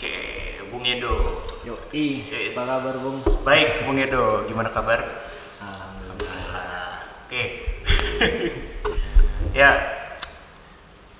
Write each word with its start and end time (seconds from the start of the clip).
Oke, 0.00 0.16
Bung 0.72 0.80
Edo. 0.80 1.44
Yo, 1.60 1.76
i, 1.92 2.24
Yes. 2.24 2.56
apa 2.56 2.64
kabar 2.64 2.94
Bung? 3.04 3.18
Baik, 3.44 3.84
Bung 3.84 4.00
Edo. 4.00 4.48
Gimana 4.48 4.72
kabar? 4.72 4.96
Alhamdulillah. 5.60 7.04
Oke. 7.28 7.44
ya, 9.60 9.76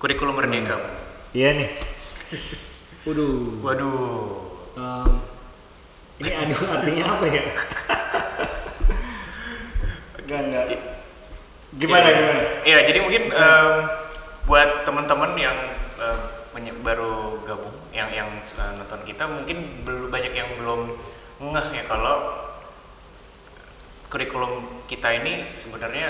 kurikulum 0.00 0.32
merdeka. 0.32 0.80
Iya 1.36 1.60
nih. 1.60 1.68
Waduh. 3.04 3.60
Waduh. 3.60 4.00
em, 4.80 5.12
ini 6.24 6.32
aduh 6.40 6.60
artinya 6.72 7.04
apa 7.20 7.24
ya? 7.28 7.42
Enggak, 10.24 10.40
enggak. 10.40 10.64
Gimana, 11.76 12.08
Iya. 12.08 12.16
gimana? 12.16 12.42
Iya, 12.64 12.78
jadi 12.88 12.98
mungkin 13.04 13.22
em, 13.28 13.68
buat 14.48 14.88
teman-teman 14.88 15.36
yang 15.36 15.56
menye- 16.56 16.80
baru 16.82 17.44
gabung, 17.46 17.69
yang 18.00 18.10
yang 18.24 18.28
eh, 18.40 18.72
nonton 18.80 19.00
kita 19.04 19.28
mungkin 19.28 19.84
belum 19.84 20.08
banyak 20.08 20.32
yang 20.32 20.48
belum 20.56 20.80
ngeh 21.40 21.68
ya 21.76 21.84
kalau 21.84 22.16
kurikulum 24.10 24.84
kita 24.90 25.22
ini 25.22 25.54
sebenarnya 25.54 26.08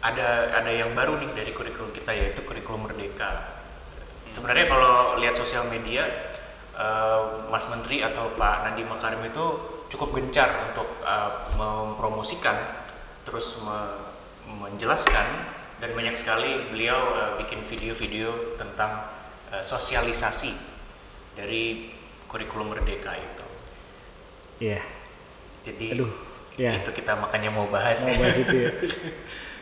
ada 0.00 0.54
ada 0.54 0.70
yang 0.70 0.94
baru 0.94 1.18
nih 1.18 1.30
dari 1.34 1.50
kurikulum 1.52 1.90
kita 1.90 2.14
yaitu 2.14 2.46
kurikulum 2.46 2.86
merdeka. 2.86 3.58
Sebenarnya 4.30 4.70
kalau 4.70 5.18
lihat 5.18 5.34
sosial 5.34 5.66
media 5.66 6.06
eh, 6.78 7.20
Mas 7.50 7.66
Menteri 7.66 8.00
atau 8.06 8.32
Pak 8.38 8.70
Nadiem 8.70 8.88
Makarim 8.88 9.22
itu 9.26 9.46
cukup 9.92 10.14
gencar 10.16 10.70
untuk 10.70 10.88
eh, 11.02 11.30
mempromosikan 11.58 12.56
terus 13.26 13.60
me- 13.60 14.08
menjelaskan 14.48 15.26
dan 15.78 15.90
banyak 15.92 16.16
sekali 16.16 16.70
beliau 16.72 16.98
eh, 17.12 17.30
bikin 17.44 17.60
video-video 17.66 18.56
tentang 18.56 19.04
eh, 19.52 19.60
sosialisasi 19.60 20.77
dari 21.38 21.94
kurikulum 22.26 22.74
merdeka 22.74 23.14
itu. 23.14 23.46
Iya. 24.58 24.82
Jadi 25.62 25.94
Aduh, 25.94 26.10
ya. 26.58 26.74
itu 26.74 26.90
kita 26.90 27.14
makanya 27.14 27.54
mau 27.54 27.70
bahas. 27.70 28.02
Mau 28.02 28.10
ya. 28.10 28.18
bahas 28.18 28.36
itu 28.36 28.56
ya. 28.66 28.70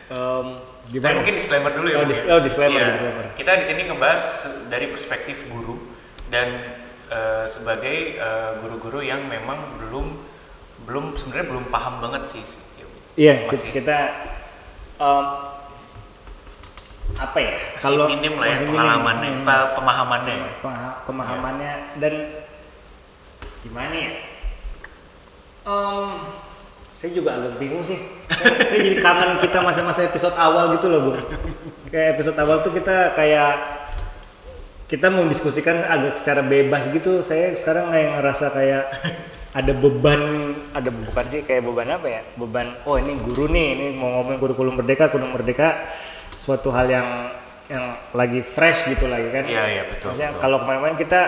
Dan 0.07 0.45
gimana? 0.89 1.15
mungkin 1.19 1.35
disclaimer 1.35 1.71
dulu 1.71 1.87
ya. 1.91 1.97
Oh, 1.99 2.07
dis- 2.07 2.23
ya? 2.23 2.33
oh, 2.33 2.41
disclaimer, 2.41 2.79
Iya. 2.79 2.87
disclaimer. 2.89 3.25
Kita 3.35 3.51
di 3.59 3.65
sini 3.65 3.81
ngebahas 3.85 4.23
dari 4.71 4.87
perspektif 4.87 5.45
guru 5.51 5.77
dan 6.33 6.47
eh, 7.07 7.45
sebagai 7.45 8.17
eh, 8.17 8.51
guru-guru 8.59 9.03
yang 9.03 9.21
memang 9.27 9.77
belum 9.77 10.07
belum 10.87 11.13
sebenarnya 11.13 11.47
belum 11.51 11.65
paham 11.69 11.99
banget 12.01 12.23
sih. 12.31 12.43
sih. 12.43 12.63
Iya, 13.17 13.49
Masih- 13.49 13.73
kita 13.73 13.97
em, 14.97 15.25
apa 17.15 17.37
ya? 17.39 17.53
Masih 17.79 17.97
minim 18.05 18.33
lah 18.35 18.45
ya 18.45 18.51
masih 18.51 18.59
minim. 18.61 18.71
pengalamannya, 18.75 19.29
Hmm. 19.31 19.45
pa- 19.45 19.69
pemahamannya. 19.73 20.35
ya. 20.35 20.49
Pemahamannya 21.03 21.71
dan 21.97 22.13
gimana 23.61 23.95
ya? 23.95 24.11
Em, 25.63 26.07
saya 26.89 27.11
juga 27.11 27.35
agak 27.35 27.55
bingung 27.55 27.81
sih. 27.81 27.99
Saya- 28.27 28.63
saya 28.69 28.79
jadi 28.81 28.97
kangen 28.97 29.31
kita 29.37 29.59
masa-masa 29.59 30.03
episode 30.03 30.35
awal 30.35 30.71
gitu 30.71 30.87
loh, 30.87 31.11
Bung. 31.11 31.19
Kayak 31.87 32.15
episode 32.15 32.37
awal 32.37 32.59
tuh 32.59 32.71
kita 32.71 33.11
kayak 33.13 33.55
kita 34.85 35.07
mau 35.07 35.23
diskusikan 35.23 35.83
agak 35.83 36.15
secara 36.15 36.39
bebas 36.41 36.87
gitu. 36.87 37.19
Saya 37.19 37.51
sekarang 37.53 37.91
kayak 37.91 38.19
ngerasa 38.19 38.45
kayak 38.49 38.83
ada 39.51 39.73
beban, 39.73 40.21
ada 40.71 40.87
bukan 40.87 41.25
sih 41.25 41.41
kayak 41.41 41.63
beban 41.63 41.89
apa 41.89 42.07
ya? 42.07 42.21
Beban, 42.35 42.71
oh 42.83 42.95
ini 42.95 43.17
guru 43.17 43.47
nih, 43.47 43.67
ini 43.73 43.85
mau 43.93 44.11
ngomongin 44.13 44.37
kurikulum 44.37 44.73
merdeka, 44.75 45.09
kurikulum 45.09 45.33
merdeka, 45.33 45.67
suatu 46.37 46.69
hal 46.69 46.85
yang 46.87 47.07
yang 47.67 47.83
lagi 48.13 48.39
fresh 48.39 48.87
gitu 48.87 49.09
lagi 49.09 49.27
kan? 49.27 49.43
Iya, 49.43 49.63
iya, 49.67 49.83
betul, 49.83 50.13
Maksudnya 50.13 50.31
betul. 50.31 50.41
kalau 50.41 50.57
kemarin-kemarin 50.63 50.95
kita 50.95 51.21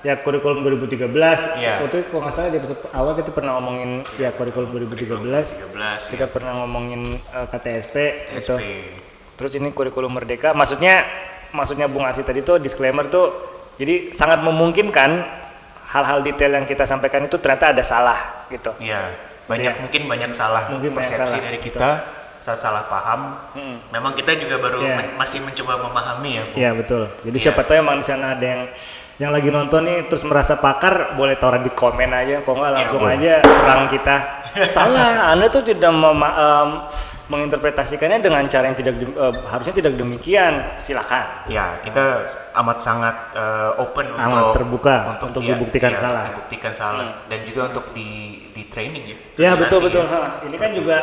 ya 0.00 0.14
kurikulum 0.18 0.64
2013, 0.64 1.06
Iya. 1.54 1.78
waktu 1.78 1.96
itu 2.00 2.08
kalau 2.08 2.22
nggak 2.24 2.32
salah 2.32 2.48
di 2.48 2.58
episode 2.58 2.80
awal 2.90 3.12
kita 3.12 3.30
pernah 3.30 3.52
ngomongin 3.54 3.90
ya 4.16 4.32
kurikulum 4.32 4.72
2013, 4.72 5.60
13 5.68 6.10
kita 6.10 6.26
ya. 6.26 6.30
pernah 6.30 6.52
ngomongin 6.58 7.02
uh, 7.30 7.46
KTSP, 7.46 7.96
gitu. 8.34 8.56
TSP. 8.56 8.62
Terus 9.36 9.52
ini 9.54 9.68
kurikulum 9.70 10.10
merdeka, 10.10 10.54
maksudnya 10.54 11.04
maksudnya 11.52 11.86
Bung 11.86 12.02
Asi 12.02 12.24
tadi 12.24 12.40
tuh 12.40 12.56
disclaimer 12.56 13.06
tuh, 13.06 13.30
jadi 13.76 14.08
sangat 14.10 14.40
memungkinkan 14.40 15.10
hal-hal 15.92 16.24
detail 16.24 16.56
yang 16.56 16.64
kita 16.64 16.82
sampaikan 16.82 17.22
itu 17.22 17.36
ternyata 17.36 17.70
ada 17.70 17.84
salah 17.84 18.48
gitu. 18.48 18.72
Iya, 18.80 19.12
banyak 19.44 19.74
Iya. 19.76 19.80
mungkin 19.84 20.02
banyak 20.08 20.30
salah 20.32 20.72
Mungkin 20.72 20.96
banyak 20.96 21.04
persepsi 21.04 21.36
salah, 21.36 21.44
dari 21.44 21.58
betul. 21.60 21.68
kita, 21.68 21.88
salah 22.00 22.21
salah 22.42 22.84
paham. 22.84 23.38
Memang 23.88 24.12
kita 24.12 24.34
juga 24.34 24.58
baru 24.58 24.82
Iya. 24.82 24.98
men- 24.98 25.14
masih 25.14 25.38
mencoba 25.40 25.78
memahami 25.78 26.30
ya. 26.32 26.44
Iya 26.58 26.70
betul. 26.74 27.06
Jadi 27.22 27.32
Iya. 27.32 27.44
siapa 27.46 27.62
tahu 27.62 27.78
emang 27.78 27.96
di 27.96 28.04
sana 28.04 28.34
ada 28.34 28.42
yang 28.44 28.62
yang 29.16 29.30
lagi 29.30 29.48
nonton 29.48 29.86
nih 29.86 30.10
terus 30.10 30.26
merasa 30.26 30.58
pakar 30.58 31.14
boleh 31.14 31.38
taruh 31.38 31.62
di 31.62 31.70
komen 31.70 32.10
aja, 32.10 32.42
kok 32.42 32.50
nggak 32.50 32.72
langsung 32.74 33.00
boleh. 33.00 33.14
aja 33.14 33.32
serang 33.44 33.86
kita. 33.86 34.16
Salah, 34.66 35.30
Anda 35.30 35.46
tuh 35.46 35.62
tidak 35.62 35.88
mema- 35.88 36.34
em, 36.34 36.68
menginterpretasikannya 37.30 38.18
dengan 38.18 38.44
cara 38.46 38.66
yang 38.66 38.74
tidak 38.74 38.98
eh, 38.98 39.34
harusnya 39.46 39.74
tidak 39.74 39.94
demikian. 39.94 40.74
Silakan. 40.76 41.46
Ya, 41.46 41.78
kita 41.80 42.26
amat 42.58 42.78
sangat 42.78 43.14
eh, 43.32 43.70
open 43.78 44.10
Amat 44.10 44.26
untuk 44.26 44.54
terbuka 44.58 44.94
untuk 45.22 45.40
dia- 45.40 45.54
dibuktikan 45.54 45.90
iya, 45.90 46.00
salah. 46.00 46.24
Dibuktikan 46.28 46.72
salah 46.74 47.08
dan 47.26 47.40
juga 47.46 47.60
untuk 47.70 47.84
di 47.94 48.08
di 48.50 48.62
training 48.66 49.04
ya. 49.06 49.16
Ya 49.38 49.50
betul 49.54 49.80
betul. 49.80 50.04
ya. 50.04 50.12
Ha, 50.12 50.44
ini 50.44 50.56
kan 50.58 50.70
juga 50.74 50.96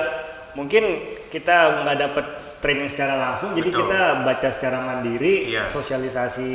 mungkin 0.53 0.83
kita 1.29 1.55
nggak 1.81 1.97
dapat 1.99 2.25
training 2.57 2.89
secara 2.89 3.13
langsung, 3.15 3.53
jadi 3.53 3.69
Betul. 3.69 3.85
kita 3.85 3.99
baca 4.21 4.47
secara 4.49 4.77
mandiri, 4.79 5.53
Iya. 5.53 5.63
sosialisasi 5.63 6.51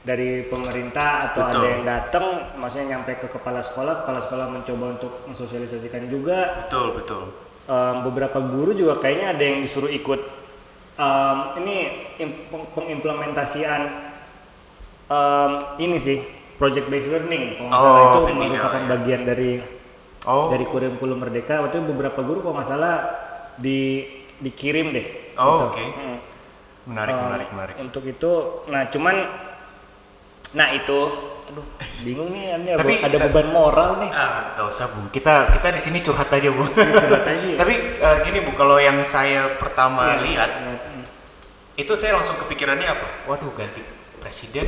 dari 0.00 0.44
pemerintah 0.44 1.28
atau 1.28 1.44
Betul. 1.44 1.56
ada 1.56 1.66
yang 1.66 1.82
datang, 1.82 2.24
maksudnya 2.54 2.96
nyampe 2.96 3.16
ke 3.16 3.28
kepala 3.28 3.60
sekolah, 3.60 4.00
kepala 4.00 4.20
sekolah 4.20 4.46
mencoba 4.46 4.84
untuk 4.94 5.12
mensosialisasikan 5.24 6.04
juga. 6.06 6.64
Betul, 6.64 6.96
betul. 6.96 7.22
Em, 7.64 7.96
beberapa 8.02 8.40
guru 8.40 8.72
juga 8.72 8.96
kayaknya 8.96 9.32
ada 9.32 9.42
yang 9.42 9.60
disuruh 9.60 9.88
ikut 9.88 10.20
em, 10.96 11.36
ini 11.58 11.76
im- 12.18 12.36
peng- 12.46 12.68
pengimplementasian 12.74 13.80
em, 15.06 15.50
ini 15.78 15.96
sih 15.96 16.18
project 16.56 16.88
based 16.88 17.08
learning 17.08 17.56
kalau 17.56 17.68
nggak 17.68 17.80
salah 17.80 18.00
Oh, 18.00 18.08
itu 18.10 18.20
ini, 18.32 18.46
merupakan 18.48 18.82
ya. 18.82 18.88
bagian 18.90 19.22
dari 19.24 19.52
Oh, 20.20 20.52
dari 20.52 20.64
kurikulum 20.64 21.16
merdeka 21.16 21.64
waktu 21.64 21.80
itu 21.80 21.86
beberapa 21.88 22.20
guru 22.20 22.44
kalau 22.44 22.54
nggak 22.54 22.68
salah 22.68 22.96
di 23.60 24.08
dikirim 24.36 24.90
deh 24.90 25.06
oh 25.36 25.44
gitu. 25.46 25.64
oke. 25.68 25.84
Hmm. 25.86 26.18
Menarik, 26.80 27.12
Um, 27.12 27.22
menarik, 27.22 27.48
menarik. 27.52 27.74
untuk 27.78 28.02
itu 28.02 28.32
nah 28.66 28.88
cuman 28.88 29.16
nah 30.50 30.72
itu 30.72 30.98
aduh 31.46 31.66
bingung 32.00 32.30
nih 32.30 32.56
ini 32.56 32.72
Tapi- 32.74 32.98
ada 33.00 33.18
beban 33.20 33.48
moral 33.50 34.00
nih 34.00 34.10
Ah, 34.10 34.54
gak 34.54 34.66
usah 34.66 34.86
bu. 34.88 35.10
Kita 35.10 35.50
kita 35.50 35.68
di 35.70 35.78
sini 35.78 35.98
curhat 36.00 36.30
aja 36.30 36.48
bu. 36.48 36.62
curhat 36.64 37.26
aja 37.26 37.46
ya. 37.46 37.58
Tapi 37.58 37.74
eh, 37.94 38.16
gini 38.22 38.38
bu, 38.40 38.54
kalau 38.54 38.78
yang 38.78 39.02
saya 39.02 39.58
pertama 39.58 40.14
Iya, 40.14 40.22
lihat 40.24 40.50
hmm. 40.56 41.02
itu 41.76 41.92
saya 41.94 42.14
langsung 42.14 42.38
kepikirannya 42.38 42.86
apa? 42.86 43.06
Waduh, 43.26 43.50
ganti 43.52 43.82
presiden, 44.18 44.66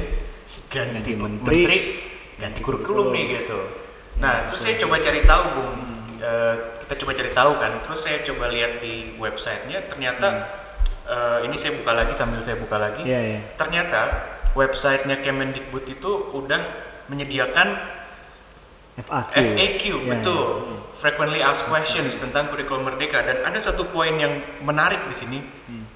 ganti, 0.68 0.90
Ganti 1.06 1.12
menteri, 1.14 1.54
menteri, 1.62 1.78
ganti 2.36 2.60
kurikulum 2.60 3.10
nih 3.10 3.24
gitu. 3.40 3.58
Nah, 4.18 4.46
terus 4.46 4.60
saya 4.60 4.74
coba 4.76 4.98
cari 4.98 5.22
tahu 5.22 5.42
bung. 5.54 5.70
Hmm. 5.72 5.91
Eh, 6.22 6.54
kita 6.86 6.94
coba 7.02 7.12
cari 7.12 7.30
tahu 7.34 7.52
kan. 7.58 7.72
Terus 7.82 7.98
saya 7.98 8.22
coba 8.22 8.46
lihat 8.46 8.78
di 8.78 9.18
websitenya, 9.18 9.90
ternyata 9.90 10.46
eh, 11.02 11.38
ini 11.50 11.58
saya 11.58 11.74
buka 11.74 11.90
lagi 11.90 12.14
sambil 12.14 12.38
saya 12.40 12.54
buka 12.54 12.78
lagi. 12.78 13.02
Hmm. 13.02 13.10
Iya, 13.10 13.20
iya. 13.26 13.40
Ternyata 13.58 14.00
websitenya 14.54 15.18
Kemendikbud 15.18 15.82
itu 15.82 16.10
udah 16.30 16.62
menyediakan 17.10 17.74
FAQ 18.92 19.32
FAQ 19.34 19.82
Iya, 19.82 19.96
betul 20.06 20.44
frequently 20.92 21.40
asked 21.40 21.66
questions 21.66 22.14
tentang 22.14 22.52
kurikulum 22.52 22.84
merdeka 22.84 23.24
dan 23.24 23.40
ada 23.42 23.56
satu 23.56 23.88
poin 23.88 24.12
yang 24.12 24.36
menarik 24.60 25.08
di 25.08 25.16
sini 25.16 25.38
Hmm. 25.40 25.88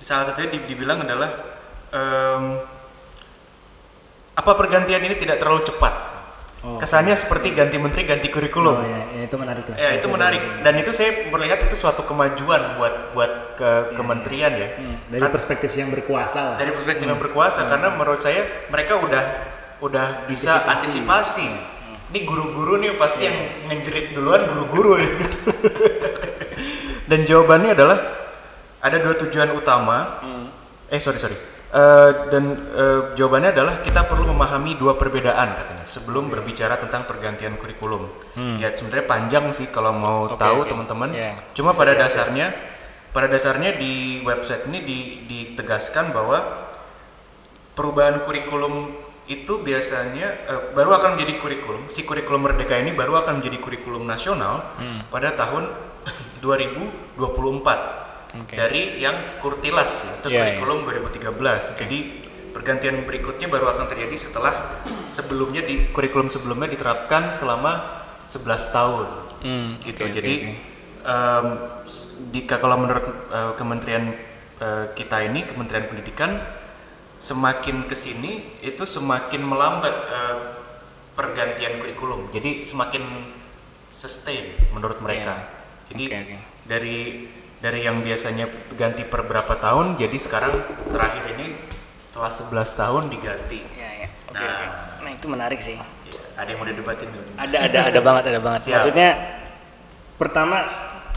salah 0.00 0.24
satunya 0.26 0.56
di- 0.56 0.64
dibilang 0.64 1.04
adalah 1.04 1.28
em, 1.92 2.64
apa 4.32 4.52
pergantian 4.56 5.04
ini 5.04 5.14
tidak 5.14 5.36
terlalu 5.36 5.60
cepat 5.62 6.17
Oh. 6.58 6.74
kesannya 6.74 7.14
seperti 7.14 7.54
ganti 7.54 7.78
menteri 7.78 8.02
ganti 8.02 8.26
kurikulum. 8.34 8.76
Oh 8.76 8.82
ya, 8.82 9.02
ya, 9.14 9.22
itu 9.30 9.36
menarik 9.38 9.62
tuh. 9.62 9.78
Ya 9.78 9.94
itu 9.94 10.10
Saya 10.10 10.14
menarik. 10.18 10.42
baca. 10.42 10.62
dan 10.66 10.74
itu 10.82 10.90
saya 10.90 11.10
melihat 11.30 11.58
itu 11.62 11.74
suatu 11.78 12.02
kemajuan 12.02 12.74
buat 12.74 13.14
buat 13.14 13.32
ke 13.54 13.70
kementerian 13.94 14.50
ya. 14.58 14.68
Hmm, 14.74 14.98
dari 15.06 15.22
Kan- 15.22 15.30
perspektif 15.38 15.70
yang 15.78 15.94
berkuasa 15.94 16.38
lah. 16.42 16.56
Dari 16.58 16.74
perspektif 16.74 17.06
yang 17.06 17.22
berkuasa 17.22 17.62
karena 17.70 17.94
menurut 17.94 18.18
saya 18.18 18.42
mereka 18.74 18.98
udah 18.98 19.22
udah 19.78 20.26
bisa 20.26 20.66
antisipasi, 20.66 21.46
ini 22.10 22.26
guru-guru 22.26 22.82
nih 22.82 22.98
pasti 22.98 23.30
yang 23.30 23.38
ngejerit 23.70 24.10
duluan 24.10 24.42
guru-guru. 24.50 24.98
Gitu. 24.98 25.38
dan 27.10 27.22
jawabannya 27.22 27.70
adalah 27.78 27.98
ada 28.82 28.98
dua 28.98 29.14
tujuan 29.14 29.54
utama. 29.54 30.18
Eh 30.90 30.98
sorry 30.98 31.22
sorry 31.22 31.38
Eh, 31.68 32.10
dan 32.32 32.44
eh, 32.72 33.00
jawabannya 33.12 33.52
adalah 33.52 33.84
kita 33.84 34.08
perlu 34.08 34.32
memahami 34.32 34.72
dua 34.74 34.96
perbedaan 34.96 35.52
katanya 35.52 35.84
sebelum 35.84 36.32
berbicara 36.32 36.80
tentang 36.80 37.04
pergantian 37.04 37.60
kurikulum 37.60 38.08
ya 38.56 38.72
sebenarnya 38.72 39.04
panjang 39.04 39.44
sih 39.52 39.68
kalau 39.68 39.92
mau 39.92 40.32
Oke, 40.32 40.40
tahu 40.40 40.64
oke. 40.64 40.72
teman-teman 40.72 41.12
Iya. 41.12 41.36
cuma 41.52 41.76
Bisa 41.76 41.80
pada 41.84 41.92
diakses. 41.92 42.16
dasarnya 42.24 42.46
pada 43.12 43.26
dasarnya 43.28 43.76
di 43.76 43.92
website 44.22 44.64
ini 44.64 44.80
di- 44.80 45.28
ditegaskan 45.28 46.08
bahwa 46.08 46.40
perubahan 47.72 48.24
kurikulum 48.24 48.88
itu 49.28 49.60
biasanya 49.60 50.26
eh, 50.48 50.60
baru 50.72 50.96
akan 50.96 51.20
menjadi 51.20 51.36
kurikulum. 51.36 51.92
Si 51.92 52.00
kurikulum 52.02 52.48
Merdeka 52.48 52.80
ini 52.80 52.96
baru 52.96 53.20
akan 53.20 53.44
menjadi 53.44 53.60
kurikulum 53.60 54.08
nasional 54.08 54.72
Hmm. 54.80 55.04
pada 55.12 55.36
tahun 55.36 55.68
2024 56.40 57.97
Oke. 58.28 58.54
dari 58.56 59.00
yang 59.00 59.40
Kurtilas 59.40 60.04
ya, 60.04 60.12
itu 60.20 60.28
Iya, 60.28 60.40
kurikulum 60.60 60.78
2013. 60.84 61.74
Jadi 61.78 61.98
pergantian 62.52 63.06
berikutnya 63.06 63.48
baru 63.48 63.72
akan 63.72 63.86
terjadi 63.88 64.16
setelah 64.18 64.82
sebelumnya 65.08 65.62
di 65.64 65.88
kurikulum 65.94 66.28
sebelumnya 66.28 66.68
diterapkan 66.68 67.30
selama 67.32 68.02
11 68.20 68.68
tahun. 68.68 69.08
Hmm, 69.38 69.68
gitu. 69.86 70.02
oke, 70.04 70.12
Jadi 70.12 70.34
s- 71.86 72.10
di 72.28 72.44
kalau 72.44 72.76
menurut 72.76 73.06
eh, 73.30 73.52
kementerian 73.56 74.12
eh, 74.60 74.86
kita 74.92 75.24
ini 75.24 75.46
Kementerian 75.46 75.86
Pendidikan 75.88 76.36
semakin 77.16 77.86
ke 77.88 77.96
sini 77.96 78.60
itu 78.60 78.84
semakin 78.84 79.40
melambat 79.40 79.94
eh, 80.04 80.36
pergantian 81.14 81.80
kurikulum. 81.80 82.28
Jadi 82.30 82.66
semakin 82.66 83.02
sustain 83.88 84.52
menurut 84.76 85.00
mereka. 85.00 85.48
Jadi 85.88 86.04
Oke, 86.04 86.18
oke. 86.20 86.36
dari 86.68 86.98
dari 87.58 87.82
yang 87.82 88.00
biasanya 88.00 88.46
ganti 88.78 89.02
per 89.02 89.26
berapa 89.26 89.58
tahun 89.58 89.98
jadi 89.98 90.14
sekarang 90.14 90.54
terakhir 90.94 91.24
ini 91.34 91.58
setelah 91.98 92.30
11 92.30 92.54
tahun 92.78 93.02
diganti. 93.10 93.60
Ya, 93.74 94.06
ya. 94.06 94.08
Oke, 94.30 94.38
Nah. 94.38 94.46
oke. 94.46 95.02
Nah, 95.02 95.10
itu 95.10 95.26
menarik 95.26 95.58
sih. 95.58 95.74
Ya, 95.74 95.84
ada 96.38 96.48
yang 96.54 96.58
mau 96.62 96.68
didebatin 96.70 97.10
nggak? 97.10 97.24
Ada 97.34 97.56
ada 97.66 97.78
ada 97.90 98.00
banget 98.00 98.24
ada 98.30 98.40
banget. 98.40 98.60
Siap. 98.70 98.74
Maksudnya 98.78 99.08
pertama 100.14 100.56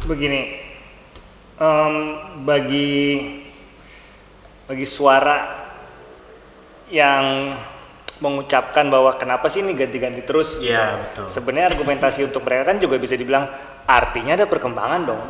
begini 0.09 0.57
em, 1.61 1.93
bagi 2.41 2.97
bagi 4.65 4.87
suara 4.89 5.61
yang 6.89 7.53
mengucapkan 8.21 8.85
bahwa 8.89 9.13
kenapa 9.17 9.49
sih 9.49 9.61
ini 9.61 9.73
ganti-ganti 9.77 10.21
terus? 10.25 10.57
Iya 10.61 10.97
betul. 11.01 11.25
Sebenarnya 11.29 11.73
argumentasi 11.73 12.25
untuk 12.25 12.41
mereka 12.45 12.73
kan 12.73 12.77
juga 12.77 12.97
bisa 12.97 13.13
dibilang 13.17 13.49
artinya 13.85 14.37
ada 14.37 14.45
perkembangan 14.49 15.01
dong. 15.05 15.21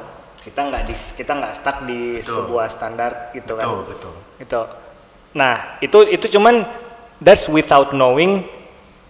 Kita 0.41 0.65
nggak 0.65 0.83
di 0.89 0.95
kita 0.97 1.31
nggak 1.37 1.53
stuck 1.53 1.77
di 1.85 2.17
Betul. 2.17 2.33
sebuah 2.33 2.65
standar 2.65 3.29
gitu 3.37 3.53
kan. 3.53 3.65
Betul 3.69 3.81
betul. 3.93 4.13
Itu. 4.41 4.61
Nah, 5.37 5.77
itu 5.79 5.99
itu 6.09 6.25
cuman 6.33 6.65
that's 7.21 7.45
without 7.45 7.93
knowing 7.93 8.41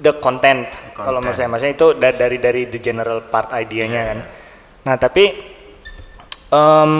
the 0.04 0.12
content. 0.20 0.68
Kalau 0.92 1.24
menurut 1.24 1.34
saya 1.34 1.48
maksudnya 1.48 1.74
itu 1.74 1.88
da- 1.96 2.14
dari 2.14 2.38
dari 2.38 2.62
the 2.68 2.78
general 2.78 3.24
part 3.26 3.56
idea-nya 3.56 4.02
kan. 4.12 4.20
Nah, 4.86 4.96
tapi 5.00 5.24
em, 6.52 6.92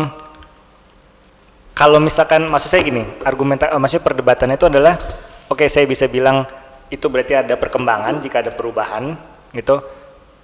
kalau 1.76 2.00
misalkan 2.00 2.48
maksud 2.48 2.72
saya 2.72 2.82
gini, 2.88 3.04
argumenta 3.28 3.68
eh, 3.68 3.78
maksudnya 3.78 4.06
perdebatannya 4.06 4.56
itu 4.56 4.68
adalah 4.72 4.96
oke 5.52 5.66
saya 5.68 5.84
bisa 5.86 6.08
bilang 6.08 6.48
itu 6.88 7.04
berarti 7.12 7.36
ada 7.36 7.60
perkembangan 7.60 8.24
jika 8.24 8.42
ada 8.42 8.56
perubahan 8.56 9.12
gitu. 9.52 9.84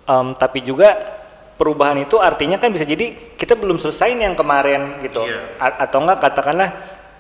Em, 0.05 0.35
tapi 0.35 0.59
juga 0.61 1.16
perubahan 1.57 1.97
itu 1.97 2.17
artinya 2.17 2.55
kan 2.55 2.69
bisa 2.69 2.85
jadi 2.85 3.33
kita 3.33 3.53
belum 3.53 3.75
selesai 3.75 4.13
nih 4.13 4.25
yang 4.25 4.37
kemarin 4.37 5.01
gitu. 5.01 5.25
A- 5.57 5.83
atau 5.83 5.97
enggak 5.99 6.21
katakanlah 6.21 6.69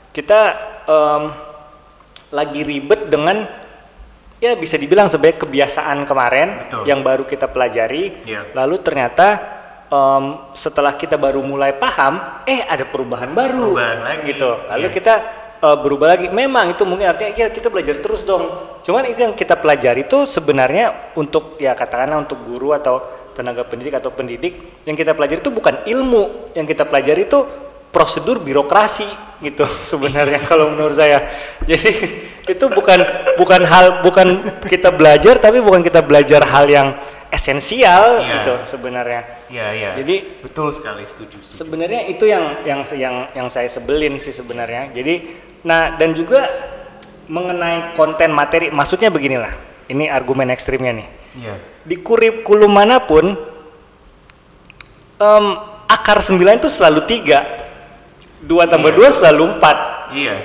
kita 0.09 0.39
em, 0.85 1.23
lagi 2.29 2.61
ribet 2.61 3.07
dengan 3.07 3.47
ya 4.37 4.53
bisa 4.53 4.75
dibilang 4.75 5.07
sebagai 5.07 5.41
kebiasaan 5.41 6.05
kemarin 6.05 6.61
Betul. 6.63 6.83
yang 6.85 7.01
baru 7.01 7.23
kita 7.23 7.47
pelajari 7.47 8.21
Iya. 8.23 8.53
lalu 8.53 8.77
ternyata 8.79 9.27
em, 9.87 10.23
setelah 10.53 10.93
kita 10.93 11.15
baru 11.15 11.41
mulai 11.41 11.73
paham 11.73 12.17
eh 12.43 12.61
ada 12.63 12.85
perubahan 12.85 13.31
baru 13.31 13.73
Perubahan 13.73 13.99
lagi. 13.99 14.29
gitu 14.29 14.49
lalu 14.69 14.85
Iya. 14.85 14.93
kita 14.93 15.13
eh, 15.57 15.77
berubah 15.79 16.07
lagi 16.07 16.27
memang 16.29 16.69
itu 16.69 16.83
mungkin 16.83 17.09
artinya 17.09 17.33
ya 17.35 17.47
kita 17.49 17.67
belajar 17.67 17.97
terus 17.97 18.21
dong 18.21 18.45
cuman 18.83 19.09
itu 19.09 19.19
yang 19.19 19.33
kita 19.33 19.57
pelajari 19.57 20.05
itu 20.05 20.23
sebenarnya 20.23 21.13
untuk 21.15 21.57
ya 21.57 21.73
katakanlah 21.73 22.21
untuk 22.21 22.37
guru 22.43 22.71
atau 22.71 23.01
tenaga 23.37 23.61
pendidik 23.61 23.93
atau 23.93 24.09
pendidik 24.09 24.57
yang 24.83 24.97
kita 24.97 25.13
pelajari 25.13 25.37
itu 25.39 25.53
bukan 25.53 25.85
ilmu 25.85 26.49
yang 26.57 26.65
kita 26.65 26.89
pelajari 26.89 27.29
itu 27.29 27.45
prosedur 27.93 28.41
birokrasi 28.41 29.05
gitu 29.39 29.63
sebenarnya 29.93 30.41
kalau 30.41 30.73
menurut 30.73 30.97
saya 30.97 31.29
jadi 31.61 31.93
itu 32.57 32.65
bukan 32.67 32.99
bukan 33.37 33.61
hal 33.61 34.01
bukan 34.01 34.27
kita 34.65 34.89
belajar 34.89 35.37
tapi 35.37 35.61
bukan 35.61 35.85
kita 35.85 36.01
belajar 36.01 36.41
hal 36.41 36.65
yang 36.65 36.97
esensial 37.27 38.23
Iya. 38.23 38.33
gitu 38.33 38.53
sebenarnya 38.65 39.21
Iya 39.51 39.65
iya. 39.75 39.89
Jadi- 39.99 40.41
betul 40.41 40.71
sekali 40.71 41.03
setuju. 41.03 41.37
setuju. 41.37 41.53
sebenarnya 41.53 42.07
itu 42.07 42.23
yang 42.23 42.63
yang 42.63 42.81
yang 42.95 43.15
yang 43.35 43.47
saya 43.51 43.67
sebelin 43.67 44.15
sih 44.17 44.31
sebenarnya 44.31 44.89
jadi 44.91 45.27
nah 45.61 45.93
dan 45.93 46.15
juga 46.15 46.47
mengenai 47.27 47.91
konten 47.93 48.31
materi 48.31 48.71
maksudnya 48.71 49.11
beginilah 49.11 49.51
ini 49.91 50.07
argumen 50.07 50.47
ekstrimnya 50.49 50.95
nih 50.95 51.07
Iya. 51.33 51.55
di 51.81 51.95
kurikulum 51.97 52.69
mana 52.69 52.99
pun 52.99 53.35
em, 55.17 55.45
akar 55.87 56.19
9 56.19 56.35
itu 56.57 56.69
selalu 56.69 57.03
tiga 57.03 57.43
dua 58.39 58.65
tambah 58.65 58.91
Iya. 58.91 58.97
dua 58.97 59.09
selalu 59.09 59.43
empat 59.53 59.77
Iya. 60.09 60.35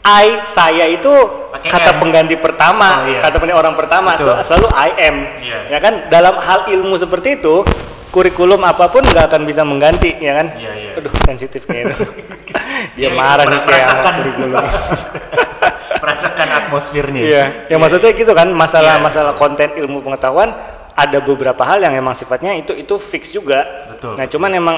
I 0.00 0.40
saya 0.42 0.84
itu 0.86 1.10
Pakai 1.52 1.68
kata 1.68 1.90
M. 1.92 2.00
pengganti 2.00 2.36
pertama, 2.36 3.04
Oh, 3.04 3.08
iya. 3.08 3.20
kata 3.20 3.36
pengganti 3.36 3.56
orang 3.58 3.74
pertama 3.74 4.12
Betul. 4.12 4.36
sel- 4.36 4.44
selalu 4.46 4.68
I 4.70 4.90
am. 5.02 5.16
Iya. 5.38 5.58
Ya 5.68 5.78
kan 5.78 6.08
dalam 6.08 6.36
hal 6.38 6.64
ilmu 6.66 6.96
seperti 6.96 7.36
itu 7.36 7.60
kurikulum 8.08 8.60
apa 8.64 8.88
pun 8.88 9.04
nggak 9.04 9.28
akan 9.28 9.42
bisa 9.44 9.62
mengganti 9.62 10.16
ya 10.18 10.42
kan? 10.42 10.46
Iya, 10.56 10.72
iya. 10.74 10.90
Aduh 10.98 11.12
sensitif 11.22 11.64
kayaknya. 11.64 11.94
Dia 12.96 13.08
Iya, 13.08 13.08
marah 13.14 13.44
nih 13.46 13.60
kayak 13.62 13.86
kurikulum. 14.18 14.64
Merasakan 16.02 16.48
atmosfernya. 16.48 17.20
Iya, 17.22 17.44
yang 17.68 17.80
maksud 17.82 18.00
saya 18.00 18.14
gitu 18.14 18.32
kan 18.32 18.48
masalah 18.50 18.96
Iya, 18.98 19.04
masalah 19.04 19.32
betul. 19.34 19.42
konten 19.44 19.68
ilmu 19.76 19.98
pengetahuan 20.00 20.50
ada 20.94 21.18
beberapa 21.22 21.62
hal 21.62 21.78
yang 21.78 21.94
emang 21.94 22.14
sifatnya 22.14 22.54
itu 22.54 22.74
itu 22.74 22.94
fix 22.98 23.30
juga. 23.30 23.86
Betul, 23.86 24.14
Nah 24.16 24.24
betul. 24.24 24.32
cuman 24.38 24.50
emang 24.52 24.76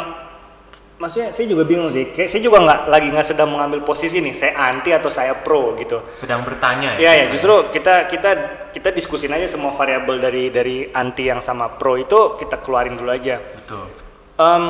maksudnya 1.00 1.32
saya 1.32 1.47
juga 1.49 1.64
bingung 1.64 1.88
sih. 1.88 2.12
Kayak 2.12 2.29
saya 2.29 2.43
juga 2.44 2.61
nggak 2.61 2.81
lagi 2.93 3.08
nggak 3.08 3.26
sedang 3.26 3.49
mengambil 3.50 3.81
posisi 3.82 4.20
nih 4.20 4.37
saya 4.37 4.52
anti 4.55 4.93
atau 4.93 5.08
saya 5.08 5.32
pro 5.32 5.73
gitu. 5.81 6.05
Sedang 6.12 6.44
bertanya 6.44 7.00
Iya 7.00 7.25
ya, 7.25 7.25
gitu 7.26 7.41
justru 7.41 7.55
kita 7.81 8.05
kita 8.06 8.31
kita 8.76 8.88
diskusin 8.93 9.32
aja 9.32 9.49
semua 9.49 9.73
variabel 9.73 10.20
dari 10.20 10.52
dari 10.52 10.76
anti 10.93 11.26
yang 11.26 11.41
sama 11.41 11.73
pro 11.73 11.97
itu 11.97 12.37
kita 12.37 12.61
keluarin 12.61 13.00
dulu 13.00 13.11
aja. 13.11 13.41
Betul. 13.41 13.88
Em, 14.37 14.64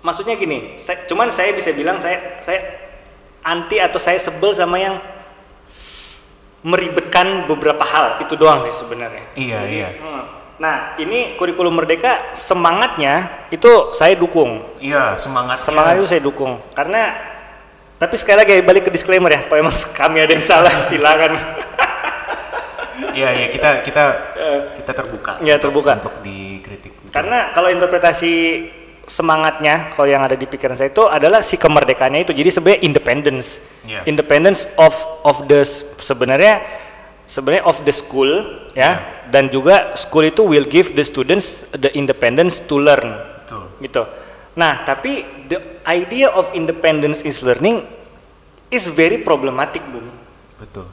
maksudnya 0.00 0.34
gini, 0.40 0.80
saya, 0.80 1.04
cuman 1.04 1.28
saya 1.28 1.52
bisa 1.52 1.70
bilang 1.76 2.00
saya 2.00 2.40
saya 2.40 2.64
anti 3.44 3.76
atau 3.76 4.00
saya 4.00 4.16
sebel 4.16 4.56
sama 4.56 4.80
yang 4.80 4.96
meribetkan 6.66 7.46
beberapa 7.46 7.84
hal 7.84 8.24
itu 8.24 8.34
doang 8.34 8.64
sih 8.66 8.74
sebenarnya. 8.74 9.22
Iya 9.36 9.60
iya. 9.68 9.88
Hmm. 10.00 10.24
Nah 10.56 10.96
ini 10.96 11.36
kurikulum 11.36 11.76
merdeka 11.76 12.32
semangatnya 12.32 13.46
itu 13.52 13.92
saya 13.92 14.16
dukung. 14.16 14.64
Iya 14.80 15.20
semangat. 15.20 15.60
Semangat 15.60 16.00
itu 16.00 16.08
saya 16.08 16.22
dukung 16.24 16.56
karena 16.72 17.12
tapi 17.96 18.14
sekali 18.20 18.36
lagi 18.44 18.60
balik 18.60 18.88
ke 18.88 18.90
disclaimer 18.92 19.32
ya, 19.32 19.40
kalau 19.48 19.60
emang 19.68 19.76
kami 19.96 20.20
ada 20.20 20.32
yang 20.32 20.44
salah 20.44 20.72
silakan. 20.88 21.36
Iya 23.16 23.32
iya 23.32 23.46
kita 23.48 23.80
kita 23.80 24.04
kita 24.76 24.92
terbuka. 24.92 25.32
Iya, 25.40 25.56
terbuka. 25.56 25.96
Untuk 25.96 26.20
dikritik. 26.20 26.92
Karena 27.08 27.48
kalau 27.56 27.72
interpretasi 27.72 28.32
semangatnya 29.06 29.94
kalau 29.94 30.10
yang 30.10 30.20
ada 30.20 30.34
di 30.34 30.44
pikiran 30.44 30.74
saya 30.74 30.92
itu 30.92 31.08
adalah 31.08 31.40
si 31.40 31.56
kemerdekaannya 31.56 32.28
itu. 32.28 32.36
Jadi 32.36 32.50
sebenarnya 32.52 32.80
independence. 32.84 33.64
Iya. 33.88 34.04
Independence 34.04 34.68
of 34.76 34.92
of 35.24 35.48
the 35.48 35.64
sebenarnya 35.96 36.60
sebenarnya 37.26 37.66
of 37.66 37.82
the 37.82 37.94
school 37.94 38.30
ya 38.72 39.02
dan 39.30 39.50
juga 39.50 39.94
school 39.98 40.26
itu 40.26 40.46
will 40.46 40.66
give 40.66 40.94
the 40.94 41.02
students 41.02 41.66
the 41.74 41.90
independence 41.98 42.62
to 42.62 42.78
learn 42.78 43.18
Betul. 43.42 43.66
gitu. 43.82 44.02
Nah, 44.56 44.88
tapi 44.88 45.20
the 45.52 45.60
idea 45.84 46.32
of 46.32 46.48
independence 46.56 47.20
is 47.20 47.44
learning 47.44 47.84
is 48.72 48.88
very 48.88 49.20
problematic, 49.20 49.84
Bung. 49.92 50.08
Betul. 50.56 50.88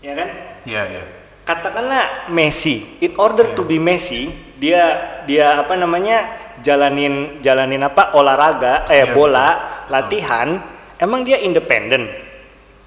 Ya 0.00 0.16
kan? 0.16 0.28
Iya 0.64 0.82
iya. 0.88 1.04
katakanlah 1.46 2.26
Messi 2.34 2.98
in 2.98 3.14
order 3.22 3.54
to 3.54 3.62
be 3.62 3.78
Messi 3.78 4.34
dia 4.58 4.98
dia 5.30 5.62
apa 5.62 5.78
namanya 5.78 6.26
jalanin 6.58 7.38
jalanin 7.38 7.86
apa 7.86 8.10
olahraga 8.18 8.82
eh 8.90 9.06
Iya, 9.06 9.14
bola 9.14 9.48
betul. 9.54 9.92
latihan 9.94 10.48
emang 10.98 11.22
dia 11.22 11.38
independen 11.38 12.10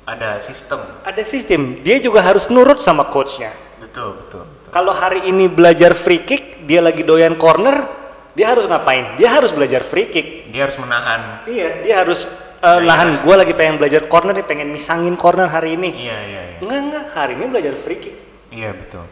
Ada 0.09 0.41
sistem. 0.41 0.79
ada 1.05 1.21
sistem 1.21 1.61
dia 1.79 2.01
juga 2.01 2.19
harus 2.19 2.49
nurut 2.49 2.81
sama 2.81 3.05
coachnya 3.05 3.53
Betul 3.77 4.17
betul. 4.17 4.43
betul. 4.43 4.71
kalau 4.71 4.89
hari 4.91 5.25
ini 5.25 5.45
belajar 5.45 5.93
free 5.93 6.19
kick 6.19 6.65
dia 6.65 6.81
lagi 6.81 7.01
doyan 7.01 7.35
corner 7.35 7.85
dia 8.33 8.49
harus 8.49 8.65
ngapain 8.65 9.13
dia 9.15 9.29
harus 9.29 9.51
belajar 9.51 9.81
free 9.81 10.07
kick 10.07 10.49
Dia 10.49 10.65
harus 10.65 10.77
menahan. 10.77 11.45
iya 11.45 11.81
dia 11.81 11.95
harus 11.99 12.25
Iya, 12.59 12.75
eh, 12.75 12.81
nahan 12.83 13.23
gue 13.23 13.35
lagi 13.37 13.53
pengen 13.55 13.79
belajar 13.79 14.03
corner 14.05 14.35
nih 14.35 14.43
pengen 14.43 14.67
misangin 14.67 15.15
corner 15.15 15.47
hari 15.47 15.79
ini 15.79 15.95
Iya 15.95 16.17
iya 16.19 16.41
iya. 16.43 16.57
enggak 16.59 16.79
enggak 16.83 17.05
hari 17.13 17.33
ini 17.37 17.45
belajar 17.47 17.73
free 17.73 17.95
kick 17.95 18.15
Iya 18.49 18.73
betul. 18.73 19.05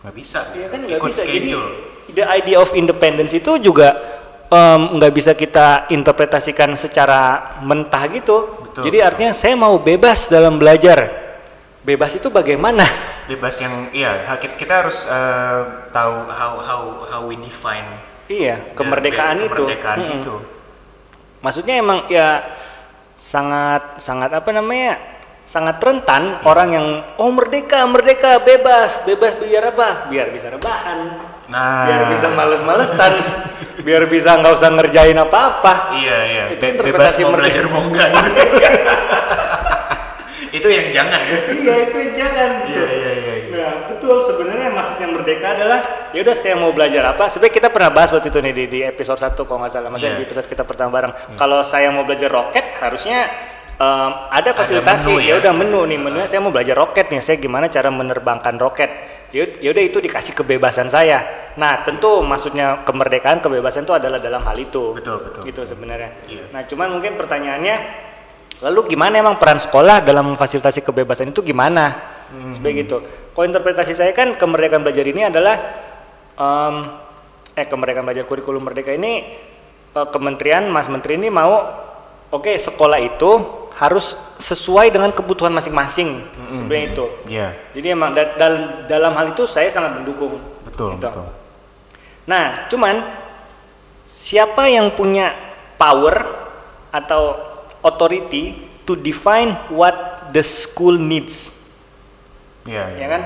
Nggak 0.00 0.14
bisa. 0.16 0.40
Iya 0.54 0.64
gitu. 0.64 0.72
kan 0.72 0.78
nggak 0.80 0.96
Ikut 0.96 1.10
bisa. 1.10 1.20
Jadi 1.20 1.28
schedule. 1.50 1.68
the 2.10 2.24
idea 2.24 2.56
of 2.56 2.70
independence 2.72 3.34
itu 3.34 3.52
juga 3.60 3.98
nggak 4.98 5.12
bisa 5.14 5.32
kita 5.38 5.86
interpretasikan 5.94 6.74
secara 6.74 7.54
mentah 7.62 8.02
gitu. 8.10 8.58
Betul, 8.66 8.82
Jadi 8.90 8.98
betul. 8.98 9.08
artinya 9.08 9.32
saya 9.32 9.54
mau 9.54 9.78
bebas 9.78 10.26
dalam 10.26 10.58
belajar. 10.58 11.30
bebas 11.80 12.12
itu 12.12 12.28
bagaimana? 12.28 12.84
bebas 13.30 13.56
yang 13.62 13.88
iya 13.96 14.20
kita, 14.36 14.84
harus 14.84 15.08
eh, 15.08 15.60
tahu 15.88 16.28
how 16.28 16.52
how 16.60 16.80
how 17.08 17.20
we 17.24 17.40
define 17.40 17.86
Iya, 18.28 18.76
kemerdekaan 18.76 19.40
the- 19.40 19.48
itu. 19.48 19.64
kemerdekaan 19.64 19.98
Mm-mm. 20.04 20.18
itu 20.20 20.34
Maksudnya 21.40 21.80
emang 21.80 22.04
ya 22.12 22.52
sangat 23.16 23.96
sangat 23.96 24.28
apa 24.34 24.50
namanya? 24.52 24.98
sangat 25.40 25.82
rentan 25.82 26.38
orang 26.46 26.68
yang 26.70 26.86
oh 27.18 27.30
merdeka, 27.34 27.82
merdeka, 27.88 28.38
bebas, 28.38 29.02
bebas 29.02 29.34
biar 29.34 29.74
apa? 29.74 30.06
Biar 30.06 30.30
bisa 30.30 30.46
rebahan. 30.46 31.16
Nah 31.50 31.84
Biar 31.84 32.02
bisa 32.08 32.26
males-malesan. 32.30 33.12
biar 33.80 34.04
bisa 34.06 34.36
nggak 34.36 34.54
usah 34.54 34.70
ngerjain 34.70 35.16
apa-apa. 35.16 35.96
iya 35.96 36.18
iya 36.22 36.44
Itu 36.52 36.62
Be- 36.62 36.84
bebas 36.86 37.16
mau 37.18 37.32
belajar 37.34 37.64
mau 37.66 37.82
enggak 37.82 38.08
gitu. 38.12 38.30
itu 40.50 40.66
yang 40.66 40.88
jangan 40.90 41.20
iya, 41.52 41.74
itu 41.86 41.98
jangan. 42.12 42.50
iya 42.66 42.84
iya 42.84 43.12
iya 43.14 43.34
iya. 43.38 43.50
Nah, 43.50 43.72
betul 43.86 44.18
sebenarnya 44.18 44.68
maksudnya 44.68 45.06
merdeka 45.06 45.46
adalah 45.52 45.78
ya 46.10 46.20
udah 46.20 46.34
saya 46.34 46.54
mau 46.54 46.70
belajar 46.70 47.02
apa. 47.08 47.26
Sebenarnya 47.26 47.54
kita 47.56 47.68
pernah 47.68 47.90
bahas 47.90 48.10
waktu 48.10 48.28
itu 48.28 48.38
nih 48.40 48.52
di, 48.52 48.64
di 48.68 48.80
episode 48.82 49.16
1 49.16 49.34
kalau 49.38 49.58
nggak 49.60 49.70
salah, 49.70 49.88
maksudnya 49.88 50.12
Iya. 50.12 50.20
di 50.20 50.26
episode 50.26 50.46
kita 50.46 50.62
pertama 50.62 50.90
bareng. 50.92 51.12
Kalau 51.34 51.62
saya 51.62 51.88
mau 51.88 52.02
belajar 52.02 52.28
roket 52.28 52.66
harusnya 52.76 53.30
em, 53.80 54.10
ada 54.28 54.50
fasilitasi. 54.52 55.08
menu 55.08 55.24
ya 55.24 55.28
ya. 55.32 55.34
udah 55.40 55.52
menu 55.56 55.80
nih, 55.88 55.98
menunya 55.98 56.26
saya 56.28 56.44
mau 56.44 56.52
belajar 56.52 56.76
roket 56.76 57.08
nih. 57.08 57.24
Saya 57.24 57.40
gimana 57.40 57.72
cara 57.72 57.88
menerbangkan 57.88 58.60
roket. 58.60 58.90
Ya 59.32 59.48
ya 59.62 59.72
udah 59.72 59.84
itu 59.86 59.98
dikasih 60.04 60.36
kebebasan 60.36 60.92
saya. 60.92 61.50
Nah, 61.56 61.80
tentu 61.86 62.20
maksudnya 62.20 62.84
kemerdekaan, 62.84 63.40
kebebasan 63.40 63.88
itu 63.88 63.94
adalah 63.96 64.20
dalam 64.20 64.42
hal 64.44 64.56
itu. 64.58 64.92
Betul, 64.92 65.22
betul, 65.24 65.42
Gitu 65.48 65.62
sebenarnya. 65.64 66.12
Iya. 66.28 66.44
Nah, 66.52 66.62
cuman 66.66 66.92
mungkin 66.92 67.14
pertanyaannya 67.14 67.76
Lalu 68.60 68.92
gimana 68.92 69.16
emang 69.16 69.40
peran 69.40 69.56
sekolah 69.56 70.04
dalam 70.04 70.36
memfasilitasi 70.36 70.84
kebebasan 70.84 71.32
itu 71.32 71.40
gimana? 71.40 71.96
Seperti 72.28 72.84
gitu. 72.84 73.00
Kalau 73.32 73.46
interpretasi 73.48 73.96
saya 73.96 74.12
kan 74.12 74.36
kemerdekaan 74.36 74.84
belajar 74.84 75.08
ini 75.08 75.24
adalah 75.24 75.56
em, 76.36 76.74
eh 77.56 77.64
kemerdekaan 77.64 78.04
belajar 78.04 78.28
kurikulum 78.28 78.68
merdeka 78.68 78.92
ini 78.92 79.32
eh, 79.96 80.08
kementerian 80.12 80.68
Mas 80.68 80.92
Menteri 80.92 81.16
ini 81.16 81.32
mau 81.32 81.56
oke 82.30 82.52
sekolah 82.52 83.00
itu 83.00 83.30
harus 83.74 84.12
sesuai 84.36 84.90
dengan 84.90 85.10
kebutuhan 85.10 85.50
masing-masing 85.50 86.20
sebenarnya 86.48 86.86
itu. 86.90 87.06
Iya, 87.26 87.48
Jadi 87.72 87.86
emang 87.88 88.10
da- 88.12 88.34
dal- 88.34 88.84
dalam 88.84 89.12
hal 89.12 89.30
itu 89.30 89.44
saya 89.44 89.68
sangat 89.68 89.96
mendukung. 89.96 90.36
betul 90.62 90.96
Gitu. 90.96 91.06
betul 91.06 91.26
Nah, 92.24 92.68
cuman 92.68 93.00
siapa 94.04 94.66
yang 94.66 94.90
punya 94.90 95.32
power 95.74 96.26
atau 96.90 97.38
authority 97.80 98.54
to 98.84 98.94
define 98.94 99.56
what 99.68 99.94
the 100.30 100.42
school 100.42 100.94
needs, 100.94 101.50
iya 102.62 102.86
iya 102.92 102.98
ya 103.00 103.06
kan? 103.08 103.22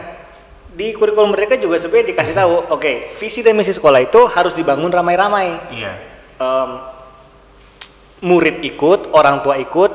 Di 0.71 0.91
kurikulum 0.91 1.31
mereka 1.31 1.55
juga 1.55 1.77
sebenarnya 1.77 2.13
dikasih 2.13 2.35
tahu, 2.35 2.55
oke, 2.75 2.93
visi 3.13 3.41
dan 3.41 3.55
misi 3.55 3.71
sekolah 3.71 4.01
itu 4.01 4.21
harus 4.27 4.53
dibangun 4.53 4.89
ramai-ramai. 4.89 5.59
iya 5.71 5.93
Em, 6.35 6.71
murid 8.21 8.65
ikut, 8.65 9.13
orang 9.13 9.39
tua 9.39 9.55
ikut, 9.57 9.93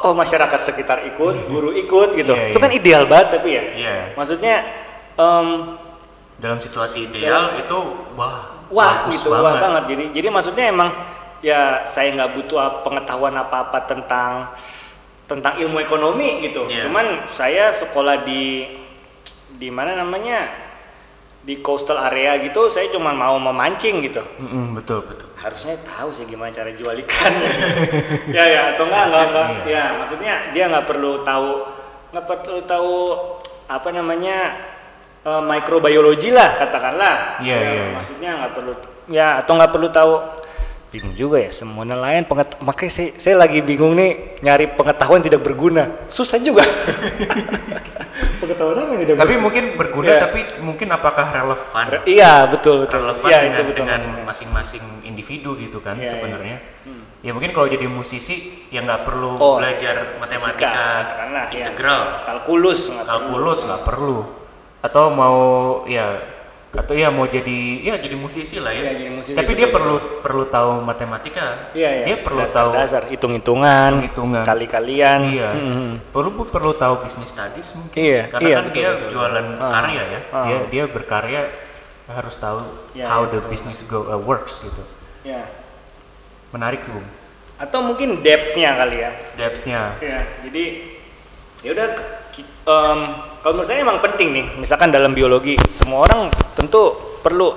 tokoh 0.00 0.16
masyarakat 0.16 0.56
sekitar 0.56 1.04
ikut, 1.12 1.52
guru 1.52 1.76
ikut 1.76 2.16
gitu. 2.16 2.32
Iya, 2.32 2.48
itu 2.48 2.56
iya. 2.56 2.64
kan 2.64 2.72
ideal 2.72 3.02
banget 3.04 3.36
tapi 3.36 3.48
ya. 3.52 3.64
Iya. 3.76 3.94
Maksudnya 4.16 4.64
em, 5.20 5.46
dalam 6.40 6.56
situasi 6.56 7.04
ideal 7.12 7.60
itu 7.60 7.78
wah 8.16 8.64
wah 8.72 9.04
bagus 9.04 9.20
gitu 9.20 9.28
wah 9.28 9.60
banget 9.60 9.92
jadi 9.92 10.04
jadi 10.16 10.28
maksudnya 10.32 10.64
emang 10.72 10.88
ya 11.44 11.84
saya 11.84 12.16
nggak 12.16 12.32
butuh 12.32 12.80
pengetahuan 12.80 13.36
apa 13.36 13.68
apa 13.68 13.78
tentang 13.84 14.32
tentang 15.28 15.60
ilmu 15.60 15.78
ekonomi 15.84 16.40
gitu 16.48 16.64
Iya. 16.64 16.88
cuman 16.88 17.28
saya 17.28 17.68
sekolah 17.68 18.24
di 18.24 18.66
di 19.60 19.68
mana 19.68 19.92
namanya 20.00 20.48
di 21.40 21.64
coastal 21.64 21.96
area 21.96 22.36
gitu 22.36 22.68
saya 22.68 22.92
cuma 22.92 23.10
mau 23.10 23.40
memancing 23.40 24.04
gitu. 24.04 24.20
Mm-mm, 24.38 24.76
betul 24.76 25.00
betul. 25.08 25.24
Harusnya 25.40 25.80
tahu 25.80 26.12
sih 26.12 26.28
gimana 26.28 26.52
cara 26.52 26.68
jual 26.70 26.92
ikan. 27.00 27.32
Ya 28.36 28.44
ya 28.44 28.62
atau 28.76 28.84
enggak 28.86 29.08
enggak, 29.08 29.24
enggak. 29.32 29.48
Iya. 29.64 29.72
ya 29.72 29.84
maksudnya 29.96 30.34
dia 30.52 30.64
nggak 30.68 30.86
perlu 30.86 31.24
tahu 31.24 31.50
nggak 32.12 32.24
perlu 32.28 32.60
tahu 32.68 32.94
apa 33.66 33.88
namanya 33.88 34.38
eh, 35.24 35.42
microbiologi 35.42 36.28
lah 36.30 36.60
katakanlah. 36.60 37.40
Iya, 37.40 37.56
Ya, 37.56 37.58
iya, 37.58 37.72
iya. 37.72 37.84
maksudnya 37.96 38.30
nggak 38.36 38.52
perlu 38.52 38.72
ya 39.10 39.28
atau 39.42 39.52
nggak 39.56 39.72
perlu 39.72 39.88
tahu 39.90 40.12
bingung 40.90 41.14
juga 41.14 41.38
ya 41.38 41.50
semua 41.50 41.86
nelayan 41.86 42.26
penget 42.26 42.58
makanya 42.58 42.90
saya, 42.90 43.08
saya 43.14 43.36
lagi 43.38 43.62
bingung 43.62 43.94
nih 43.94 44.34
nyari 44.42 44.74
pengetahuan 44.74 45.22
tidak 45.22 45.38
berguna. 45.40 46.06
Susah 46.06 46.38
juga. 46.38 46.66
Pengetahuan 48.40 48.74
apa 48.74 48.90
yang 48.90 49.00
tidak 49.00 49.16
tapi 49.16 49.26
berguna? 49.30 49.44
mungkin 49.44 49.64
berguna 49.76 50.10
Iya. 50.10 50.20
tapi 50.20 50.40
mungkin 50.60 50.88
apakah 50.90 51.26
relevan? 51.30 51.84
Re- 51.88 52.04
iya 52.04 52.44
betul 52.44 52.82
betul. 52.84 53.00
Relevan 53.00 53.28
Iya, 53.28 53.38
dengan, 53.38 53.52
itu 53.52 53.62
betul 53.64 53.80
dengan 53.86 54.00
masing-masing 54.26 54.84
individu 55.04 55.50
gitu 55.56 55.78
kan 55.78 55.94
Iya, 55.94 56.04
iya. 56.04 56.10
sebenarnya. 56.10 56.56
Ya 57.20 57.30
mungkin 57.30 57.52
kalau 57.52 57.68
jadi 57.68 57.84
musisi 57.84 58.64
ya 58.72 58.80
nggak 58.80 59.04
perlu 59.04 59.36
Oh, 59.36 59.60
belajar 59.60 60.16
Fisika, 60.16 60.18
matematika 60.18 60.72
katakanlah, 61.04 61.44
ya. 61.46 61.56
integral. 61.62 62.02
Kalkulus 62.24 62.80
nggak 62.88 63.06
kalkulus 63.06 63.58
nggak 63.62 63.82
perlu. 63.84 64.18
Atau 64.80 65.04
mau 65.12 65.38
ya 65.84 66.16
atau 66.70 66.94
ya 66.94 67.10
mau 67.10 67.26
jadi 67.26 67.82
ya 67.82 67.98
jadi 67.98 68.14
musisi 68.14 68.62
lah 68.62 68.70
ya 68.70 68.86
Iya, 68.86 68.92
jadi 68.94 69.10
musisi, 69.10 69.34
tapi 69.34 69.52
betul, 69.52 69.58
dia 69.58 69.68
perlu 69.74 69.94
perlu 70.22 70.44
tahu 70.46 70.70
matematika 70.80 71.74
Iya, 71.74 71.90
iya. 71.90 72.04
dia 72.06 72.16
perlu 72.22 72.46
dasar, 72.46 72.54
tahu 72.62 72.70
dasar 72.78 73.02
hitung-hitungan, 73.10 73.90
Hitung-hitungan. 74.06 74.44
kali-kalian. 74.46 75.20
Iya. 75.34 75.50
Mhm. 75.50 76.14
Perlu 76.14 76.30
perlu 76.46 76.70
tahu 76.72 77.02
bisnis 77.02 77.34
studies 77.34 77.74
mungkin. 77.74 77.98
Iya, 77.98 78.22
Karena 78.30 78.46
iya, 78.46 78.54
kan 78.54 78.64
betul, 78.70 78.76
dia 78.78 78.88
betul, 78.94 79.08
jualan 79.10 79.46
Ah, 79.58 79.70
karya 79.74 80.02
ya. 80.06 80.20
ah. 80.30 80.44
Dia 80.46 80.58
dia 80.70 80.84
berkarya 80.86 81.40
harus 82.06 82.34
tahu 82.38 82.62
Iya, 82.94 83.04
how 83.06 83.26
iya, 83.26 83.34
the 83.34 83.38
betul, 83.42 83.50
business 83.50 83.78
go 83.84 84.06
uh, 84.06 84.14
works 84.22 84.62
gitu. 84.62 84.82
Ya. 85.26 85.42
Menarik 86.54 86.86
sih, 86.86 86.94
Bung. 86.94 87.06
Atau 87.58 87.82
mungkin 87.82 88.22
depth-nya 88.22 88.78
kali 88.78 88.96
ya. 89.02 89.10
Depth-nya. 89.34 89.82
Iya, 89.98 90.20
jadi 90.46 90.64
ya 91.60 91.70
udah 91.74 91.88
em, 92.42 93.00
kalau 93.40 93.52
menurut 93.54 93.68
saya 93.68 93.80
emang 93.80 93.98
penting 93.98 94.28
nih, 94.30 94.46
misalkan 94.56 94.88
dalam 94.88 95.12
biologi, 95.12 95.56
semua 95.68 96.04
orang 96.04 96.28
tentu 96.54 96.92
perlu 97.20 97.56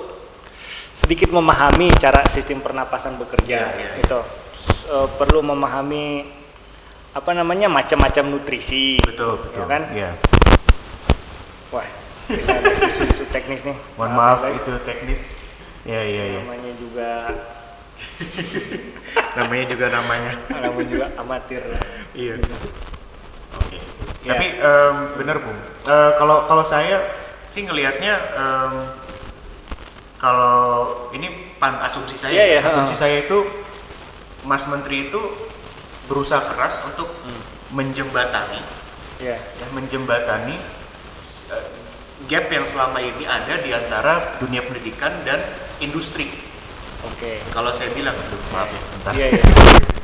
sedikit 0.94 1.28
memahami 1.28 1.90
cara 1.96 2.22
sistem 2.24 2.60
pernapasan 2.60 3.18
bekerja 3.18 3.58
Iya, 3.66 3.74
iya. 3.74 3.90
gitu. 3.98 4.20
S- 4.54 4.86
eh, 4.86 5.08
perlu 5.18 5.42
memahami 5.42 6.24
apa 7.12 7.30
namanya 7.30 7.66
macam-macam 7.66 8.24
nutrisi. 8.28 8.98
Betul, 8.98 9.38
betul. 9.42 9.60
Ya 9.60 9.66
kan? 9.66 9.82
Iya. 9.90 10.10
Wah, 11.70 11.86
ada 12.30 12.70
isu-isu 12.86 13.26
teknis 13.28 13.62
nih. 13.62 13.74
Mohon 13.98 14.10
ya, 14.10 14.16
maaf 14.16 14.38
guys. 14.42 14.56
isu 14.56 14.72
teknis. 14.82 15.22
Ya, 15.84 16.00
iya, 16.00 16.24
iya. 16.32 16.40
namanya 16.42 16.72
juga 16.74 17.10
Namanya 19.36 19.64
juga 19.68 19.86
namanya. 19.90 20.32
namanya 20.50 20.86
juga 20.88 21.06
amatir 21.14 21.62
Iya. 22.14 22.38
Oke. 24.24 24.26
Ya. 24.26 24.30
Tapi 24.32 24.46
em, 24.56 24.96
bener 25.14 25.36
bung. 25.38 25.58
Eh, 25.84 26.10
Kalau 26.16 26.48
kalau 26.48 26.64
saya 26.64 26.96
sih 27.44 27.60
ngelihatnya 27.62 28.14
em, 28.32 28.74
kalau 30.16 30.56
ini 31.12 31.28
pan 31.58 31.76
asumsi 31.78 32.16
saya, 32.16 32.32
Iya, 32.32 32.44
iya, 32.48 32.60
asumsi 32.60 32.96
ha. 32.96 33.00
saya 33.04 33.16
itu 33.20 33.44
Mas 34.42 34.64
Menteri 34.64 35.08
itu 35.08 35.20
berusaha 36.04 36.40
keras 36.42 36.84
untuk 36.84 37.08
Hmm. 37.20 37.40
menjembatani, 37.74 38.60
ya 39.18 39.36
ya 39.36 39.66
menjembatani 39.72 40.56
eh, 40.56 41.66
gap 42.24 42.48
yang 42.48 42.64
selama 42.64 42.96
ini 42.98 43.24
ada 43.24 43.56
di 43.56 43.70
antara 43.70 44.36
dunia 44.38 44.60
pendidikan 44.60 45.12
dan 45.22 45.40
industri. 45.78 46.28
oke 47.02 47.40
Kalau 47.50 47.68
saya 47.68 47.88
bilang, 47.90 48.12
aduh, 48.14 48.40
maaf 48.48 48.68
ya 48.68 48.80
sebentar. 48.80 49.12
iya 49.12 49.26
iya 49.30 49.44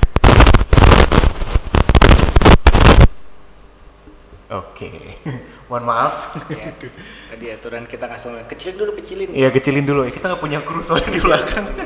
Oke, 4.51 4.91
mohon 5.71 5.87
maaf. 5.87 6.35
ya. 6.51 6.75
tadi 7.31 7.55
aturan 7.55 7.87
kita 7.87 8.11
kasih 8.11 8.35
tau. 8.35 8.43
kecilin 8.51 8.77
dulu 8.83 8.91
kecilin 8.99 9.31
Iya 9.31 9.55
kecilin 9.55 9.87
dulu 9.87 10.03
ya. 10.03 10.11
Kita 10.11 10.27
nggak 10.27 10.43
punya 10.43 10.59
kru 10.67 10.83
soalnya 10.83 11.11
di 11.15 11.21
belakang. 11.23 11.67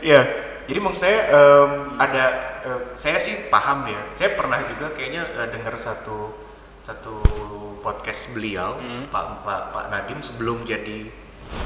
Iya. 0.00 0.26
Jadi 0.66 0.78
maksud 0.82 1.02
saya 1.02 1.18
em, 1.30 1.70
ada 1.98 2.24
eh, 2.62 2.80
saya 2.98 3.18
sih 3.22 3.50
paham 3.50 3.86
ya. 3.86 4.00
Saya 4.14 4.34
pernah 4.34 4.58
juga 4.66 4.90
kayaknya 4.94 5.22
eh, 5.34 5.48
dengar 5.50 5.74
satu 5.78 6.30
satu 6.82 7.14
podcast 7.84 8.34
beliau 8.34 8.80
Pak 9.10 9.46
Pak 9.46 9.60
Pak 9.70 9.84
Nadim 9.94 10.18
sebelum 10.24 10.62
jadi 10.66 11.06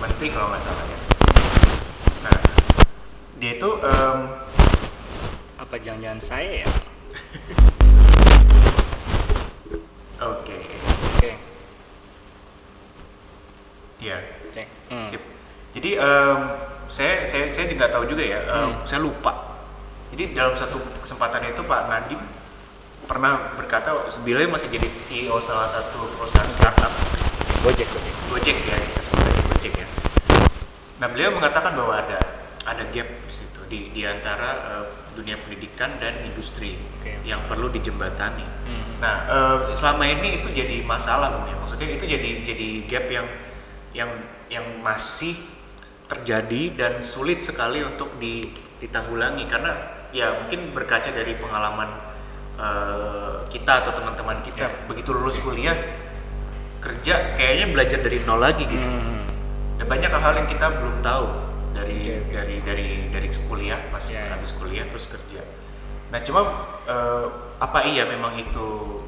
menteri 0.01 0.29
kalau 0.33 0.53
nggak 0.53 0.61
salah 0.61 0.85
ya. 0.85 0.99
Nah 2.29 2.39
dia 3.41 3.53
itu 3.57 3.71
em, 3.81 4.19
apa 5.57 5.75
jangan-jangan 5.81 6.21
saya 6.21 6.51
ya 6.65 6.71
oke 10.21 10.57
oke 11.17 11.31
ya 14.01 14.19
cek 14.53 14.69
Hmm. 14.85 15.01
Sip. 15.03 15.19
Jadi 15.73 15.97
em, 15.97 16.39
saya 16.87 17.25
saya 17.25 17.49
saya 17.49 17.67
nggak 17.67 17.89
tahu 17.91 18.05
juga 18.05 18.21
ya. 18.21 18.37
em, 18.47 18.85
Saya 18.85 19.01
lupa. 19.01 19.57
Jadi 20.13 20.37
dalam 20.37 20.53
satu 20.55 20.77
kesempatan 21.01 21.41
itu 21.49 21.65
Pak 21.65 21.89
Nadim 21.89 22.21
pernah 23.09 23.57
berkata 23.57 23.91
beliau 24.23 24.47
masih 24.47 24.69
jadi 24.71 24.87
CEO 24.87 25.41
salah 25.41 25.67
satu 25.67 26.05
perusahaan 26.15 26.47
startup 26.53 26.93
Gojek, 27.65 27.89
Gojek. 27.91 28.15
Gojek 28.31 28.57
ya 28.61 28.77
kita 28.77 29.01
sebut 29.03 29.25
aja 29.25 29.43
Gojek 29.51 29.73
ya. 29.75 29.87
Nah 31.01 31.09
beliau 31.09 31.33
mengatakan 31.33 31.73
bahwa 31.75 31.97
ada 31.97 32.21
ada 32.65 32.85
gap 32.93 33.09
di 33.25 33.33
situ 33.33 33.61
di 33.67 33.89
di 33.91 34.05
antara 34.05 34.51
eh, 34.79 34.87
dunia 35.15 35.39
pendidikan 35.39 35.95
dan 35.97 36.19
industri 36.27 36.75
Oke. 36.99 37.23
yang 37.23 37.41
perlu 37.47 37.71
dijembatani. 37.71 38.43
Hmm. 38.43 38.99
Nah 39.01 39.15
eh, 39.25 39.57
selama 39.73 40.05
ini 40.05 40.43
itu 40.43 40.51
jadi 40.51 40.83
masalah 40.83 41.39
Bung 41.39 41.47
ya. 41.49 41.57
Maksudnya 41.57 41.89
itu 41.89 42.05
jadi 42.05 42.31
jadi 42.43 42.69
gap 42.85 43.07
yang 43.09 43.27
yang 43.95 44.11
yang 44.51 44.67
masih 44.83 45.39
terjadi 46.05 46.63
dan 46.77 46.93
sulit 47.01 47.41
sekali 47.41 47.81
untuk 47.81 48.21
di, 48.21 48.45
ditanggulangi 48.79 49.49
karena 49.49 49.73
ya 50.13 50.37
mungkin 50.37 50.75
berkaca 50.77 51.09
dari 51.09 51.35
pengalaman 51.41 51.89
eh, 52.59 53.35
kita 53.49 53.83
atau 53.83 53.93
teman-teman 53.95 54.43
kita 54.43 54.69
Ya. 54.69 54.71
begitu 54.87 55.11
lulus 55.11 55.41
kuliah 55.41 55.75
kerja 56.79 57.35
kayaknya 57.35 57.67
belajar 57.73 57.99
dari 58.05 58.21
nol 58.23 58.39
lagi 58.39 58.69
gitu 58.69 58.85
Hmm. 58.85 59.25
dan 59.81 59.87
banyak 59.89 60.11
hal-hal 60.13 60.35
yang 60.37 60.49
kita 60.49 60.67
belum 60.69 61.01
tahu 61.01 61.27
dari 61.75 61.99
Oke, 62.01 62.15
oke. 62.23 62.33
dari 62.33 62.57
dari 62.63 62.89
dari 63.11 63.29
kuliah 63.45 63.81
pas 63.91 64.03
Ya, 64.07 64.23
ya. 64.23 64.33
habis 64.33 64.55
kuliah 64.55 64.87
terus 64.87 65.11
kerja 65.11 65.43
nah 66.09 66.23
cuma 66.23 66.41
eh, 66.87 67.27
apa 67.59 67.79
iya 67.85 68.07
memang 68.07 68.39
itu 68.39 69.01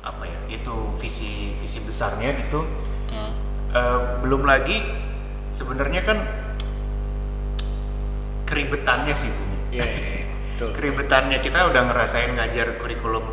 apa 0.00 0.22
ya 0.24 0.38
itu 0.48 0.74
visi 0.94 1.52
visi 1.58 1.82
besarnya 1.82 2.32
gitu 2.38 2.62
Hmm. 3.04 3.30
Eh, 3.70 4.00
belum 4.22 4.42
lagi 4.42 4.82
sebenarnya 5.50 6.02
kan 6.02 6.18
keribetannya 8.44 9.14
sih 9.14 9.30
bu 9.30 9.44
Iya, 9.70 9.82
iya, 9.86 10.08
iya. 10.14 10.26
Betul. 10.54 10.70
keribetannya 10.70 11.38
kita 11.42 11.66
udah 11.66 11.82
ngerasain 11.90 12.30
ngajar 12.30 12.78
kurikulum 12.78 13.26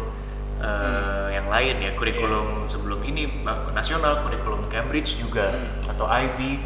uh, 0.58 1.30
yang 1.30 1.46
lain 1.54 1.78
ya 1.78 1.94
kurikulum 1.94 2.66
sebelum 2.66 3.06
ini 3.06 3.46
nasional 3.74 4.26
kurikulum 4.26 4.66
Cambridge 4.74 5.22
juga 5.22 5.54
atau 5.86 6.10
IB 6.10 6.58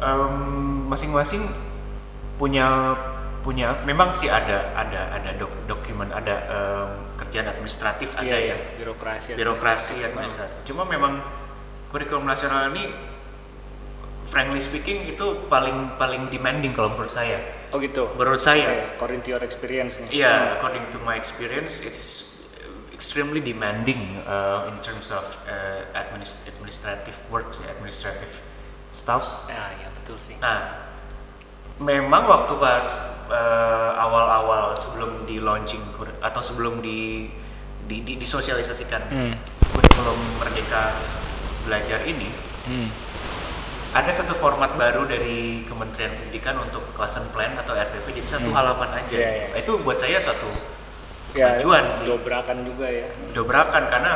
Em, 0.00 0.34
masing-masing 0.88 1.44
punya 2.34 2.96
punya 3.40 3.72
memang 3.84 4.12
sih 4.12 4.28
ada 4.28 4.72
ada 4.72 5.12
ada 5.12 5.30
dok- 5.34 5.64
dokumen 5.64 6.08
ada 6.08 6.34
em, 6.42 6.88
kerjaan 7.16 7.48
administratif 7.48 8.12
ada 8.12 8.24
Iya, 8.26 8.36
ya 8.36 8.44
iya. 8.46 8.56
Birokrasi. 8.76 9.32
birokrasi 9.32 9.96
administratif. 10.00 10.08
administratif 10.10 10.56
cuma 10.64 10.84
memang 10.84 11.20
kurikulum 11.88 12.24
nasional 12.24 12.68
ini 12.68 12.92
frankly 14.24 14.60
speaking 14.60 15.04
itu 15.04 15.48
paling 15.48 15.96
paling 15.96 16.28
demanding 16.28 16.72
kalau 16.72 16.92
menurut 16.92 17.08
saya 17.10 17.40
Oh 17.70 17.78
gitu. 17.78 18.08
menurut 18.14 18.40
saya 18.40 18.66
Oke, 18.66 18.96
according 18.96 19.20
to 19.20 19.28
your 19.30 19.42
experience 19.42 20.00
nih. 20.00 20.10
Yeah, 20.16 20.58
according 20.58 20.90
to 20.90 20.98
my 21.00 21.14
experience, 21.14 21.80
it's 21.80 22.34
extremely 22.90 23.38
demanding 23.38 24.20
uh, 24.26 24.66
in 24.66 24.76
terms 24.82 25.08
of 25.08 25.22
uh, 25.46 25.86
administ- 25.94 26.44
administrative 26.44 27.14
works, 27.30 27.62
administrative 27.62 28.42
stuffs. 28.90 29.46
Ah, 29.46 29.70
ya 29.72 29.88
betul 29.92 30.16
sih. 30.16 30.34
Nah, 30.38 30.90
memang 31.78 32.22
waktu 32.24 32.54
pas 32.54 32.86
uh, 33.26 33.92
awal-awal 33.96 34.74
sebelum 34.74 35.24
di 35.24 35.38
launching 35.38 35.80
atau 36.20 36.40
sebelum 36.40 36.78
di, 36.78 37.30
di, 37.84 38.02
di- 38.02 38.16
disosialisasikan 38.16 39.02
Hmm. 39.08 39.34
kurikulum 39.66 40.18
Merdeka 40.38 40.92
Belajar 41.60 42.02
ini, 42.02 42.28
Hmm. 42.60 42.88
ada 43.92 44.10
satu 44.10 44.32
format 44.32 44.74
baru 44.74 45.04
dari 45.04 45.60
Kementerian 45.62 46.10
Pendidikan 46.10 46.56
untuk 46.56 46.82
lesson 46.94 47.26
plan 47.30 47.52
atau 47.54 47.72
RPP 47.72 48.12
jadi 48.14 48.28
satu 48.28 48.50
halaman 48.50 48.90
aja. 48.96 49.12
Iya, 49.12 49.30
iya. 49.30 49.46
Itu 49.56 49.80
buat 49.80 49.96
saya 49.96 50.16
suatu 50.16 50.46
Ya, 51.30 51.54
kemajuan 51.54 51.94
sih. 51.94 52.06
dobrakan 52.06 52.64
juga 52.64 52.86
ya. 52.86 53.06
dobrakan 53.30 53.86
karena 53.86 54.14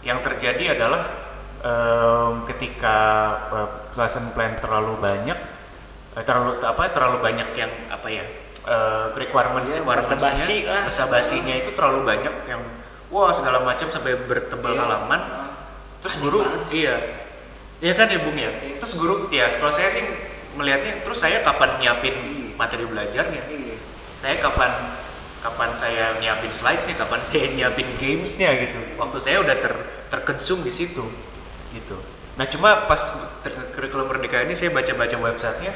yang 0.00 0.22
terjadi 0.22 0.78
adalah 0.78 1.02
em, 1.58 2.46
ketika 2.46 2.98
eh, 3.50 3.68
lesson 3.96 4.30
plan 4.36 4.54
terlalu 4.60 4.94
banyak 5.00 5.38
eh, 6.14 6.24
terlalu 6.24 6.60
apa 6.60 6.82
terlalu 6.92 7.18
banyak 7.20 7.48
yang 7.56 7.72
apa 7.88 8.08
ya 8.08 8.24
eh, 8.68 9.04
requirements 9.16 9.72
Iya, 9.74 9.82
requirementsnya, 9.82 10.16
basa-basi 10.16 10.56
lah. 10.68 10.84
basa-basinya 10.86 11.54
itu 11.56 11.70
terlalu 11.72 12.00
banyak 12.04 12.34
yang 12.46 12.62
wah 13.08 13.32
segala 13.32 13.64
macam 13.64 13.88
sampai 13.88 14.14
bertebal 14.20 14.72
Iya. 14.76 14.82
halaman 14.84 15.20
terus 16.02 16.14
Aneh 16.18 16.22
guru 16.28 16.38
iya 16.70 16.96
iya 17.80 17.92
kan 17.92 18.06
ya 18.08 18.18
bung 18.20 18.36
ya 18.36 18.50
terus 18.76 18.94
guru 18.94 19.26
ya 19.28 19.48
kalau 19.56 19.72
saya 19.72 19.88
sih 19.88 20.04
melihatnya 20.56 21.02
terus 21.04 21.20
saya 21.20 21.40
kapan 21.42 21.80
nyiapin 21.80 22.14
Iya. 22.14 22.46
materi 22.56 22.84
belajarnya 22.84 23.42
Iya. 23.48 23.76
saya 24.12 24.36
kapan 24.40 24.72
kapan 25.36 25.70
saya 25.78 26.18
nyiapin 26.18 26.50
slides-nya, 26.50 26.98
kapan 26.98 27.22
saya 27.28 27.46
nyiapin 27.54 27.86
games-nya 28.02 28.50
gitu. 28.66 28.82
Waktu 28.98 29.22
saya 29.22 29.38
udah 29.46 29.54
ter 29.62 29.74
terkonsum 30.10 30.66
di 30.66 30.74
situ 30.74 31.06
gitu. 31.70 31.94
Nah, 32.36 32.44
cuma 32.46 32.84
pas 32.84 33.00
kurikulum 33.72 34.06
merdeka 34.06 34.40
ini 34.40 34.52
saya 34.52 34.68
baca-baca 34.68 35.16
websitenya 35.16 35.72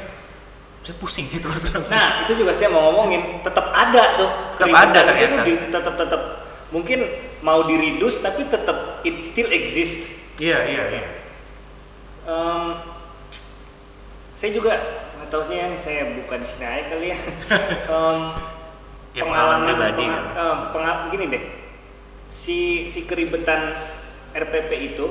saya 0.77 0.97
pusing 0.97 1.25
sih 1.25 1.37
terus 1.37 1.61
terang. 1.63 1.85
Nah, 1.87 2.21
itu 2.21 2.33
juga 2.35 2.53
saya 2.53 2.69
mau 2.69 2.89
ngomongin, 2.89 3.41
tetap 3.41 3.69
ada 3.69 4.17
tuh. 4.17 4.29
Tetap 4.51 4.69
ada 4.71 4.99
itu 4.99 5.07
ternyata. 5.07 5.41
di- 5.41 5.63
tetap 5.69 5.93
tetap 5.95 6.21
mungkin 6.69 6.99
mau 7.41 7.61
di 7.61 7.75
reduce 7.75 8.17
tapi 8.17 8.45
tetap 8.45 9.01
it 9.01 9.21
still 9.21 9.49
exist. 9.49 10.09
Iya, 10.37 10.57
iya, 10.65 10.83
iya. 10.91 11.09
Em, 12.23 12.65
saya 14.31 14.51
juga 14.51 14.73
nggak 15.17 15.29
tahu 15.29 15.41
sih 15.43 15.55
ya, 15.55 15.65
ini 15.65 15.77
saya 15.77 16.01
bukan 16.15 16.37
di 16.37 16.47
sini 16.47 16.65
aja 16.65 16.83
kali 16.87 17.07
ya. 17.09 17.17
Em, 17.93 18.19
Ya, 19.11 19.27
pengalaman 19.27 19.67
pribadi 19.67 20.01
penga- 20.01 20.15
kan. 20.15 20.23
em, 20.39 20.57
penga- 20.71 21.01
gini 21.09 21.25
deh, 21.27 21.43
si 22.25 22.57
si 22.87 23.03
keribetan 23.03 23.75
RPP 24.31 24.71
itu 24.89 25.05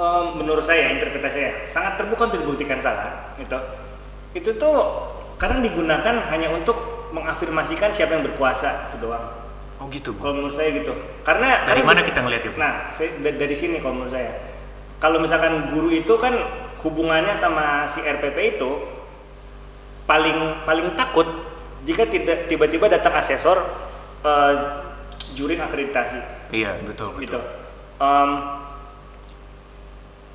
em, 0.00 0.24
menurut 0.40 0.64
saya 0.64 0.88
interpretasi 0.90 1.36
saya 1.36 1.52
sangat 1.68 2.00
terbuka 2.00 2.32
untuk 2.32 2.40
dibuktikan 2.40 2.80
salah 2.80 3.36
gitu. 3.36 3.60
Itu 4.32 4.56
tuh 4.56 4.76
kadang 5.36 5.60
digunakan 5.60 6.24
hanya 6.32 6.48
untuk 6.48 6.76
mengafirmasikan 7.12 7.90
siapa 7.90 8.16
yang 8.16 8.24
berkuasa 8.24 8.88
itu 8.88 9.02
doang. 9.02 9.28
Oh 9.80 9.88
gitu, 9.88 10.12
Bu. 10.12 10.20
Kalau 10.24 10.34
menurut 10.40 10.52
saya 10.52 10.70
gitu. 10.72 10.92
Karena 11.24 11.64
Dari 11.64 11.80
karena 11.80 11.88
mana 11.88 12.00
kita 12.04 12.20
ngelihat 12.20 12.42
ya, 12.44 12.50
Bu? 12.52 12.56
Nah, 12.60 12.72
saya, 12.86 13.16
da- 13.20 13.36
dari 13.36 13.56
sini 13.56 13.80
kalau 13.80 14.00
menurut 14.00 14.12
saya. 14.12 14.32
Kalau 15.00 15.16
misalkan 15.16 15.72
guru 15.72 15.88
itu 15.88 16.12
kan 16.20 16.36
hubungannya 16.84 17.32
sama 17.32 17.88
si 17.88 18.04
RPP 18.04 18.60
itu 18.60 18.70
paling 20.04 20.64
paling 20.68 20.92
takut 20.92 21.24
jika 21.88 22.04
tidak 22.04 22.44
tiba-tiba 22.52 22.92
datang 22.92 23.16
asesor 23.16 23.56
eh, 24.20 24.54
juring 25.32 25.64
akreditasi 25.64 26.20
Iya, 26.52 26.76
betul, 26.84 27.16
gitu. 27.16 27.40
betul. 27.40 27.42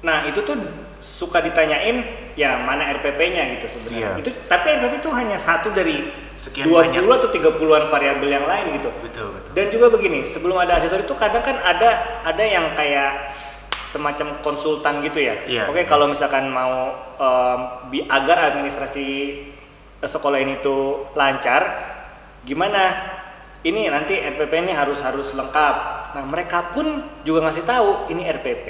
Nah 0.05 0.23
itu 0.23 0.39
tuh 0.39 0.53
suka 1.01 1.41
ditanyain 1.41 2.01
ya 2.33 2.61
mana 2.61 2.85
RPP-nya 2.93 3.57
gitu 3.57 3.65
sebenarnya. 3.67 4.15
Iya. 4.15 4.21
Itu 4.21 4.29
tapi 4.45 4.77
RPP 4.77 5.01
itu 5.01 5.09
hanya 5.11 5.35
satu 5.35 5.73
dari 5.73 6.05
Sekian 6.35 6.67
20 6.67 6.99
banyak. 6.99 7.03
atau 7.15 7.29
30-an 7.31 7.83
variabel 7.87 8.29
yang 8.29 8.45
lain 8.45 8.65
gitu. 8.75 8.89
Betul, 9.01 9.31
betul. 9.33 9.51
Dan 9.55 9.65
juga 9.71 9.87
begini, 9.87 10.27
sebelum 10.27 10.59
ada 10.59 10.75
asesor 10.75 11.01
itu 11.01 11.15
kadang 11.15 11.39
kan 11.39 11.55
ada 11.63 12.21
ada 12.27 12.43
yang 12.43 12.75
kayak 12.75 13.31
semacam 13.79 14.43
konsultan 14.43 14.99
gitu 14.99 15.23
ya. 15.23 15.35
Iya. 15.47 15.63
Oke, 15.71 15.87
kalau 15.87 16.11
misalkan 16.11 16.51
mau 16.51 16.91
em, 17.15 17.59
bi- 17.87 18.03
agar 18.03 18.51
administrasi 18.51 19.07
sekolah 20.03 20.41
ini 20.41 20.59
tuh 20.59 21.07
lancar, 21.15 21.63
gimana? 22.43 23.15
Ini 23.63 23.89
nanti 23.89 24.19
RPP 24.19 24.51
ini 24.61 24.73
harus 24.75 25.01
harus 25.01 25.31
lengkap. 25.33 25.75
Nah, 26.19 26.23
mereka 26.27 26.69
pun 26.75 26.85
juga 27.23 27.47
ngasih 27.47 27.63
tahu 27.63 28.11
ini 28.11 28.21
RPP 28.27 28.67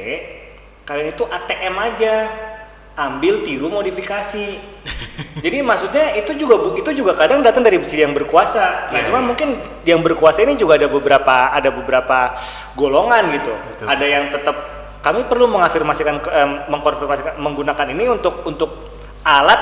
kalian 0.85 1.11
itu 1.11 1.25
ATM 1.25 1.75
aja. 1.75 2.15
Ambil 2.95 3.43
tiru 3.43 3.67
modifikasi. 3.67 4.55
Jadi 5.43 5.57
maksudnya 5.59 6.15
itu 6.15 6.31
juga 6.39 6.55
bu- 6.55 6.79
itu 6.79 6.95
juga 6.95 7.11
kadang 7.11 7.43
datang 7.43 7.59
dari 7.59 7.75
sisi 7.83 7.99
yang 7.99 8.15
berkuasa. 8.15 8.87
Nah, 8.87 9.03
Iya, 9.03 9.11
cuma 9.11 9.19
iya. 9.19 9.27
mungkin 9.27 9.49
yang 9.83 9.99
berkuasa 9.99 10.47
ini 10.47 10.55
juga 10.55 10.79
ada 10.79 10.87
beberapa 10.87 11.51
ada 11.51 11.69
beberapa 11.75 12.31
golongan 12.73 13.35
gitu. 13.35 13.51
Betul, 13.51 13.85
ada 13.91 14.05
yang 14.07 14.31
tetap 14.31 14.55
kami 15.03 15.27
perlu 15.27 15.51
mengafirmasikan 15.51 16.23
em, 16.23 16.51
mengkonfirmasikan 16.71 17.35
menggunakan 17.35 17.87
ini 17.91 18.07
untuk 18.07 18.47
untuk 18.47 18.71
alat 19.27 19.59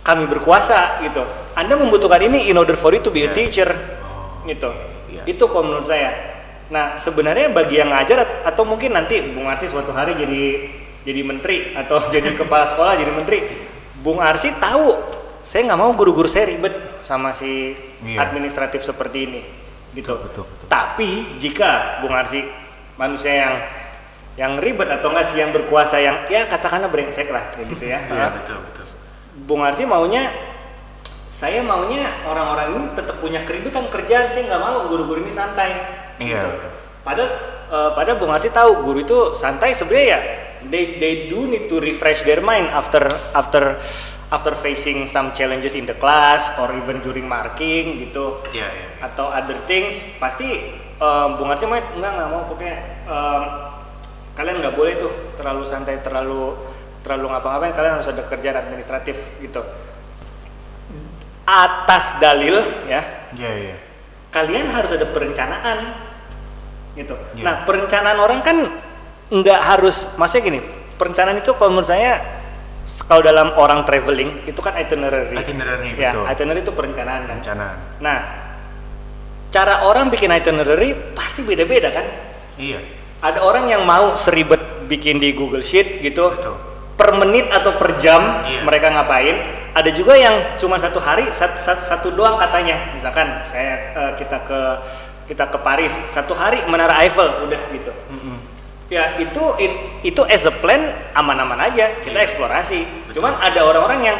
kami 0.00 0.30
berkuasa 0.30 1.02
gitu. 1.02 1.26
Anda 1.52 1.74
membutuhkan 1.74 2.22
ini 2.22 2.48
in 2.48 2.56
order 2.56 2.74
for 2.74 2.94
you 2.94 3.02
to 3.02 3.10
be 3.10 3.26
a 3.26 3.28
Iya. 3.28 3.34
teacher 3.34 3.68
Oh, 4.00 4.46
gitu. 4.46 4.70
iya. 5.10 5.26
Itu 5.26 5.44
kalau 5.46 5.66
menurut 5.66 5.84
saya. 5.84 6.38
Nah, 6.70 6.94
sebenarnya 6.94 7.50
bagi 7.50 7.76
yang 7.76 7.90
ngajar 7.90 8.22
at- 8.22 8.54
atau 8.54 8.62
mungkin 8.62 8.94
nanti 8.94 9.18
Bung 9.34 9.50
Arsi 9.50 9.66
suatu 9.66 9.90
hari 9.90 10.14
jadi 10.14 10.70
jadi 11.02 11.20
menteri 11.26 11.74
atau 11.74 11.98
jadi 12.14 12.30
kepala 12.32 12.62
sekolah 12.64 12.94
jadi 12.94 13.10
menteri, 13.10 13.42
Bung 14.00 14.22
Arsi 14.22 14.54
tahu 14.56 14.94
saya 15.42 15.66
nggak 15.66 15.80
mau 15.80 15.90
guru-guru 15.92 16.30
saya 16.30 16.46
ribet 16.46 16.72
sama 17.02 17.34
si 17.34 17.74
Iya. 18.00 18.16
administratif 18.24 18.80
seperti 18.80 19.18
ini 19.28 19.40
gitu. 19.92 20.16
Betul, 20.22 20.48
betul. 20.48 20.66
Tapi 20.70 21.36
jika 21.36 22.00
Bung 22.00 22.14
Arsi 22.14 22.40
manusia 22.96 23.34
yang 23.34 23.54
yang 24.38 24.52
ribet 24.56 24.88
atau 24.88 25.10
enggak 25.12 25.26
sih 25.26 25.36
yang 25.36 25.50
berkuasa 25.50 26.00
yang 26.00 26.16
ya 26.32 26.48
katakanlah 26.48 26.88
brengsek 26.88 27.28
lah 27.28 27.44
gitu 27.60 27.84
ya. 27.84 27.98
Iya, 28.08 28.30
betul, 28.32 28.56
betul. 28.62 28.84
Bung 29.44 29.60
Arsi 29.60 29.84
maunya 29.84 30.30
saya 31.26 31.60
maunya 31.60 32.08
orang-orang 32.24 32.74
ini 32.74 32.86
tetap 32.94 33.18
punya 33.18 33.42
keributan 33.42 33.86
kerjaan 33.86 34.26
saya 34.26 34.48
nggak 34.48 34.62
mau 34.62 34.86
guru-guru 34.86 35.20
ini 35.20 35.30
santai 35.30 35.70
Iya. 36.20 36.44
gitu. 36.44 36.48
padahal 37.00 37.30
eh, 37.66 37.90
padahal 37.96 38.16
Bung 38.20 38.30
Arsi 38.30 38.52
tahu 38.52 38.84
guru 38.84 39.00
itu 39.00 39.18
santai 39.32 39.72
sebenarnya 39.72 40.06
ya 40.06 40.20
they 40.68 41.00
they 41.00 41.14
do 41.26 41.48
need 41.48 41.66
to 41.66 41.80
refresh 41.80 42.20
their 42.22 42.44
mind 42.44 42.68
after 42.70 43.00
after 43.32 43.80
after 44.30 44.52
facing 44.54 45.08
some 45.08 45.32
challenges 45.32 45.74
in 45.74 45.88
the 45.88 45.96
class 45.96 46.52
or 46.60 46.70
even 46.76 47.00
during 47.00 47.24
marking 47.26 47.98
gitu 47.98 48.38
Iya, 48.52 48.68
iya. 48.68 48.88
atau 49.02 49.32
other 49.32 49.56
things 49.64 50.04
pasti 50.20 50.46
um, 51.00 51.40
Bung 51.40 51.48
Arsi 51.48 51.64
mau 51.64 51.80
enggak 51.80 52.12
nggak 52.14 52.28
mau 52.28 52.44
pokoknya 52.46 52.76
um, 53.08 53.42
kalian 54.36 54.60
nggak 54.60 54.76
boleh 54.76 54.94
tuh 54.94 55.10
terlalu 55.34 55.64
santai 55.64 55.98
terlalu 55.98 56.54
terlalu 57.00 57.32
ngapa-ngapain 57.32 57.72
kalian 57.72 57.96
harus 57.96 58.12
ada 58.12 58.22
kerjaan 58.22 58.60
administratif 58.60 59.32
gitu 59.40 59.64
atas 61.48 62.20
dalil 62.22 62.54
ya 62.86 63.02
Iya, 63.34 63.50
iya. 63.56 63.76
kalian 64.30 64.70
harus 64.70 64.94
ada 64.94 65.06
perencanaan 65.06 65.78
gitu 66.94 67.14
Iya. 67.34 67.42
nah 67.44 67.54
perencanaan 67.62 68.18
orang 68.18 68.40
kan 68.42 68.56
nggak 69.30 69.60
harus 69.62 70.10
maksudnya 70.14 70.42
gini 70.50 70.60
perencanaan 70.98 71.38
itu 71.38 71.54
kalau 71.54 71.70
menurut 71.72 71.86
saya 71.86 72.18
kalau 73.06 73.22
dalam 73.22 73.54
orang 73.54 73.86
traveling 73.86 74.42
itu 74.44 74.58
kan 74.58 74.74
itinerary 74.74 75.36
Itinerary, 75.36 75.94
ya 75.94 76.10
betul. 76.10 76.24
itinerary 76.26 76.60
itu 76.64 76.72
perencanaan 76.74 77.22
kan 77.22 77.36
Rencana. 77.38 77.66
Nah, 78.02 78.18
cara 79.50 79.86
orang 79.86 80.10
bikin 80.10 80.30
itinerary 80.30 80.94
pasti 81.14 81.42
beda-beda 81.42 81.90
kan? 81.90 82.06
Iya. 82.56 82.80
Ada 83.20 83.44
orang 83.44 83.68
yang 83.68 83.82
mau 83.84 84.16
seribet 84.16 84.88
bikin 84.88 85.20
di 85.20 85.36
Google 85.36 85.60
Sheet 85.62 86.00
gitu, 86.00 86.34
Betul. 86.34 86.56
per 86.96 87.14
menit 87.14 87.46
atau 87.52 87.76
per 87.76 88.00
jam 88.00 88.42
Iya. 88.48 88.64
mereka 88.64 88.90
ngapain. 88.90 89.36
Ada 89.70 89.90
juga 89.94 90.18
yang 90.18 90.58
cuma 90.58 90.74
satu 90.74 90.98
hari 90.98 91.30
satu, 91.30 91.54
satu, 91.54 91.78
satu 91.84 92.08
doang 92.10 92.34
katanya. 92.40 92.90
Misalkan 92.90 93.44
saya 93.46 93.92
eh, 93.94 94.12
kita 94.18 94.42
ke 94.42 94.60
kita 95.30 95.46
ke 95.46 95.58
Paris 95.62 95.94
satu 96.10 96.34
hari 96.34 96.58
Menara 96.66 96.98
Eiffel 96.98 97.46
udah 97.46 97.60
gitu. 97.70 97.92
Ya 98.90 99.14
itu 99.16 99.44
it- 99.56 99.78
itu 100.02 100.22
as 100.26 100.42
a 100.44 100.52
plan 100.52 100.82
aman-aman 101.14 101.62
aja 101.62 102.02
kita 102.02 102.18
Iya. 102.18 102.26
eksplorasi. 102.26 102.80
Betul. 103.06 103.22
Cuman 103.22 103.38
ada 103.38 103.62
orang-orang 103.62 104.00
yang 104.02 104.18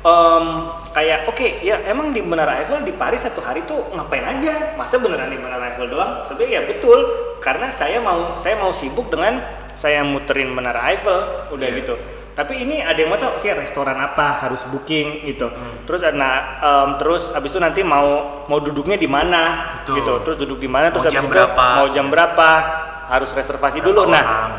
em, 0.00 0.44
kayak 0.88 1.28
oke 1.28 1.60
ya 1.60 1.76
emang 1.84 2.16
di 2.16 2.24
Menara 2.24 2.56
Eiffel 2.56 2.80
di 2.80 2.96
Paris 2.96 3.28
satu 3.28 3.44
hari 3.44 3.68
tuh 3.68 3.84
ngapain 3.92 4.24
aja? 4.24 4.72
Masa 4.80 4.96
beneran 4.96 5.28
di 5.28 5.36
Menara 5.36 5.68
Eiffel 5.68 5.92
doang? 5.92 6.24
Sebenarnya 6.24 6.48
ya 6.48 6.62
betul 6.64 6.98
karena 7.44 7.68
saya 7.68 8.00
mau 8.00 8.32
saya 8.32 8.56
mau 8.56 8.72
sibuk 8.72 9.12
dengan 9.12 9.44
saya 9.76 10.00
muterin 10.00 10.48
Menara 10.48 10.80
Eiffel 10.88 11.52
udah 11.52 11.68
Iya. 11.68 11.76
gitu. 11.84 11.94
Tapi 12.36 12.52
ini 12.60 12.84
ada 12.84 13.00
yang 13.00 13.08
mau 13.08 13.16
tahu 13.16 13.40
sih 13.40 13.48
restoran 13.50 13.96
apa 13.96 14.44
harus 14.44 14.68
booking 14.68 15.24
gitu. 15.24 15.48
Hmm. 15.48 15.88
Terus 15.88 16.04
nah 16.12 16.34
em, 16.60 16.90
terus 17.00 17.32
abis 17.32 17.48
itu 17.48 17.56
nanti 17.56 17.80
mau 17.80 18.44
mau 18.44 18.60
duduknya 18.60 19.00
di 19.00 19.08
mana 19.08 19.72
Betul. 19.80 20.04
gitu. 20.04 20.12
Terus 20.20 20.36
duduk 20.44 20.58
di 20.60 20.68
mana 20.68 20.92
Mau 20.92 21.00
terus 21.00 21.08
jam 21.08 21.24
itu 21.24 21.32
berapa? 21.32 21.64
mau 21.80 21.88
jam 21.88 22.06
berapa 22.12 22.48
harus 23.08 23.32
reservasi 23.32 23.80
Berapa 23.80 23.88
dulu. 23.88 24.12
Nah, 24.12 24.20
orang? 24.20 24.50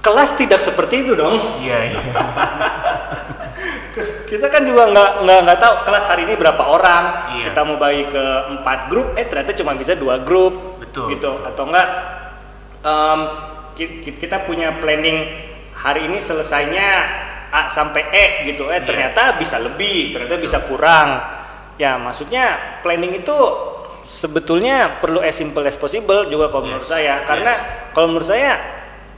kelas 0.00 0.30
tidak 0.34 0.64
seperti 0.64 1.04
itu 1.04 1.12
dong. 1.12 1.36
Iya, 1.60 1.78
iya. 1.92 2.00
kita 4.24 4.46
kan 4.46 4.62
juga 4.62 4.88
nggak 4.88 5.10
nggak 5.26 5.38
nggak 5.44 5.58
tahu 5.60 5.74
kelas 5.84 6.04
hari 6.06 6.22
ini 6.24 6.38
berapa 6.38 6.62
orang 6.62 7.34
Iya. 7.36 7.50
kita 7.50 7.60
mau 7.66 7.76
bagi 7.76 8.06
ke 8.06 8.24
empat 8.48 8.86
grup 8.88 9.12
eh 9.18 9.26
ternyata 9.26 9.52
cuma 9.52 9.74
bisa 9.74 9.98
dua 9.98 10.22
grup 10.22 10.78
Betul, 10.78 11.12
gitu 11.12 11.34
betul. 11.34 11.48
atau 11.50 11.64
enggak 11.68 11.88
ki- 13.74 14.14
kita 14.16 14.46
punya 14.46 14.78
planning 14.78 15.49
hari 15.80 16.06
ini 16.06 16.20
selesainya 16.20 16.88
A 17.50 17.66
sampai 17.66 18.06
E 18.12 18.24
gitu 18.46 18.68
eh 18.70 18.78
Iya. 18.78 18.86
ternyata 18.86 19.34
bisa 19.34 19.58
lebih 19.58 20.12
ternyata 20.14 20.36
bisa 20.38 20.62
kurang 20.62 21.18
ya 21.74 21.96
maksudnya 21.96 22.78
planning 22.84 23.16
itu 23.16 23.34
sebetulnya 24.00 25.00
perlu 25.00 25.20
as 25.20 25.34
simple 25.34 25.64
as 25.64 25.74
possible 25.74 26.28
juga 26.28 26.46
kalau 26.48 26.68
menurut 26.68 26.84
Yes, 26.84 26.92
saya 26.92 27.14
karena 27.24 27.52
yes. 27.52 27.90
kalau 27.90 28.06
menurut 28.12 28.28
saya 28.28 28.52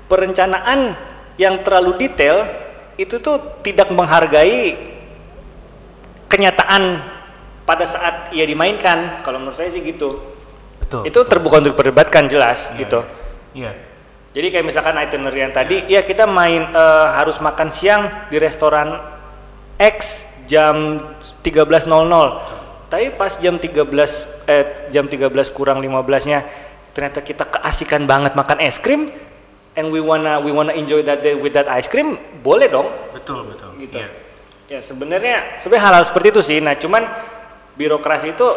perencanaan 0.07 0.95
yang 1.37 1.61
terlalu 1.61 1.99
detail 1.99 2.47
itu 2.95 3.19
tuh 3.19 3.63
tidak 3.65 3.89
menghargai 3.91 4.77
kenyataan 6.29 7.03
pada 7.63 7.85
saat 7.85 8.33
ia 8.33 8.45
dimainkan 8.45 9.23
kalau 9.23 9.39
menurut 9.39 9.57
saya 9.57 9.69
sih 9.69 9.85
gitu 9.85 10.19
Betul. 10.83 11.07
itu 11.07 11.19
terbuka 11.25 11.61
untuk 11.63 11.77
diperdebatkan 11.77 12.27
jelas 12.27 12.73
Iya, 12.73 12.79
gitu 12.81 13.01
Iya. 13.53 13.73
Jadi 14.33 14.47
kayak 14.49 14.65
misalkan 14.65 14.97
itinerary 14.97 15.41
yang 15.45 15.55
tadi 15.55 15.77
ya 15.89 16.01
kita 16.01 16.25
main 16.25 16.73
eh, 16.73 17.07
harus 17.17 17.37
makan 17.39 17.69
siang 17.69 18.29
di 18.33 18.41
restoran 18.41 18.97
X 19.77 20.25
jam 20.49 21.01
13.00 21.45 21.89
tapi 22.93 23.09
pas 23.17 23.33
jam 23.41 23.57
13 23.57 23.89
eh 24.49 24.65
jam 24.93 25.09
13 25.09 25.33
kurang 25.57 25.81
15 25.81 26.29
nya 26.29 26.45
ternyata 26.93 27.25
kita 27.25 27.49
keasikan 27.49 28.05
banget 28.05 28.37
makan 28.37 28.61
es 28.61 28.77
krim 28.77 29.09
and 29.73 29.89
we 29.89 30.01
wanna 30.01 30.37
we 30.45 30.53
wanna 30.53 30.77
enjoy 30.77 31.01
that 31.01 31.25
day 31.25 31.33
with 31.33 31.57
that 31.57 31.69
ice 31.73 31.89
cream 31.89 32.21
boleh 32.45 32.69
dong 32.69 32.89
Betul, 33.17 33.49
betul. 33.49 33.71
gitu. 33.81 33.97
Iya. 33.97 34.09
Ya 34.69 34.81
sebenarnya 34.81 35.61
sebenarnya 35.61 35.85
hal-hal 35.85 36.05
seperti 36.09 36.33
itu 36.33 36.41
sih. 36.41 36.59
Nah 36.65 36.73
cuman 36.77 37.05
birokrasi 37.77 38.33
itu 38.33 38.49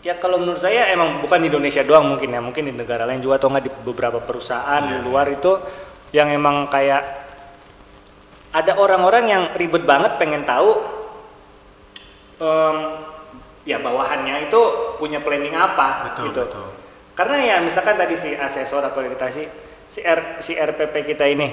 ya 0.00 0.16
kalau 0.16 0.40
menurut 0.40 0.56
saya 0.56 0.88
emang 0.90 1.20
bukan 1.20 1.44
di 1.44 1.48
Indonesia 1.52 1.84
doang 1.84 2.08
mungkin 2.08 2.32
ya 2.32 2.40
mungkin 2.40 2.64
di 2.68 2.72
negara 2.72 3.04
lain 3.04 3.20
juga 3.20 3.36
atau 3.36 3.52
enggak 3.52 3.64
di 3.68 3.72
beberapa 3.84 4.18
perusahaan 4.20 4.80
di 4.88 4.96
Iya. 4.96 5.04
luar 5.04 5.26
itu 5.28 5.52
yang 6.16 6.32
emang 6.32 6.66
kayak 6.66 7.02
ada 8.50 8.72
orang-orang 8.80 9.24
yang 9.28 9.42
ribet 9.54 9.84
banget 9.84 10.16
pengen 10.16 10.42
tahu 10.42 10.80
em, 12.40 12.76
ya 13.62 13.78
bawahannya 13.78 14.48
itu 14.48 14.60
punya 14.96 15.20
planning 15.20 15.54
apa 15.54 16.10
Betul, 16.10 16.32
gitu. 16.32 16.42
betul. 16.48 16.66
Karena 17.14 17.36
ya 17.38 17.56
misalkan 17.60 18.00
tadi 18.00 18.16
si 18.16 18.32
asesor 18.32 18.80
akreditasi 18.80 19.44
si 19.86 20.00
R, 20.00 20.40
si 20.40 20.56
RPP 20.56 21.04
kita 21.04 21.28
ini 21.28 21.52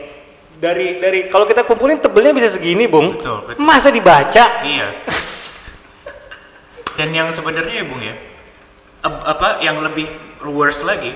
dari 0.57 0.97
dari 0.97 1.27
kalau 1.27 1.43
kita 1.43 1.67
kumpulin 1.67 1.99
tebelnya 1.99 2.31
bisa 2.33 2.49
segini, 2.49 2.88
Bung. 2.88 3.19
Betul, 3.19 3.45
betul. 3.45 3.62
Masa 3.62 3.91
dibaca? 3.91 4.63
Iya. 4.63 4.88
Dan 6.97 7.13
yang 7.13 7.29
sebenarnya 7.29 7.83
ya 7.83 7.86
Bung 7.86 8.01
ya, 8.01 8.15
apa 9.03 9.62
yang 9.62 9.79
lebih 9.79 10.07
worse 10.43 10.83
lagi 10.83 11.13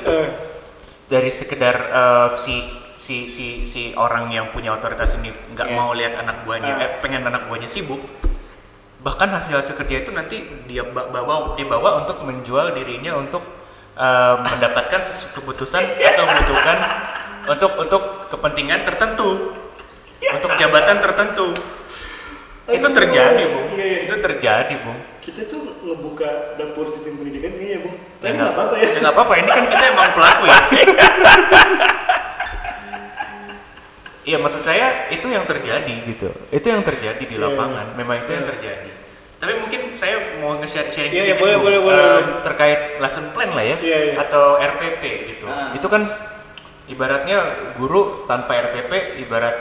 s- 0.80 1.06
dari 1.06 1.30
sekedar 1.30 1.76
eh, 1.76 2.30
si 2.36 2.56
si 2.96 3.26
si 3.26 3.65
si 3.65 3.98
orang 3.98 4.30
yang 4.30 4.50
punya 4.50 4.72
otoritas 4.72 5.17
ini 5.17 5.34
nggak 5.52 5.67
Iya. 5.67 5.76
mau 5.76 5.89
lihat 5.91 6.13
anak 6.17 6.46
buahnya, 6.46 6.74
Ah. 6.76 6.84
eh, 6.86 6.91
pengen 7.02 7.26
anak 7.26 7.50
buahnya 7.50 7.65
sibuk. 7.65 7.98
Bahkan 9.02 9.34
hasil 9.34 9.58
hasil 9.58 9.74
kerja 9.76 10.06
itu 10.06 10.13
nanti 10.13 10.38
dia 10.70 10.86
ba- 10.86 11.10
bawa 11.10 11.58
dibawa 11.58 11.98
untuk 11.98 12.22
menjual 12.22 12.74
dirinya 12.74 13.17
untuk 13.17 13.41
eh, 13.91 14.36
mendapatkan 14.39 15.02
keputusan 15.36 15.84
atau 16.00 16.24
membutuhkan 16.24 16.78
untuk 17.44 17.72
untuk 17.76 18.02
kepentingan 18.30 18.86
tertentu, 18.86 19.58
untuk 20.24 20.52
jabatan 20.56 21.02
tertentu. 21.02 21.52
Itu 22.72 22.88
Aduh, 22.88 22.98
terjadi, 22.98 23.44
Bung. 23.52 23.68
iya, 23.76 23.86
iya. 23.86 24.00
Itu 24.08 24.16
terjadi, 24.18 24.74
Bung. 24.82 25.00
Kita 25.22 25.42
tuh 25.46 25.62
ngebuka 25.86 26.56
dapur 26.58 26.88
sistem 26.88 27.20
pendidikan 27.20 27.52
ini 27.60 27.66
ya, 27.76 27.80
Bung. 27.84 27.96
Ya 28.22 28.30
nggak 28.32 28.52
Ya 28.80 28.90
nggak 29.02 29.14
apa-apa. 29.14 29.34
Ini 29.38 29.50
kan 29.50 29.66
kita 29.68 29.84
emang 29.92 30.12
pelaku 30.16 30.44
ya. 30.48 30.60
Iya 34.22 34.38
maksud 34.38 34.62
saya 34.62 35.10
itu 35.10 35.26
yang 35.34 35.50
terjadi 35.50 35.96
gitu. 36.06 36.30
Itu 36.54 36.70
yang 36.70 36.86
terjadi 36.86 37.24
di 37.26 37.36
Iya, 37.36 37.42
lapangan. 37.42 37.98
Memang 37.98 38.22
itu 38.22 38.32
yang 38.38 38.46
terjadi. 38.46 38.92
Tapi 39.42 39.58
mungkin 39.58 39.98
saya 39.98 40.38
mau 40.38 40.54
nge-share 40.62 40.94
sharing 40.94 41.10
Iya, 41.10 41.18
iya, 41.18 41.34
sedikit 41.34 41.42
boleh, 41.42 41.58
Bu, 41.58 41.64
boleh, 41.66 41.80
eh, 41.82 41.82
boleh. 41.82 42.26
terkait 42.46 42.82
lesson 43.02 43.34
plan 43.34 43.50
lah 43.50 43.66
ya, 43.66 43.78
Iya, 43.82 44.00
iya. 44.06 44.16
atau 44.22 44.62
RPP 44.62 45.04
gitu. 45.34 45.50
Ah. 45.50 45.74
Itu 45.74 45.90
kan 45.90 46.06
ibaratnya 46.86 47.42
guru 47.74 48.30
tanpa 48.30 48.62
RPP 48.62 49.18
ibarat 49.26 49.58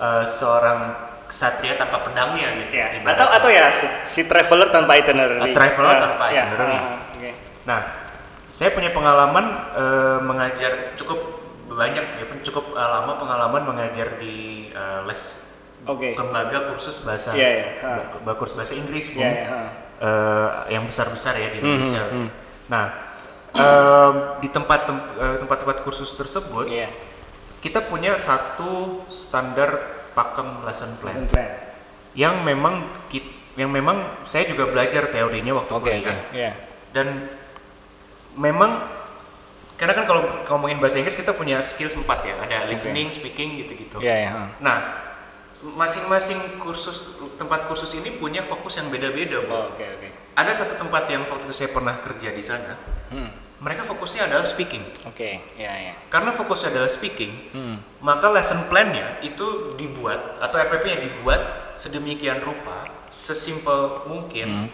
eh, 0.00 0.24
seorang 0.24 1.09
ksatria 1.30 1.78
tanpa 1.78 2.02
pedangnya 2.02 2.50
gitu. 2.58 2.74
Ya. 2.74 2.90
ibaratnya. 2.92 3.14
Atau 3.14 3.26
atau 3.30 3.48
ya 3.48 3.70
si, 3.70 3.86
si 4.04 4.26
traveler 4.26 4.68
tanpa 4.68 4.98
itinerary. 4.98 5.38
A 5.40 5.48
traveler 5.48 5.94
Ah, 5.94 6.00
tanpa 6.00 6.24
ya, 6.28 6.42
itinerary. 6.42 6.74
ah, 6.74 6.82
oke. 7.08 7.30
Nah, 7.64 7.80
saya 8.50 8.74
punya 8.74 8.90
pengalaman 8.90 9.46
eh, 9.72 10.18
mengajar 10.20 10.72
cukup 10.94 11.38
banyak 11.70 12.02
ya, 12.18 12.24
pen- 12.26 12.42
cukup 12.42 12.74
eh, 12.74 12.88
lama 12.90 13.14
pengalaman 13.14 13.62
mengajar 13.64 14.18
di 14.18 14.68
eh, 14.68 15.00
les 15.06 15.46
Oke. 15.80 16.12
lembaga 16.12 16.68
kursus 16.68 17.00
bahasa 17.00 17.32
Iya, 17.32 17.48
iya, 17.48 17.66
ha. 17.80 18.12
lembaga 18.12 18.36
kursus 18.36 18.52
bahasa 18.52 18.74
Inggris 18.74 19.14
Bung. 19.14 19.22
Iya, 19.22 19.32
iya, 19.32 19.46
ha. 19.48 19.60
Eh, 20.00 20.48
yang 20.74 20.84
besar-besar 20.84 21.36
ya 21.36 21.48
di 21.48 21.58
Indonesia. 21.58 22.02
hmm. 22.02 22.28
Nah, 22.66 22.86
em, 23.50 24.14
di 24.38 24.48
tempat 24.48 24.84
tem- 24.84 25.08
eh, 25.14 25.36
tempat-tempat 25.38 25.80
kursus 25.80 26.10
tersebut 26.10 26.66
Iya. 26.66 26.90
kita 27.60 27.82
punya 27.82 28.14
satu 28.14 29.04
standar 29.06 29.99
pakem 30.12 30.62
lesson 30.62 30.94
plan 30.98 31.14
Lesson 31.14 31.28
plan. 31.28 31.50
yang 32.12 32.42
memang 32.42 32.74
kit- 33.06 33.28
yang 33.54 33.68
memang 33.68 33.96
saya 34.22 34.46
juga 34.46 34.66
belajar 34.66 35.08
teorinya 35.08 35.52
waktu 35.52 35.72
oke. 35.72 35.84
kuliah 35.84 36.18
Iya. 36.30 36.52
dan 36.90 37.28
memang 38.34 38.78
karena 39.74 39.92
kan 39.92 40.04
kalau 40.04 40.22
ngomongin 40.46 40.76
bahasa 40.76 41.00
Inggris 41.00 41.16
kita 41.16 41.32
punya 41.32 41.58
skills 41.60 41.96
empat 41.96 42.20
ya 42.22 42.34
ada 42.38 42.68
listening, 42.68 43.08
speaking 43.08 43.56
gitu-gitu. 43.58 43.96
Iya, 43.98 44.14
iya. 44.18 44.30
ha. 44.30 44.42
Nah 44.60 44.78
masing-masing 45.60 46.36
kursus 46.56 47.10
tempat 47.34 47.64
kursus 47.64 47.92
ini 47.92 48.12
punya 48.12 48.40
fokus 48.40 48.76
yang 48.76 48.88
beda-beda, 48.88 49.40
Bu. 49.40 49.50
Oh, 49.50 49.62
oke 49.72 49.82
oke. 49.82 50.08
Ada 50.36 50.52
satu 50.54 50.76
tempat 50.76 51.04
yang 51.08 51.24
waktu 51.26 51.44
itu 51.44 51.56
saya 51.56 51.68
pernah 51.68 51.96
kerja 51.96 52.28
di 52.30 52.40
sana. 52.40 52.76
Hmm. 53.08 53.28
Mereka 53.60 53.84
fokusnya 53.84 54.24
adalah 54.24 54.42
speaking. 54.42 54.80
Oke, 55.04 55.36
ya 55.54 55.68
ya. 55.68 55.92
Karena 56.08 56.32
fokusnya 56.32 56.72
adalah 56.72 56.88
speaking, 56.88 57.52
Hmm. 57.52 57.76
maka 58.00 58.32
lesson 58.32 58.64
plan-nya 58.66 59.20
itu 59.20 59.76
dibuat 59.76 60.40
atau 60.40 60.56
RPP-nya 60.56 60.96
dibuat 60.98 61.40
sedemikian 61.76 62.40
rupa, 62.40 62.88
sesimpel 63.06 64.08
mungkin. 64.08 64.72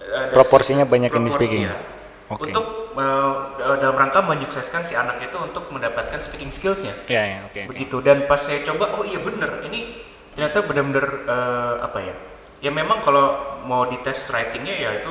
Ada 0.00 0.32
Proporsinya 0.32 0.84
se- 0.84 0.92
banyak 0.92 1.10
yang 1.10 1.24
di 1.24 1.32
speaking. 1.32 1.64
proporsinya 1.64 1.98
Oke. 2.30 2.46
Untuk 2.46 2.66
uh, 2.94 3.34
dalam 3.74 3.96
rangka 3.96 4.22
menyukseskan 4.22 4.84
si 4.84 4.94
anak 4.94 5.18
itu 5.18 5.34
untuk 5.34 5.66
mendapatkan 5.66 6.20
speaking 6.20 6.52
skills-nya. 6.52 6.94
Ya 7.08 7.24
ya, 7.26 7.38
oke. 7.42 7.58
oke. 7.58 7.68
Begitu 7.74 7.96
dan 8.00 8.28
pas 8.28 8.38
saya 8.38 8.62
coba, 8.62 8.94
oh 8.94 9.02
iya 9.02 9.18
bener, 9.18 9.66
ini 9.66 9.98
ternyata 10.30 10.62
benar-benar 10.62 11.06
uh, 11.26 11.74
apa 11.82 11.98
ya? 12.00 12.14
Ya 12.60 12.70
memang 12.70 13.00
kalau 13.00 13.34
mau 13.64 13.88
dites 13.88 14.28
writing-nya 14.28 14.76
ya 14.78 14.90
itu 15.00 15.10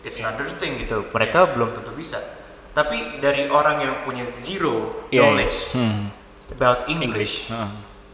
it's 0.00 0.16
another 0.16 0.46
thing 0.48 0.78
gitu. 0.78 1.04
Mereka 1.10 1.52
belum 1.52 1.74
tentu 1.74 1.90
bisa. 1.92 2.22
Tapi 2.76 3.24
dari 3.24 3.48
orang 3.48 3.80
yang 3.80 3.94
punya 4.04 4.28
zero 4.28 5.08
Iya, 5.08 5.16
iya. 5.16 5.20
knowledge 5.24 5.56
Hmm. 5.72 6.12
about 6.52 6.84
English, 6.92 7.48
Heeh. 7.48 7.70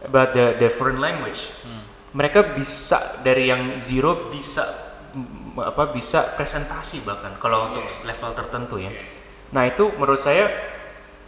about 0.07 0.31
the 0.31 0.55
the 0.63 0.71
foreign 0.71 1.03
language, 1.03 1.51
mereka 2.15 2.55
bisa 2.55 3.19
dari 3.27 3.51
yang 3.51 3.83
zero 3.83 4.31
bisa 4.31 4.63
apa 5.53 5.91
bisa 5.93 6.33
presentasi 6.39 7.03
bahkan 7.03 7.35
kalau 7.37 7.75
untuk 7.75 7.85
level 8.07 8.31
tertentu 8.33 8.79
ya. 8.81 8.95
Nah 9.53 9.69
itu 9.69 9.91
menurut 9.99 10.17
saya 10.17 10.49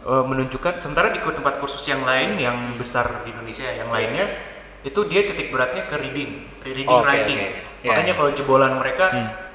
uh, 0.01 0.23
menunjukkan 0.25 0.81
sementara 0.81 1.13
di 1.13 1.19
tempat 1.21 1.59
kursus 1.59 1.85
yang 1.85 2.01
lain 2.01 2.39
yang 2.39 2.73
besar 2.73 3.21
di 3.21 3.35
Indonesia 3.35 3.67
yang 3.69 3.91
lainnya 3.91 4.31
itu 4.81 5.01
dia 5.05 5.25
titik 5.25 5.49
beratnya 5.53 5.85
ke 5.85 5.97
reading, 5.97 6.45
reading 6.61 6.87
Oke, 6.89 7.05
writing. 7.05 7.37
oke. 7.41 7.85
Ya, 7.85 7.89
Makanya 7.93 8.13
ya. 8.13 8.17
kalau 8.17 8.31
jebolan 8.33 8.73
mereka 8.81 9.05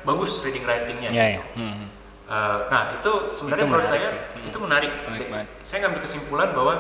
bagus 0.03 0.39
reading 0.43 0.63
writingnya. 0.63 1.11
Ya 1.11 1.35
gitu. 1.35 1.43
ya. 1.43 1.45
Hmm. 1.59 1.85
Uh, 2.31 2.71
nah 2.71 2.95
itu 2.95 3.11
sebenarnya 3.35 3.67
Itu 3.67 3.71
menurut 3.75 3.87
menarik 3.91 4.07
saya 4.07 4.15
sih. 4.15 4.21
Hmm. 4.23 4.47
itu 4.47 4.59
menarik. 4.63 4.93
Menarik 5.03 5.27
De- 5.27 5.31
banget. 5.35 5.49
Saya 5.67 5.79
ngambil 5.83 6.01
kesimpulan 6.01 6.49
bahwa 6.55 6.75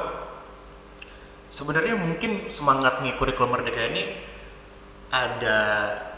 sebenarnya 1.50 1.94
mungkin 1.98 2.46
semangatnya 2.46 3.18
kurikulum 3.18 3.50
merdeka 3.50 3.82
ini 3.90 4.14
ada 5.10 5.58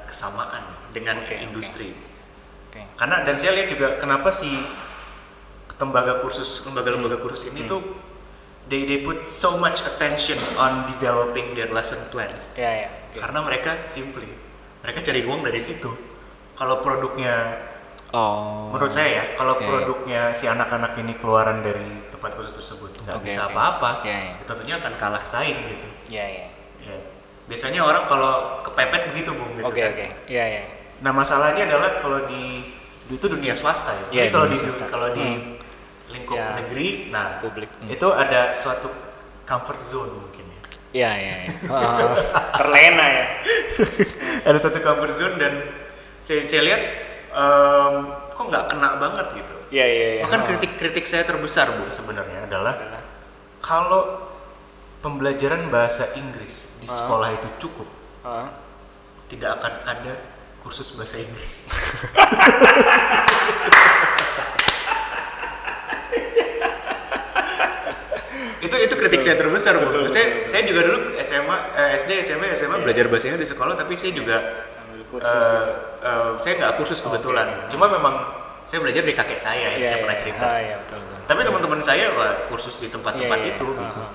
kesamaan 0.05 0.61
dengan 0.93 1.25
oke. 1.25 1.33
industri. 1.33 1.97
Oke. 2.69 2.85
Karena 3.01 3.25
dan 3.25 3.41
saya 3.41 3.57
lihat 3.57 3.73
juga 3.73 3.97
kenapa 3.97 4.29
si 4.29 4.53
lembaga 5.81 6.21
kursus 6.23 6.63
lembaga-lembaga 6.63 7.19
kursus 7.19 7.49
Hmm. 7.49 7.57
ini 7.57 7.67
tuh 7.67 7.81
they 8.69 8.85
they 8.85 9.01
put 9.01 9.25
so 9.25 9.57
much 9.57 9.81
attention 9.83 10.37
on 10.55 10.85
developing 10.87 11.57
their 11.57 11.73
lesson 11.73 11.99
plans. 12.13 12.53
Ya 12.55 12.87
ya. 12.87 12.89
Oke. 13.11 13.19
Karena 13.19 13.41
mereka 13.41 13.89
simply 13.89 14.29
mereka 14.85 15.01
cari 15.01 15.25
uang 15.25 15.41
dari 15.41 15.59
situ. 15.59 15.89
Kalau 16.53 16.85
produknya 16.85 17.57
Oh. 18.13 18.69
Menurut 18.71 18.93
saya 18.93 19.09
ya, 19.09 19.25
kalau 19.35 19.57
Oke. 19.57 19.65
produknya 19.65 20.31
si 20.31 20.45
anak-anak 20.45 21.01
ini 21.01 21.17
keluaran 21.17 21.65
dari 21.65 21.81
tempat 22.13 22.37
kursus 22.37 22.53
tersebut 22.53 22.93
nggak 23.01 23.17
Oke, 23.17 23.25
bisa 23.25 23.49
apa-apa, 23.49 24.05
Ya, 24.05 24.13
ya. 24.13 24.31
ya 24.37 24.45
tentunya 24.45 24.75
akan 24.77 24.93
kalah 25.01 25.25
saing 25.25 25.65
gitu. 25.65 25.89
Ya 26.13 26.29
ya. 26.29 26.47
Ya. 26.85 26.97
Biasanya 27.49 27.81
orang 27.81 28.05
kalau 28.05 28.61
kepepet 28.63 29.11
begitu 29.11 29.33
bung 29.33 29.57
gitu 29.57 29.65
Oke 29.65 29.81
kan. 29.81 29.97
oke. 29.97 30.07
Ya 30.29 30.45
ya. 30.45 30.63
Nah 31.01 31.11
masalahnya 31.11 31.65
adalah 31.65 31.99
kalau 31.99 32.29
di 32.29 32.69
itu 33.09 33.27
dunia 33.29 33.53
swasta 33.53 33.93
ya. 33.93 34.05
Iya, 34.09 34.23
Tapi 34.25 34.33
kalau 34.33 34.47
di 34.47 34.57
kalau 34.87 35.09
di 35.11 35.27
Hmm. 35.27 35.57
lingkup 36.13 36.37
Ya. 36.37 36.53
negeri, 36.61 37.09
nah 37.09 37.41
Publik. 37.41 37.73
Hmm. 37.81 37.89
itu 37.89 38.09
ada 38.09 38.53
suatu 38.53 38.93
comfort 39.43 39.81
zone 39.81 40.13
mungkin 40.13 40.45
ya. 40.47 40.61
Ya 40.93 41.11
ya. 41.17 41.35
ya. 41.49 41.51
Terlena 42.53 43.07
ya. 43.09 43.25
ada 44.49 44.59
satu 44.61 44.79
comfort 44.79 45.13
zone 45.13 45.37
dan 45.41 45.53
saya 46.21 46.45
saya 46.45 46.63
lihat 46.63 46.83
em, 47.33 47.95
kok 48.31 48.45
nggak 48.49 48.65
kena 48.71 48.89
banget 49.01 49.27
gitu. 49.41 49.55
Ya 49.73 49.89
ya 49.89 50.09
ya. 50.21 50.23
Bahkan 50.29 50.43
kritik-kritik 50.53 51.05
saya 51.09 51.25
terbesar 51.25 51.73
bung 51.73 51.89
sebenarnya 51.91 52.45
adalah 52.45 52.77
kalau 53.65 54.29
pembelajaran 55.01 55.67
bahasa 55.73 56.13
Inggris 56.15 56.79
di 56.79 56.87
sekolah 56.87 57.35
itu 57.35 57.49
cukup, 57.67 57.89
Oh. 58.23 58.47
tidak 59.27 59.59
akan 59.59 59.73
ada 59.83 60.15
kursus 60.63 60.95
bahasa 60.95 61.19
Inggris. 61.19 61.67
itu 68.63 68.77
itu 68.79 68.95
kritik 68.95 69.21
saya 69.27 69.35
terbesar 69.35 69.75
bu. 69.83 69.91
Betul, 69.91 70.07
saya 70.07 70.27
betul, 70.39 70.47
saya 70.47 70.63
juga 70.71 70.81
dulu 70.87 70.99
SMA, 71.19 71.57
eh, 71.75 71.99
SD, 71.99 72.11
SMP, 72.23 72.45
SMA 72.55 72.79
belajar 72.79 73.11
bahasa 73.11 73.27
Inggris 73.27 73.51
di 73.51 73.53
sekolah, 73.59 73.75
tapi 73.75 73.99
saya 73.99 74.15
juga 74.15 74.37
Kursus 75.13 75.45
gitu. 75.45 75.61
eh, 76.03 76.31
saya 76.41 76.53
nggak 76.57 76.73
kursus 76.75 76.99
kebetulan. 76.99 77.49
Cuma 77.69 77.87
memang 77.87 78.15
saya 78.65 78.81
belajar 78.81 79.03
dari 79.05 79.13
kakek 79.13 79.37
saya 79.37 79.69
yang 79.69 79.75
Iya, 79.77 79.87
saya 79.87 79.99
iya. 79.99 80.03
pernah 80.03 80.17
cerita. 80.19 80.45
Ah, 80.47 80.59
iya, 80.59 80.77
betul, 80.81 80.99
betul. 81.03 81.19
Tapi 81.29 81.41
teman-teman 81.45 81.81
saya 81.83 82.07
wah, 82.15 82.33
kursus 82.47 82.79
di 82.79 82.89
tempat-tempat 82.89 83.39
Iya, 83.39 83.47
iya, 83.47 83.55
itu 83.55 83.67
iya. 83.69 83.81
gitu. 83.85 84.01
Ah, 84.01 84.09
ah. 84.09 84.13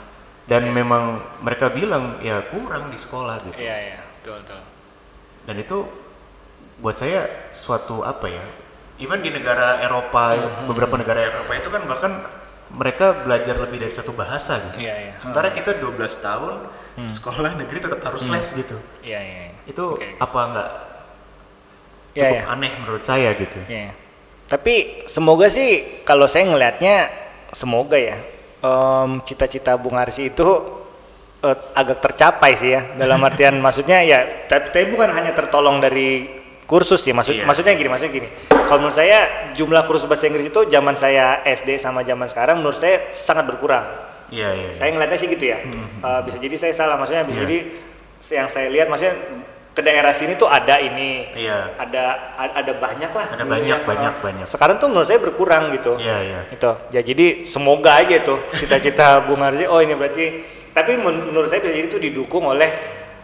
Dan 0.47 0.63
memang 0.71 1.03
mereka 1.43 1.67
bilang 1.69 2.17
ya 2.19 2.39
kurang 2.47 2.89
di 2.89 2.97
sekolah 2.97 3.43
gitu. 3.45 3.59
Iya 3.59 3.77
iya. 3.77 3.99
Betul 4.17 4.41
betul. 4.41 4.59
Dan 5.45 5.55
itu 5.59 5.77
buat 6.79 6.95
saya 6.95 7.51
suatu 7.51 8.01
apa 8.01 8.27
ya? 8.27 8.45
Even 8.97 9.21
di 9.21 9.29
negara 9.29 9.77
Eropa, 9.79 10.33
Hmm, 10.33 10.65
beberapa 10.65 10.97
negara 10.97 11.21
Eropa 11.21 11.51
itu 11.53 11.69
kan 11.69 11.85
bahkan 11.85 12.25
mereka 12.67 13.23
belajar 13.23 13.55
lebih 13.59 13.77
dari 13.77 13.91
satu 13.91 14.11
bahasa 14.11 14.57
gitu. 14.71 14.81
Iya, 14.81 14.95
iya. 14.97 15.13
Sementara 15.13 15.51
kita 15.51 15.77
12 15.77 16.17
tahun 16.17 16.65
sekolah 16.97 17.53
negeri 17.55 17.77
tetap 17.77 18.01
harus 18.01 18.25
les 18.25 18.47
gitu. 18.55 18.73
Iya 19.03 19.19
iya. 19.21 19.41
iya. 19.51 19.59
Itu 19.67 19.93
Oke. 19.93 20.15
apa 20.17 20.39
enggak 20.47 20.69
Iya 22.17 22.21
cukup 22.25 22.37
iya. 22.41 22.43
aneh 22.49 22.71
menurut 22.81 23.03
saya 23.05 23.29
gitu. 23.37 23.61
Iya. 23.69 23.93
Tapi 24.49 25.05
semoga 25.05 25.47
sih 25.47 26.01
kalau 26.01 26.25
saya 26.25 26.49
ngelihatnya 26.49 27.13
semoga 27.51 27.95
ya 27.95 28.17
em, 28.59 29.21
cita-cita 29.21 29.77
Bung 29.77 29.95
Arsi 29.95 30.31
itu 30.31 30.47
eh, 31.43 31.57
agak 31.71 32.01
tercapai 32.01 32.57
sih 32.57 32.73
ya 32.73 32.97
dalam 32.97 33.21
artian 33.27 33.55
maksudnya 33.59 34.01
ya 34.01 34.49
tapi, 34.49 34.73
tapi 34.73 34.85
bukan 34.89 35.13
hanya 35.13 35.31
tertolong 35.31 35.77
dari 35.77 36.25
kursus 36.65 36.99
sih 36.99 37.15
maksud 37.15 37.37
Iya. 37.37 37.45
maksudnya 37.47 37.75
gini 37.75 37.87
maksudnya 37.87 38.13
gini 38.17 38.29
kalau 38.67 38.83
menurut 38.83 38.97
saya 38.99 39.51
jumlah 39.55 39.87
kursus 39.87 40.03
bahasa 40.03 40.27
Inggris 40.27 40.51
itu 40.51 40.67
zaman 40.67 40.95
saya 40.95 41.39
SD 41.43 41.79
sama 41.79 42.03
zaman 42.03 42.27
sekarang 42.27 42.59
menurut 42.59 42.75
saya 42.75 43.07
sangat 43.11 43.47
berkurang 43.47 43.87
Iya, 44.27 44.51
iya. 44.51 44.67
iya. 44.67 44.75
saya 44.75 44.89
ngeliatnya 44.91 45.15
sih 45.15 45.29
gitu 45.31 45.45
ya 45.47 45.59
Eh, 46.03 46.21
bisa 46.23 46.35
jadi 46.39 46.55
saya 46.55 46.73
salah 46.75 46.95
maksudnya 46.95 47.23
bisa 47.23 47.39
Iya. 47.39 47.43
jadi 47.47 47.57
yang 48.35 48.47
saya 48.47 48.67
lihat 48.67 48.87
maksudnya 48.87 49.15
ke 49.77 49.85
daerah 49.85 50.09
sini 50.09 50.33
tuh 50.33 50.49
ada 50.49 50.81
ini 50.81 51.29
Iya. 51.37 51.77
ada 51.77 52.03
ada 52.33 52.73
banyak 52.73 53.11
lah 53.11 53.25
Ada 53.29 53.45
banyak, 53.45 53.77
ya. 53.77 53.85
banyak, 53.85 54.13
banyak. 54.19 54.45
sekarang 54.49 54.75
tuh 54.75 54.89
menurut 54.89 55.05
saya 55.05 55.21
berkurang 55.21 55.69
gitu 55.71 55.93
Iya, 55.95 56.17
iya. 56.19 56.39
itu 56.49 56.71
ya 56.89 57.01
jadi 57.03 57.45
semoga 57.45 57.93
aja 57.95 58.17
tuh 58.19 58.41
cita-cita 58.51 59.21
Bung 59.25 59.37
Arzi 59.39 59.63
oh 59.63 59.77
ini 59.77 59.93
berarti 59.93 60.25
tapi 60.73 60.97
men- 60.97 61.29
menurut 61.29 61.45
saya 61.45 61.61
bisa 61.61 61.71
jadi 61.71 61.85
itu 61.85 62.01
didukung 62.01 62.41
oleh 62.43 62.69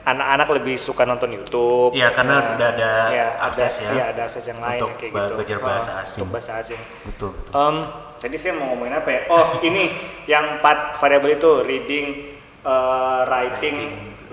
anak-anak 0.03 0.47
lebih 0.53 0.75
suka 0.75 1.01
nonton 1.03 1.31
YouTube 1.31 1.95
Iya, 1.95 2.11
karena 2.11 2.35
Nah, 2.37 2.53
udah 2.53 2.67
ada 2.69 2.91
iya, 3.09 3.27
akses 3.39 3.73
ya 3.81 3.89
iya 3.89 4.03
ada 4.11 4.21
akses 4.23 4.43
yang 4.43 4.59
lain 4.59 4.77
untuk 4.77 4.93
kayak 4.93 5.09
gitu 5.09 5.33
belajar 5.33 5.57
Oh, 5.57 5.63
bahasa 5.63 5.91
asing. 5.97 6.19
untuk 6.19 6.29
bahasa 6.29 6.51
asing 6.59 6.81
Betul, 7.01 7.29
betul. 7.33 7.51
Em, 7.55 7.75
tadi 8.19 8.35
saya 8.35 8.53
mau 8.53 8.69
ngomongin 8.69 8.93
apa 8.93 9.09
ya? 9.09 9.19
Oh, 9.27 9.45
ini 9.67 9.89
yang 10.25 10.59
empat 10.59 10.99
variabel 10.99 11.33
itu 11.33 11.51
reading, 11.61 12.05
eh, 12.61 13.19
writing, 13.25 13.75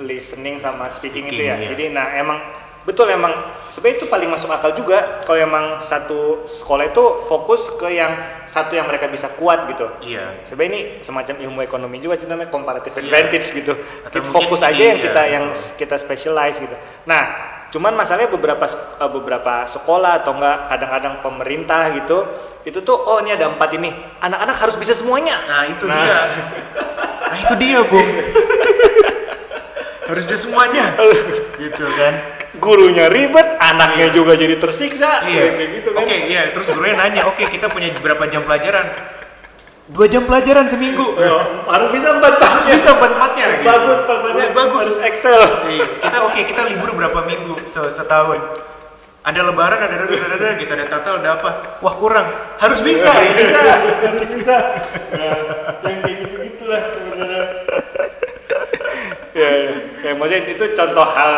listening 0.00 0.56
sama 0.56 0.88
speaking, 0.88 1.28
itu 1.28 1.44
ya. 1.44 1.54
Speaking, 1.54 1.60
iya. 1.60 1.70
Jadi 1.72 1.84
nah 1.92 2.08
emang 2.16 2.38
betul 2.80 3.04
emang 3.12 3.52
sebenarnya 3.68 3.96
itu 4.00 4.06
paling 4.08 4.32
masuk 4.32 4.48
akal 4.48 4.72
juga 4.72 5.20
kalau 5.28 5.36
emang 5.36 5.64
satu 5.78 6.48
sekolah 6.48 6.88
itu 6.88 7.04
fokus 7.28 7.68
ke 7.76 7.92
yang 7.92 8.08
satu 8.48 8.72
yang 8.72 8.88
mereka 8.88 9.04
bisa 9.06 9.28
kuat 9.36 9.68
gitu. 9.68 9.84
Iya. 10.00 10.40
Sebenarnya 10.42 10.70
ini 10.72 10.80
semacam 11.04 11.34
ilmu 11.44 11.60
ekonomi 11.60 12.00
juga 12.00 12.16
sih 12.16 12.24
namanya 12.24 12.48
comparative 12.48 12.96
Iya. 12.96 13.04
advantage 13.04 13.46
gitu. 13.52 13.76
Atau 14.00 14.24
Kita 14.24 14.32
fokus 14.32 14.64
aja 14.64 14.80
yang 14.80 14.96
ya, 14.96 15.04
kita 15.06 15.22
yang 15.28 15.44
betul. 15.52 15.76
kita 15.76 15.94
specialize 16.00 16.56
gitu. 16.56 16.72
Nah, 17.04 17.22
cuman 17.68 17.92
masalahnya 17.94 18.32
beberapa 18.32 18.64
eh, 18.64 19.10
beberapa 19.12 19.68
sekolah 19.68 20.24
atau 20.24 20.32
enggak 20.40 20.72
kadang-kadang 20.72 21.14
pemerintah 21.20 21.92
gitu, 21.92 22.18
itu 22.64 22.80
tuh 22.80 22.96
oh 22.96 23.20
ini 23.20 23.36
ada 23.36 23.52
empat 23.52 23.76
ini, 23.76 23.92
anak-anak 24.24 24.56
harus 24.56 24.76
bisa 24.80 24.96
semuanya. 24.96 25.36
Nah, 25.46 25.68
itu 25.68 25.84
dia. 25.84 26.18
Nah, 27.30 27.38
itu 27.38 27.54
dia, 27.62 27.78
Bung. 27.86 28.02
Harus 30.10 30.24
bisa 30.26 30.38
semuanya. 30.40 30.84
gitu 31.62 31.86
kan. 31.94 32.14
Gurunya 32.58 33.06
ribet, 33.06 33.46
anaknya 33.56 34.10
juga 34.10 34.34
jadi 34.34 34.58
tersiksa, 34.58 35.22
Iya. 35.22 35.54
kayak 35.54 35.70
gitu 35.80 35.88
kan. 35.94 36.02
Oke, 36.02 36.16
iya. 36.26 36.50
Terus 36.50 36.66
gurunya 36.70 36.98
nanya, 36.98 37.24
oke 37.24 37.46
kita 37.46 37.70
punya 37.70 37.94
berapa 37.96 38.26
jam 38.26 38.42
pelajaran? 38.42 38.90
Dua 39.90 40.06
jam 40.06 40.22
pelajaran 40.22 40.66
seminggu. 40.66 41.18
Ya, 41.18 41.34
harus 41.66 41.90
bisa 41.90 42.14
empat 42.14 42.38
Harus 42.38 42.66
bisa 42.68 42.94
empat 42.94 43.10
empatnya. 43.10 43.44
Harus 43.50 43.62
bagus, 43.64 43.98
pokoknya 44.04 44.46
bagus. 44.50 44.86
harus 44.86 45.02
Excel. 45.02 45.40
Iya, 45.66 45.86
kita 45.98 46.18
oke 46.26 46.40
kita 46.42 46.62
libur 46.66 46.90
berapa 46.94 47.18
minggu 47.22 47.66
Se- 47.66 47.90
setahun. 47.90 48.38
Ada 49.20 49.40
lebaran, 49.44 49.82
ada 49.82 49.94
ada 49.94 50.06
ada, 50.06 50.26
ada 50.32 50.48
gitu, 50.56 50.70
ada 50.72 50.86
Natal, 50.86 51.14
ada 51.18 51.30
apa? 51.36 51.50
Wah 51.82 51.94
kurang, 51.94 52.24
harus 52.56 52.80
bisa. 52.80 53.10
bisa, 53.34 53.58
harus 54.06 54.24
bisa. 54.30 54.56
Nah, 55.12 55.38
yang 55.84 55.98
kayak 56.00 56.16
gitu 56.22 56.34
gitulah 56.40 56.82
sebenarnya. 56.86 57.09
Ya, 59.32 59.50
ya. 59.60 59.70
ya 60.00 60.12
maksudnya 60.12 60.42
itu 60.46 60.64
contoh 60.70 61.06
hal 61.06 61.32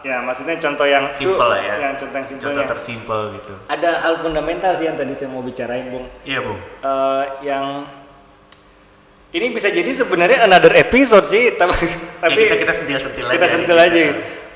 ya 0.00 0.16
maksudnya 0.20 0.54
contoh 0.56 0.84
yang 0.84 1.04
itu- 1.06 1.26
Simple 1.26 1.52
ya. 1.56 1.74
yang 1.80 1.92
contoh 1.94 2.14
yang 2.14 2.24
Contoh 2.24 2.38
simpelnya 2.40 2.64
tersimpel 2.64 3.20
gitu. 3.34 3.54
ada 3.66 3.90
hal 3.98 4.14
fundamental 4.16 4.72
sih 4.72 4.84
yang 4.84 4.94
tadi 4.94 5.10
saya 5.12 5.28
mau 5.28 5.40
bicarain 5.40 5.86
bung 5.86 6.06
Iya, 6.22 6.38
Bung. 6.40 6.58
Eh, 6.58 7.24
yang 7.44 7.66
ini 9.28 9.46
bisa 9.50 9.68
jadi 9.68 9.90
sebenarnya 9.92 10.42
another 10.42 10.72
episode 10.74 11.24
sih 11.24 11.52
tapi 11.60 11.74
Ya, 12.18 12.24
tapi 12.24 12.40
kita 12.44 12.56
kita 12.58 12.72
sentil-sentil 12.74 13.24
aja. 13.24 13.32
kita 13.32 13.44
nih, 13.44 13.52
sentil 13.52 13.76
kita. 13.76 13.88
aja 13.88 14.04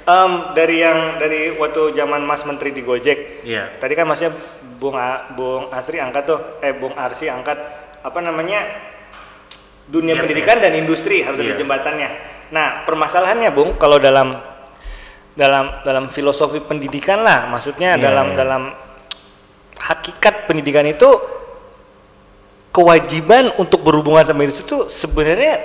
Em, 0.02 0.32
dari 0.52 0.76
yang 0.78 0.98
dari 1.16 1.54
waktu 1.54 1.94
zaman 1.94 2.20
Mas 2.20 2.42
Menteri 2.42 2.70
di 2.70 2.82
Gojek 2.82 3.42
Iya. 3.42 3.78
tadi 3.78 3.94
kan 3.94 4.02
masnya 4.02 4.34
Bung 4.76 4.94
A- 4.94 5.30
Bung 5.30 5.70
Asri 5.70 5.96
angkat 5.96 6.22
tuh 6.24 6.38
eh 6.58 6.70
Bung 6.72 6.90
Arsi 6.92 7.26
angkat 7.26 7.54
apa 8.00 8.18
namanya 8.18 8.66
dunia 9.92 10.16
Iya, 10.16 10.20
pendidikan 10.24 10.56
dan 10.56 10.72
industri 10.72 11.20
harus 11.20 11.36
ada 11.36 11.52
Iya. 11.52 11.60
jembatannya 11.60 12.08
nah 12.48 12.84
permasalahannya 12.88 13.52
Bung 13.52 13.76
kalau 13.76 14.00
dalam 14.00 14.40
dalam 15.32 15.84
dalam 15.84 16.08
filosofi 16.08 16.64
pendidikan 16.64 17.20
lah 17.20 17.44
maksudnya 17.46 17.96
Iya, 17.96 18.00
dalam 18.00 18.26
iya. 18.32 18.36
dalam 18.40 18.62
hakikat 19.76 20.48
pendidikan 20.48 20.88
itu 20.88 21.08
kewajiban 22.72 23.52
untuk 23.60 23.84
berhubungan 23.84 24.24
sama 24.24 24.48
industri 24.48 24.64
itu 24.64 24.88
sebenarnya 24.88 25.60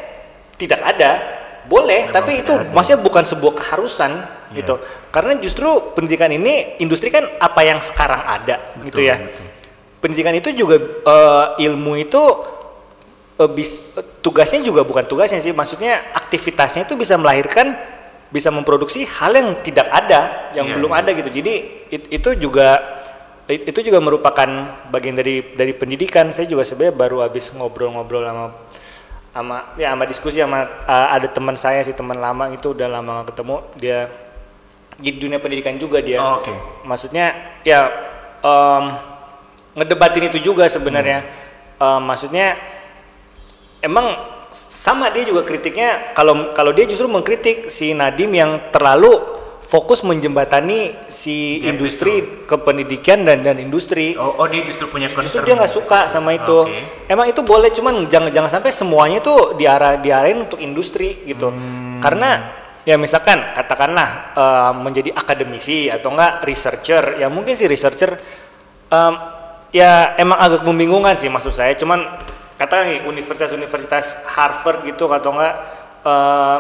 tidak 0.60 0.82
ada 0.84 1.12
boleh 1.68 2.08
Memang 2.08 2.16
tapi 2.16 2.32
itu 2.44 2.52
ada. 2.56 2.72
maksudnya 2.72 3.00
bukan 3.00 3.24
sebuah 3.24 3.54
keharusan 3.56 4.12
Iya. 4.48 4.63
gitu 4.63 4.76
karena 5.12 5.36
justru 5.44 5.68
pendidikan 5.92 6.32
ini 6.32 6.80
industri 6.80 7.12
kan 7.12 7.28
apa 7.38 7.68
yang 7.68 7.84
sekarang 7.84 8.24
ada 8.24 8.72
gitu 8.80 9.04
Betul, 9.04 9.12
ya 9.12 9.16
betul. 9.20 9.44
pendidikan 10.00 10.36
itu 10.36 10.50
juga 10.56 10.76
eh, 11.04 11.68
ilmu 11.68 12.00
itu 12.00 12.22
eh, 13.38 13.50
bis- 13.50 13.82
eh, 13.95 14.06
tugasnya 14.21 14.62
juga 14.62 14.82
bukan 14.82 15.06
tugasnya 15.06 15.39
sih 15.39 15.54
maksudnya 15.54 16.02
aktivitasnya 16.13 16.86
itu 16.89 16.97
bisa 16.97 17.15
melahirkan 17.15 17.78
bisa 18.28 18.52
memproduksi 18.52 19.08
hal 19.08 19.32
yang 19.32 19.56
tidak 19.63 19.88
ada 19.88 20.52
yang 20.52 20.67
Iya, 20.67 20.76
belum 20.76 20.91
iya. 20.91 21.00
ada 21.00 21.10
gitu. 21.15 21.30
Jadi 21.32 21.54
it- 21.88 22.10
itu 22.12 22.30
juga 22.36 22.76
it- 23.47 23.71
itu 23.71 23.80
juga 23.88 24.04
merupakan 24.04 24.50
bagian 24.91 25.15
dari 25.15 25.56
dari 25.56 25.71
pendidikan. 25.71 26.36
Saya 26.36 26.43
juga 26.43 26.67
sebenarnya 26.67 26.91
baru 26.91 27.17
habis 27.23 27.56
ngobrol-ngobrol 27.56 28.28
sama 28.28 28.45
sama 29.32 29.58
ya 29.80 29.93
sama 29.95 30.04
diskusi 30.10 30.41
sama 30.43 30.65
uh, 30.65 31.08
ada 31.13 31.30
teman 31.32 31.56
saya 31.56 31.80
sih 31.88 31.93
teman 31.95 32.17
lama 32.19 32.52
itu 32.52 32.76
udah 32.76 32.89
lama 32.89 33.23
gak 33.23 33.32
ketemu. 33.32 33.56
Dia 33.80 34.00
di 34.97 35.10
dunia 35.15 35.39
pendidikan 35.39 35.78
juga 35.80 36.02
dia. 36.04 36.19
Oh, 36.19 36.41
Oke. 36.43 36.52
maksudnya 36.84 37.32
ya 37.63 37.88
em, 38.43 38.84
ngedebatin 39.78 40.28
itu 40.28 40.41
juga 40.41 40.67
sebenarnya. 40.67 41.23
Em, 41.78 42.02
maksudnya 42.04 42.58
emang 43.80 44.16
sama 44.52 45.12
dia 45.12 45.28
juga 45.28 45.44
kritiknya 45.44 46.16
kalau 46.16 46.50
kalau 46.52 46.72
dia 46.72 46.88
justru 46.88 47.06
mengkritik 47.06 47.68
si 47.68 47.92
Nadim 47.92 48.32
yang 48.32 48.72
terlalu 48.72 49.36
fokus 49.60 50.00
menjembatani 50.00 50.96
si 51.12 51.60
Gap 51.60 51.76
industri 51.76 52.13
ke 52.48 52.56
pendidikan 52.56 53.28
dan 53.28 53.44
dan 53.44 53.60
industri 53.60 54.16
Oh, 54.16 54.40
oh 54.40 54.48
dia 54.48 54.63
justru 54.63 54.88
punya 54.88 55.12
concern. 55.12 55.28
justru 55.28 55.44
dia 55.44 55.60
nggak 55.60 55.74
suka 55.74 56.08
sama 56.08 56.32
itu 56.32 56.63
Oke. 56.63 57.04
emang 57.12 57.28
itu 57.28 57.44
boleh 57.44 57.76
cuman 57.76 58.08
jangan 58.08 58.32
jangan 58.32 58.48
sampai 58.50 58.72
semuanya 58.72 59.20
tuh 59.20 59.60
diarah 59.60 60.00
diarahin 60.00 60.48
untuk 60.48 60.63
industri 60.63 61.28
gitu 61.28 61.52
Hmm. 61.52 62.00
karena 62.00 62.56
ya 62.88 62.96
misalkan 62.96 63.44
katakanlah 63.52 64.10
eh, 64.32 64.72
menjadi 64.80 65.12
akademisi 65.12 65.92
atau 65.92 66.16
enggak 66.16 66.48
researcher 66.48 67.20
ya 67.20 67.28
mungkin 67.28 67.52
sih 67.52 67.68
researcher 67.68 68.16
em, 68.88 69.13
ya 69.76 70.16
emang 70.16 70.40
agak 70.40 70.63
membingungkan 70.63 71.20
sih 71.20 71.28
maksud 71.28 71.52
saya 71.52 71.76
cuman 71.76 72.08
katakan 72.58 72.89
nih 72.89 73.00
universitas-universitas 73.06 74.26
Harvard 74.34 74.84
gitu 74.84 75.06
atau 75.08 75.32
enggak 75.38 75.56
eh, 76.04 76.60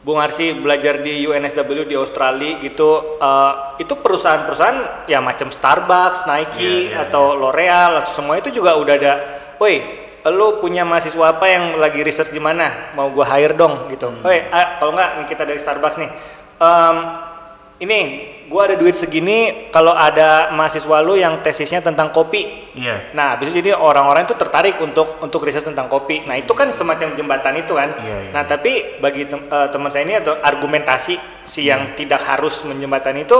Bung 0.00 0.16
Arsi 0.16 0.56
belajar 0.56 1.04
di 1.04 1.28
UNSW 1.28 1.84
di 1.84 1.96
Australia 1.96 2.56
gitu 2.60 3.20
eh, 3.20 3.52
itu 3.80 3.92
perusahaan-perusahaan 3.96 5.08
ya 5.08 5.18
macam 5.24 5.48
Starbucks, 5.48 6.28
Nike 6.28 6.60
Iya, 6.60 6.72
iya, 6.92 6.96
atau 7.08 7.36
L'Oreal 7.36 8.04
atau 8.04 8.12
semua 8.12 8.36
itu 8.36 8.52
juga 8.52 8.76
udah 8.76 8.94
ada. 8.96 9.14
Woi, 9.60 9.80
lo 10.28 10.60
punya 10.60 10.84
mahasiswa 10.88 11.36
apa 11.36 11.44
yang 11.48 11.64
lagi 11.76 12.00
research 12.00 12.32
di 12.32 12.40
mana? 12.40 12.92
Mau 12.96 13.12
gua 13.12 13.28
hire 13.36 13.56
dong 13.56 13.88
gitu. 13.92 14.08
Hmm. 14.08 14.24
Woi, 14.24 14.48
ah, 14.52 14.80
kalau 14.80 14.92
nggak 14.96 15.24
kita 15.28 15.44
dari 15.44 15.60
Starbucks 15.60 16.00
nih. 16.00 16.10
Em, 16.60 16.96
ini 17.80 18.00
gua 18.50 18.66
ada 18.66 18.74
duit 18.74 18.98
segini 18.98 19.70
kalau 19.70 19.94
ada 19.94 20.50
mahasiswa 20.50 20.98
lu 20.98 21.14
yang 21.14 21.38
tesisnya 21.38 21.78
tentang 21.78 22.10
kopi. 22.10 22.66
Iya. 22.74 23.14
Nah, 23.14 23.38
bisa 23.38 23.54
jadi 23.54 23.78
orang-orang 23.78 24.26
itu 24.26 24.34
tertarik 24.34 24.74
untuk 24.82 25.22
untuk 25.22 25.46
riset 25.46 25.62
tentang 25.62 25.86
kopi. 25.86 26.26
Nah, 26.26 26.34
itu 26.34 26.50
kan 26.50 26.74
semacam 26.74 27.14
jembatan 27.14 27.54
itu 27.56 27.78
kan. 27.78 27.94
Iya, 28.02 28.16
iya. 28.26 28.30
Nah, 28.34 28.42
tapi 28.42 28.98
bagi 28.98 29.30
tem- 29.30 29.46
eh, 29.46 29.68
teman 29.70 29.86
saya 29.86 30.02
ini 30.02 30.18
atau 30.18 30.34
argumentasi 30.34 31.14
si 31.46 31.70
yang 31.70 31.94
tidak 31.94 32.26
harus 32.26 32.66
menjembatani 32.66 33.22
itu 33.22 33.38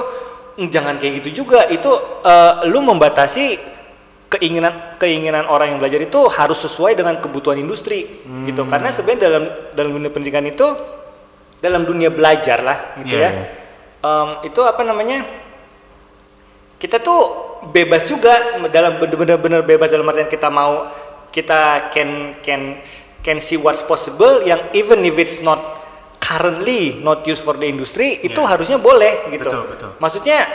"Mm, 0.63 0.71
jangan 0.71 0.95
kayak 1.03 1.13
gitu 1.27 1.43
juga. 1.43 1.67
Itu 1.67 1.91
eh, 2.23 2.71
lu 2.71 2.79
membatasi 2.79 3.59
keinginan 4.31 4.95
keinginan 4.95 5.51
orang 5.51 5.75
yang 5.75 5.79
belajar 5.83 5.99
itu 5.99 6.31
harus 6.31 6.63
sesuai 6.63 6.95
dengan 6.95 7.19
kebutuhan 7.19 7.59
industri 7.59 8.23
gitu. 8.47 8.63
Hmm. 8.63 8.71
Karena 8.71 8.95
sebenarnya 8.95 9.21
dalam 9.27 9.45
dalam 9.75 9.91
dunia 9.91 10.11
pendidikan 10.15 10.47
itu 10.47 10.71
dalam 11.59 11.83
dunia 11.83 12.15
belajar 12.15 12.63
lah 12.63 12.79
gitu 13.03 13.19
Iya, 13.19 13.27
ya. 13.27 13.31
iya. 13.35 13.45
Em, 14.01 14.29
itu 14.49 14.61
apa 14.65 14.81
namanya? 14.81 15.25
kita 16.81 16.97
tuh 16.97 17.21
bebas 17.77 18.09
juga 18.09 18.57
dalam 18.73 18.97
bener-bener 18.97 19.61
bebas 19.61 19.93
dalam 19.93 20.09
artian 20.09 20.33
kita 20.33 20.49
mau 20.49 20.89
kita 21.29 21.93
can 21.93 22.33
can 22.41 22.81
can 23.21 23.37
see 23.37 23.61
what's 23.61 23.85
possible 23.85 24.41
yang 24.49 24.57
even 24.73 25.05
if 25.05 25.13
it's 25.21 25.45
not 25.45 25.61
currently 26.17 26.97
not 27.05 27.21
used 27.29 27.45
for 27.45 27.53
the 27.61 27.69
industry 27.69 28.17
itu 28.25 28.41
Yeah. 28.41 28.49
harusnya 28.49 28.79
boleh 28.81 29.29
gitu. 29.29 29.45
Betul, 29.45 29.63
betul. 29.77 29.91
Maksudnya 30.01 30.49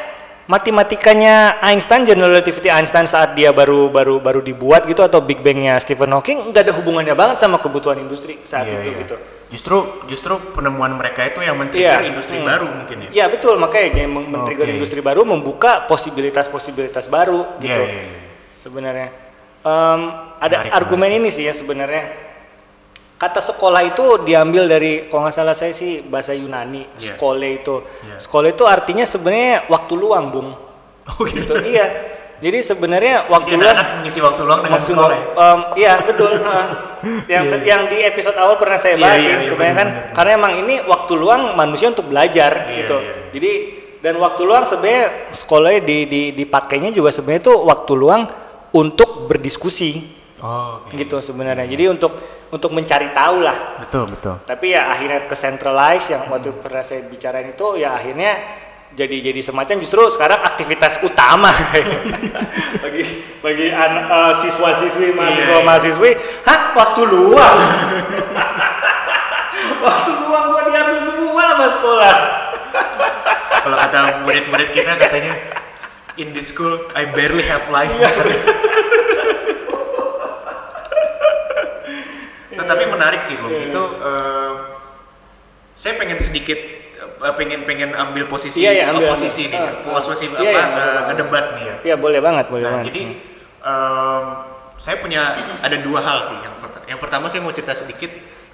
matematikanya 0.46 1.58
Einstein 1.60 2.06
general 2.06 2.30
relativity 2.30 2.70
Einstein 2.70 3.10
saat 3.10 3.34
dia 3.34 3.50
baru 3.50 3.90
baru 3.90 4.22
baru 4.22 4.40
dibuat 4.40 4.86
gitu 4.86 5.02
atau 5.02 5.18
Big 5.20 5.42
Bang-nya 5.42 5.82
Stephen 5.82 6.14
Hawking 6.14 6.54
nggak 6.54 6.70
ada 6.70 6.74
hubungannya 6.78 7.18
banget 7.18 7.42
sama 7.42 7.58
kebutuhan 7.58 7.98
industri 7.98 8.38
saat 8.46 8.70
Iya, 8.70 8.78
itu 8.80 8.90
iya. 8.94 9.00
gitu. 9.06 9.16
Justru 9.46 9.78
justru 10.06 10.34
penemuan 10.54 10.94
mereka 10.94 11.26
itu 11.26 11.42
yang 11.42 11.58
men-trigger 11.58 12.02
Iya. 12.02 12.10
industri 12.10 12.38
Hmm. 12.38 12.46
baru 12.46 12.68
mungkin 12.70 12.98
ya. 13.06 13.10
Ya 13.14 13.26
betul 13.28 13.58
makanya 13.58 14.06
men- 14.06 14.30
men-trigger 14.30 14.68
Oke. 14.70 14.76
industri 14.78 15.00
baru 15.02 15.22
membuka 15.26 15.86
posibilitas-posibilitas 15.86 17.10
baru 17.10 17.46
Iya, 17.58 17.62
gitu. 17.62 17.82
iya, 17.84 18.02
iya. 18.06 18.22
Sebenarnya 18.58 19.10
Em, 19.66 20.02
ada 20.38 20.62
Menarik, 20.62 20.78
argumen 20.78 21.10
ini 21.10 21.34
sih 21.34 21.42
ya 21.42 21.50
sebenarnya 21.50 22.06
kata 23.16 23.40
sekolah 23.40 23.82
itu 23.86 24.06
diambil 24.22 24.68
dari 24.68 25.08
kalau 25.08 25.24
nggak 25.24 25.36
salah 25.36 25.54
saya 25.54 25.72
sih 25.72 26.00
bahasa 26.02 26.32
Yunani 26.32 26.84
Iya. 26.94 27.16
sekolah 27.16 27.50
itu 27.50 27.76
Iya. 28.02 28.18
sekolah 28.20 28.48
itu 28.50 28.64
artinya 28.66 29.04
sebenarnya 29.04 29.68
waktu 29.68 29.94
luang 29.94 30.26
bung 30.30 30.50
Oh 31.06 31.24
gitu. 31.24 31.54
gitu 31.54 31.56
iya 31.66 31.88
jadi 32.36 32.60
sebenarnya 32.60 33.26
waktu 33.26 33.48
Jadi 33.50 33.62
luang 33.62 33.72
anak-anak 33.72 33.98
mengisi 33.98 34.20
waktu 34.20 34.42
luang 34.44 34.60
dengan 34.60 34.82
sekolah. 34.82 35.18
em, 35.32 35.60
iya 35.78 35.94
betul 35.98 36.32
yang 37.32 37.44
yang 37.64 37.82
di 37.88 37.98
episode 38.02 38.36
awal 38.36 38.56
pernah 38.56 38.76
saya 38.76 38.96
Iya, 38.96 39.02
bahas 39.02 39.16
iya, 39.16 39.24
sih 39.24 39.34
iya, 39.34 39.48
sebenarnya 39.48 39.76
kan 39.78 39.88
benar. 39.90 40.12
karena 40.12 40.32
emang 40.36 40.54
ini 40.58 40.76
waktu 40.84 41.14
luang 41.16 41.42
manusia 41.54 41.88
untuk 41.88 42.06
belajar 42.06 42.52
Iya, 42.66 42.76
gitu 42.78 42.98
iya, 42.98 43.08
iya. 43.08 43.16
jadi 43.32 43.52
dan 44.02 44.14
waktu 44.18 44.42
luang 44.44 44.64
sebenarnya 44.64 45.04
sekolahnya 45.32 45.82
di, 45.82 45.98
di 46.06 46.22
dipakainya 46.36 46.92
juga 46.92 47.10
sebenarnya 47.10 47.42
itu 47.44 47.56
waktu 47.56 47.94
luang 47.96 48.22
untuk 48.72 49.26
berdiskusi 49.26 50.04
Oh, 50.46 50.86
oke. 50.86 50.94
gitu 50.94 51.18
sebenarnya. 51.18 51.66
Jadi 51.66 51.90
untuk 51.90 52.14
untuk 52.54 52.70
mencari 52.70 53.10
tahu 53.10 53.42
lah. 53.42 53.82
Betul, 53.82 54.14
betul. 54.14 54.38
tapi 54.46 54.78
ya 54.78 54.94
akhirnya 54.94 55.26
ke 55.26 55.34
centralize 55.34 56.14
yang 56.14 56.30
waktu 56.30 56.54
pernah 56.62 56.86
saya 56.86 57.02
bicarain 57.10 57.50
itu 57.50 57.82
ya 57.82 57.98
akhirnya 57.98 58.46
jadi 58.94 59.34
jadi 59.34 59.42
semacam 59.42 59.82
justru 59.82 60.06
sekarang 60.14 60.46
aktivitas 60.46 61.02
utama. 61.02 61.50
Bagi 62.86 63.04
bagi 63.42 63.68
anak 63.74 64.06
eh, 64.06 64.34
siswa-siswi 64.46 65.18
mahasiswa 65.18 65.58
mahasiswi 65.66 66.12
hah 66.46 66.60
waktu 66.78 67.02
luang? 67.10 67.58
Waktu 69.86 70.12
luang 70.18 70.46
gua 70.50 70.62
diambil 70.66 70.98
semua 70.98 71.44
sama 71.54 71.68
sekolah. 71.70 72.16
Kalau 73.62 73.78
kata 73.78 73.98
murid-murid 74.26 74.70
kita 74.74 74.98
katanya 74.98 75.34
in 76.18 76.34
this 76.34 76.50
school 76.50 76.74
I 76.98 77.06
barely 77.06 77.46
have 77.46 77.70
life. 77.70 77.94
Iya. 82.66 82.68
Mister." 82.68 82.74
Tetapi 82.76 82.84
menarik 82.90 83.22
sih, 83.22 83.36
Bung. 83.36 83.52
Iya, 83.52 83.62
Itu 83.64 83.82
eh, 84.00 84.54
saya 85.72 85.94
pengen 85.96 86.18
sedikit 86.18 86.60
eh, 86.96 87.34
pengen 87.34 87.64
pengen 87.64 87.92
ambil 87.92 88.26
posisi 88.26 88.60
Iya, 88.60 88.72
iya, 88.72 88.84
ambil, 88.90 89.08
oposisi 89.08 89.46
ambil. 89.46 89.54
nih, 89.54 89.62
Ah, 89.86 90.02
posisi 90.02 90.26
ah. 90.26 90.32
apa 90.32 90.40
Iya, 90.40 90.50
iya, 90.50 90.56
eh, 90.56 90.66
boleh. 90.66 91.02
ngedebat 91.06 91.46
nih 91.52 91.64
ya. 91.64 91.76
ya 91.84 91.96
boleh 91.96 92.20
banget 92.20 92.46
boleh 92.48 92.64
Nah, 92.64 92.72
banget 92.74 92.86
jadi 92.88 93.02
em, 93.62 94.24
saya 94.76 94.98
punya 94.98 95.22
ada 95.60 95.78
dua 95.78 96.00
hal 96.00 96.20
sih. 96.22 96.36
Yang, 96.36 96.56
perta- 96.60 96.86
yang 96.86 97.00
pertama 97.00 97.26
saya 97.28 97.40
mau 97.40 97.52
cerita 97.52 97.74
sedikit. 97.74 98.12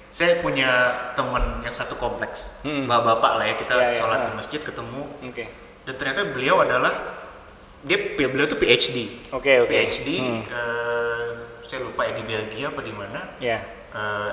Saya 0.08 0.38
punya 0.38 0.68
teman 1.12 1.40
yang 1.60 1.72
satu 1.72 1.96
kompleks, 1.96 2.52
Hmm. 2.60 2.84
bapak-bapak 2.84 3.32
lah 3.32 3.44
ya 3.46 3.54
kita 3.56 3.72
Iya, 3.72 3.84
iya, 3.86 3.96
sholat 3.96 4.20
di 4.20 4.30
ah. 4.30 4.36
masjid 4.36 4.60
ketemu. 4.60 5.02
oke 5.08 5.44
Dan 5.82 5.94
ternyata 5.96 6.20
beliau 6.26 6.60
adalah 6.60 6.92
dia 7.80 7.96
beliau 8.12 8.44
itu 8.44 8.54
PhD. 8.54 8.96
oke 9.30 9.52
oke 9.64 9.72
PhD, 9.72 10.08
Hmm. 10.14 10.42
eh, 10.44 11.28
saya 11.60 11.80
lupa 11.80 12.04
ya 12.04 12.12
di 12.12 12.22
Belgia 12.22 12.68
apa 12.68 12.80
di 12.80 12.92
mana. 12.92 13.20
ya 13.38 13.58
Eh, 13.92 14.32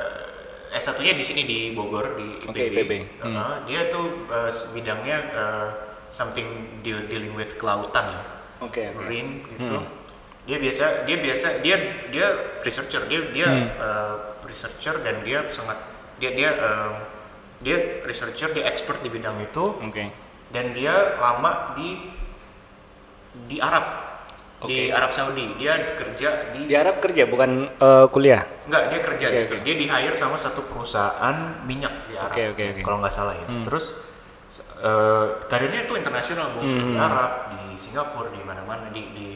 S1-nya 0.69 1.17
di 1.17 1.25
sini 1.25 1.41
di 1.49 1.73
Bogor 1.73 2.13
di 2.13 2.45
IPB. 2.45 2.49
Oke, 2.53 2.61
IPB. 2.69 2.91
Uh, 3.25 3.57
dia 3.65 3.89
tuh 3.89 4.29
uh, 4.29 4.53
bidangnya 4.69 5.17
uh, 5.33 5.67
something 6.13 6.45
deal, 6.85 7.09
dealing 7.09 7.33
with 7.33 7.57
kelautan 7.57 8.05
ya. 8.05 8.21
Oke, 8.61 8.93
oke. 8.93 9.01
Marine 9.01 9.41
gitu. 9.49 9.81
Dia 10.45 10.57
biasa 10.61 11.09
dia 11.09 11.17
biasa 11.17 11.47
dia 11.65 11.75
dia 12.13 12.27
researcher, 12.61 13.01
dia 13.09 13.33
dia 13.33 13.49
uh, 13.81 14.37
researcher 14.45 15.01
dan 15.01 15.25
dia 15.25 15.41
sangat 15.49 15.77
dia 16.21 16.37
dia 16.37 16.53
uh, 16.53 16.93
dia 17.65 18.05
researcher, 18.05 18.53
dia 18.53 18.69
expert 18.69 19.01
di 19.01 19.09
bidang 19.09 19.41
itu 19.41 19.73
Oke. 19.73 20.05
dan 20.53 20.77
dia 20.77 21.17
lama 21.17 21.73
di 21.73 21.97
di 23.49 23.57
Arab 23.57 24.08
di 24.59 24.91
Oke. 24.91 24.91
Arab 24.91 25.11
Saudi 25.15 25.55
dia 25.55 25.95
kerja 25.95 26.51
di 26.51 26.67
Di 26.67 26.75
Arab 26.75 26.99
kerja 26.99 27.23
bukan 27.23 27.71
eh, 27.71 28.05
kuliah. 28.11 28.43
Enggak, 28.67 28.83
dia 28.91 28.99
kerja 28.99 29.25
Oke, 29.29 29.35
justru. 29.39 29.55
Dia 29.63 29.75
di 29.77 29.85
hire 29.87 30.11
sama 30.11 30.35
satu 30.35 30.67
perusahaan 30.67 31.63
minyak 31.63 32.11
di 32.11 32.19
Arab. 32.19 32.35
Oke, 32.35 32.43
oke, 32.51 32.63
oke. 32.75 32.81
Kalau 32.83 32.97
nggak 32.99 33.13
salah 33.13 33.39
ya. 33.39 33.47
Terus 33.63 33.95
se- 34.45 34.67
eh, 34.83 35.27
karirnya 35.47 35.87
itu 35.87 35.95
internasional, 35.95 36.51
Bu. 36.51 36.59
Hmm. 36.59 36.91
Di 36.91 36.97
Arab, 36.99 37.31
di 37.49 37.79
Singapura, 37.79 38.27
di 38.27 38.43
mana-mana 38.43 38.91
di, 38.91 39.01
di 39.15 39.27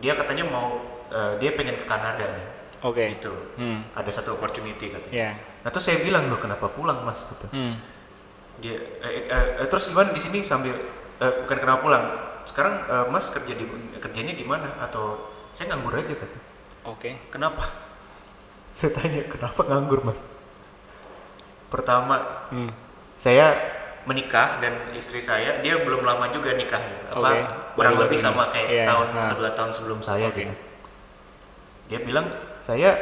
dia 0.00 0.16
katanya 0.16 0.48
mau 0.48 0.80
eh, 1.12 1.36
dia 1.36 1.52
pengen 1.52 1.76
ke 1.76 1.84
Kanada 1.84 2.24
nih. 2.24 2.46
Oke. 2.80 3.12
Gitu. 3.12 3.34
Hmm. 3.60 3.84
Ada 3.92 4.08
satu 4.08 4.40
opportunity 4.40 4.88
katanya. 4.88 5.12
Ya. 5.12 5.30
Nah, 5.36 5.68
terus 5.68 5.84
saya 5.84 6.00
bilang 6.00 6.32
loh 6.32 6.40
kenapa 6.40 6.72
pulang, 6.72 7.04
Mas 7.04 7.28
gitu. 7.28 7.44
Hmm. 7.52 7.76
Dia 8.56 8.72
eh, 9.04 9.28
eh, 9.28 9.46
eh, 9.60 9.66
terus 9.68 9.84
gimana 9.84 10.08
di 10.10 10.20
sini 10.20 10.40
sambil 10.40 10.72
eh, 11.20 11.32
bukan 11.44 11.58
kenapa 11.60 11.84
pulang. 11.84 12.04
Sekarang 12.50 12.82
eh, 12.82 13.06
Mas 13.06 13.30
kerja 13.30 13.54
di 13.54 13.62
kerjanya 13.96 14.34
di 14.34 14.42
mana 14.42 14.74
atau 14.82 15.30
saya 15.54 15.70
nganggur 15.70 15.94
aja 15.94 16.10
kata. 16.10 16.38
Oke. 16.84 17.14
Kenapa? 17.30 17.62
Saya 18.70 18.94
tanya, 18.94 19.26
kenapa 19.26 19.66
nganggur 19.66 20.02
mas? 20.02 20.22
Pertama, 21.66 22.46
Hmm. 22.50 22.70
saya 23.14 23.50
menikah 24.02 24.58
dan 24.58 24.78
istri 24.94 25.18
saya, 25.18 25.58
dia 25.58 25.82
belum 25.82 26.02
lama 26.02 26.30
juga 26.30 26.54
nikahnya. 26.54 27.10
Apa, 27.10 27.18
Oke, 27.18 27.38
kurang 27.74 27.98
lebih 27.98 28.14
ini. 28.14 28.22
sama 28.22 28.46
kayak 28.48 28.70
Iya, 28.70 28.78
setahun 28.80 29.08
nah. 29.10 29.26
atau 29.26 29.34
dua 29.36 29.50
tahun 29.54 29.70
sebelum 29.74 29.98
saya 30.00 30.30
Oke. 30.30 30.38
gitu. 30.40 30.52
Dia 31.86 31.98
bilang, 32.00 32.30
saya 32.58 32.94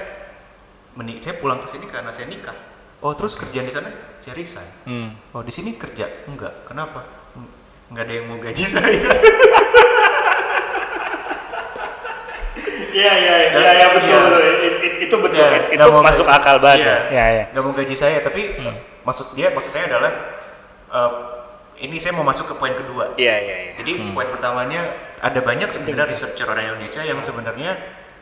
menik 0.92 1.20
saya 1.20 1.36
pulang 1.36 1.60
ke 1.60 1.68
sini 1.68 1.84
karena 1.84 2.08
saya 2.08 2.26
nikah. 2.26 2.56
Oh 2.98 3.12
terus 3.12 3.36
kerjaan 3.36 3.62
di 3.62 3.72
sana? 3.72 3.92
Saya 4.16 4.32
resign. 4.34 4.70
Hmm. 4.84 5.08
Oh 5.30 5.40
di 5.40 5.52
sini 5.52 5.76
kerja? 5.76 6.08
Enggak. 6.24 6.64
Kenapa? 6.64 7.04
"Hmm, 7.88 7.90
Enggak 7.90 8.04
ada 8.04 8.12
yang 8.12 8.26
mau 8.26 8.38
gaji 8.38 8.64
saya. 8.68 9.00
Iya 12.88 13.12
iya 13.14 13.34
iya 13.46 13.72
ya, 13.78 13.88
betul. 13.92 14.10
iya. 14.10 14.18
betul. 14.26 14.40
It- 14.58 14.80
it- 14.80 14.98
itu 15.06 15.16
betul. 15.18 15.38
Ya, 15.38 15.48
It- 15.54 15.66
nggak 15.70 15.86
itu 15.86 15.94
mau 15.94 16.02
masuk 16.02 16.26
gaji- 16.26 16.36
akal 16.36 16.56
banget. 16.58 16.78
iya, 16.80 16.88
ya. 16.90 16.98
Ya 17.08 17.24
ya. 17.30 17.44
nggak 17.52 17.62
mau 17.62 17.72
gaji 17.72 17.94
saya 17.94 18.18
tapi 18.18 18.42
eh, 18.54 18.74
maksud 19.02 19.26
dia 19.32 19.48
maksud 19.48 19.70
saya 19.70 19.84
adalah 19.86 20.10
eh, 20.88 21.10
ini 21.78 21.96
saya 21.96 22.12
mau 22.12 22.26
masuk 22.26 22.50
ke 22.50 22.54
poin 22.54 22.74
kedua 22.74 23.14
Iya 23.14 23.34
iya 23.38 23.56
iya. 23.62 23.72
jadi 23.76 23.92
poin 24.10 24.26
pertamanya 24.26 24.82
ada 25.16 25.38
banyak 25.38 25.68
sebenarnya 25.68 26.10
researcher 26.10 26.44
orang 26.44 26.74
Indonesia 26.74 27.02
yang 27.02 27.20
sebenarnya 27.20 27.70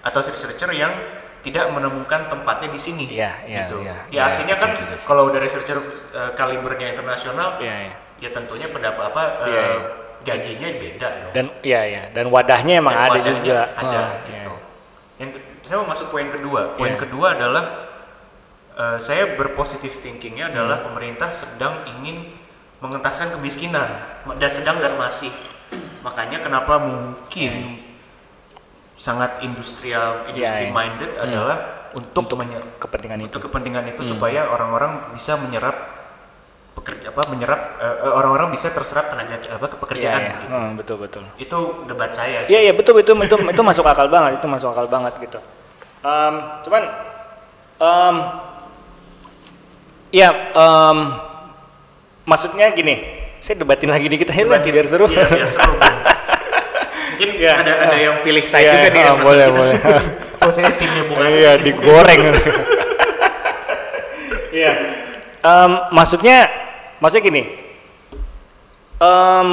atau 0.03 0.21
researcher 0.21 0.69
yang 0.71 0.93
tidak 1.41 1.71
menemukan 1.71 2.27
tempatnya 2.27 2.69
di 2.69 2.77
sini 2.77 3.07
Iya, 3.09 3.33
iya, 3.47 3.57
gitu 3.64 3.81
iya. 3.81 3.95
ya 3.95 3.97
Iya, 4.12 4.21
artinya 4.29 4.55
betul 4.57 4.83
kan 4.85 4.99
kalau 5.01 5.23
udah 5.27 5.41
researcher 5.41 5.79
eh, 6.12 6.31
kalibernya 6.35 6.91
internasional 6.91 7.57
Iya 7.57 7.77
iya. 7.89 7.95
Ya 8.19 8.29
tentunya 8.31 8.67
pendapat 8.67 9.11
apa 9.11 9.23
eh, 9.45 9.49
Iya, 9.49 9.62
iya. 9.62 9.79
gajinya 10.25 10.69
beda 10.77 11.09
dong 11.21 11.33
Dan 11.33 11.47
iya 11.62 11.81
iya. 11.85 12.03
Dan 12.11 12.29
wadahnya 12.29 12.75
emang 12.79 12.93
dan 12.93 13.03
ada 13.03 13.11
wadahnya 13.14 13.43
juga. 13.43 13.62
ada 13.71 14.01
Oh, 14.03 14.09
gitu. 14.25 14.53
iya. 14.53 14.64
Yang 15.17 15.31
saya 15.61 15.77
mau 15.81 15.89
masuk 15.89 16.07
poin 16.09 16.29
kedua. 16.29 16.61
Poin 16.75 16.93
Iya. 16.93 17.01
kedua 17.01 17.27
adalah 17.33 17.64
eh, 18.75 18.99
saya 18.99 19.33
berpositif 19.33 19.97
thinkingnya 19.97 20.53
adalah 20.53 20.85
Hmm. 20.85 20.93
pemerintah 20.93 21.33
sedang 21.33 21.81
ingin 21.89 22.29
mengentaskan 22.77 23.33
kemiskinan 23.33 23.89
dan 24.37 24.51
sedang 24.53 24.77
dan 24.77 25.01
masih. 25.01 25.33
Makanya 26.05 26.39
kenapa 26.39 26.77
mungkin 26.77 27.81
sangat 28.93 29.41
industrial, 29.41 30.29
industry 30.29 30.69
iya. 30.69 30.73
minded 30.73 31.12
adalah 31.17 31.89
untuk, 31.93 32.29
Untuk 32.29 32.53
kepentingan 32.79 33.17
itu. 33.19 33.27
untuk 33.27 33.41
kepentingan 33.49 33.85
itu 33.89 34.03
supaya 34.05 34.49
orang-orang 34.49 35.09
bisa 35.11 35.37
menyerap 35.37 35.96
pekerja 36.77 37.09
apa 37.09 37.24
menyerap 37.27 37.61
eh, 37.81 38.12
orang-orang 38.12 38.53
bisa 38.53 38.68
terserap 38.68 39.09
tenaga 39.09 39.41
apa 39.41 39.66
ke 39.66 39.77
pekerjaan 39.81 40.20
Iya, 40.20 40.29
iya. 40.29 40.37
gitu. 40.45 40.55
Hmm, 40.55 40.72
betul 40.77 40.97
betul. 41.01 41.22
Itu 41.41 41.59
debat 41.89 42.12
saya 42.12 42.45
Iya 42.45 42.47
sih. 42.47 42.53
iya 42.61 42.72
betul 42.77 43.01
itu 43.01 43.16
itu 43.16 43.37
itu 43.41 43.62
masuk 43.64 43.83
akal 43.83 44.07
banget 44.07 44.39
itu 44.39 44.47
masuk 44.47 44.70
akal 44.70 44.87
banget 44.87 45.16
gitu. 45.18 45.39
Em, 46.05 46.35
cuman 46.62 46.83
em 47.77 48.16
ya 50.12 50.31
em, 50.53 50.99
maksudnya 52.22 52.70
gini, 52.70 53.03
saya 53.41 53.57
debatin 53.59 53.91
lagi 53.91 54.07
dikit 54.07 54.31
aja 54.31 54.45
lah 54.45 54.61
biar 54.61 54.87
seru. 54.87 55.07
Iya, 55.09 55.27
biar 55.27 55.49
seru. 55.49 55.72
Mungkin 57.16 57.31
Iya. 57.41 57.53
ada 57.57 57.72
ada 57.89 57.97
yang 57.97 58.16
pilih 58.20 58.45
saya 58.45 58.62
Iya, 58.62 58.72
juga 58.77 58.89
nih 58.93 59.03
nonton 59.09 59.24
boleh, 59.24 59.47
kita. 59.49 59.57
boleh. 59.57 59.77
oh 60.45 60.51
saya 60.53 60.70
timnya 60.77 61.03
Bung 61.09 61.16
Aziz. 61.18 61.41
Iya 61.41 61.53
digoreng. 61.59 62.22
Iya. 64.57 64.72
Em, 65.45 65.72
maksudnya 65.93 66.49
maksudnya 66.99 67.25
gini. 67.25 67.43
Em, 68.97 69.49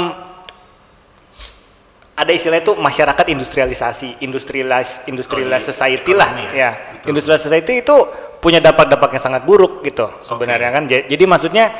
ada 2.13 2.31
istilah 2.31 2.61
itu 2.61 2.77
masyarakat 2.77 3.25
industrialisasi, 3.25 4.21
industrialize, 4.21 5.03
industrialized 5.09 5.67
Oh, 5.67 5.71
society 5.73 6.13
lah, 6.13 6.29
ya, 6.37 6.49
ya. 6.53 6.71
betul. 6.95 7.07
Industrialized 7.11 7.45
society 7.49 7.73
itu 7.81 7.95
punya 8.37 8.61
dampak-dampak 8.61 9.17
yang 9.17 9.23
sangat 9.23 9.41
buruk 9.43 9.81
gitu 9.81 10.07
sebenarnya 10.21 10.69
kan. 10.71 10.83
Ja- 10.85 11.03
Jadi 11.03 11.23
maksudnya 11.25 11.73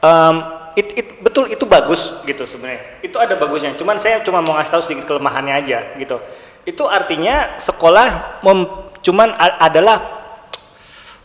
em, 0.00 0.34
it, 0.74 0.88
it- 0.96 1.14
betul 1.20 1.46
itu 1.52 1.62
bagus 1.68 2.16
gitu 2.24 2.42
sebenarnya. 2.48 3.04
Itu 3.04 3.20
ada 3.20 3.36
bagusnya. 3.36 3.76
Cuman 3.76 4.00
saya 4.00 4.24
cuma 4.24 4.40
mau 4.40 4.56
ngasih 4.56 4.72
tahu 4.72 4.82
sedikit 4.82 5.04
kelemahannya 5.06 5.54
aja 5.54 5.78
gitu. 6.00 6.16
Itu 6.64 6.88
artinya 6.88 7.60
sekolah 7.60 8.40
mem- 8.40 8.88
cuman 9.04 9.36
a- 9.36 9.68
adalah 9.68 10.00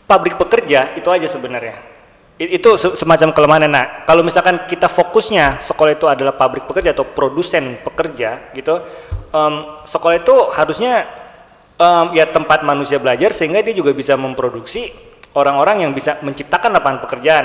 pabrik 0.04 0.36
pekerja 0.36 0.92
itu 0.94 1.08
aja 1.08 1.24
sebenarnya. 1.26 1.80
Itu 2.40 2.80
se- 2.80 2.96
semacam 2.96 3.36
kelemahan. 3.36 3.68
Nah, 3.68 4.08
kalau 4.08 4.24
misalkan 4.24 4.64
kita 4.64 4.88
fokusnya 4.88 5.60
sekolah 5.60 5.92
itu 5.92 6.08
adalah 6.08 6.32
pabrik 6.32 6.64
pekerja 6.64 6.96
atau 6.96 7.04
produsen 7.04 7.76
pekerja 7.84 8.48
gitu, 8.56 8.80
em, 9.28 9.54
sekolah 9.84 10.24
itu 10.24 10.32
harusnya 10.56 11.04
em, 11.76 12.16
ya 12.16 12.24
tempat 12.24 12.64
manusia 12.64 12.96
belajar 12.96 13.36
sehingga 13.36 13.60
dia 13.60 13.76
juga 13.76 13.92
bisa 13.92 14.16
memproduksi 14.16 14.88
orang-orang 15.36 15.84
yang 15.84 15.92
bisa 15.92 16.16
menciptakan 16.24 16.72
lapangan 16.72 17.04
pekerjaan. 17.04 17.44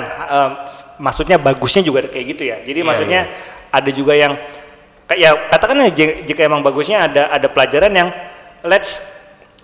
S- 0.64 0.88
maksudnya 0.96 1.36
bagusnya 1.36 1.84
juga 1.84 2.00
kayak 2.08 2.26
gitu 2.32 2.42
ya. 2.48 2.56
Jadi 2.64 2.80
Iya, 2.80 2.88
maksudnya 2.88 3.20
ada 3.68 3.90
juga 3.92 4.16
yang 4.16 4.32
ya 5.12 5.52
katakanlah 5.52 5.92
j- 5.92 6.24
jika 6.24 6.40
emang 6.48 6.64
bagusnya 6.64 7.04
ada 7.04 7.28
ada 7.30 7.52
pelajaran 7.52 7.92
yang 7.92 8.08
let's 8.64 9.04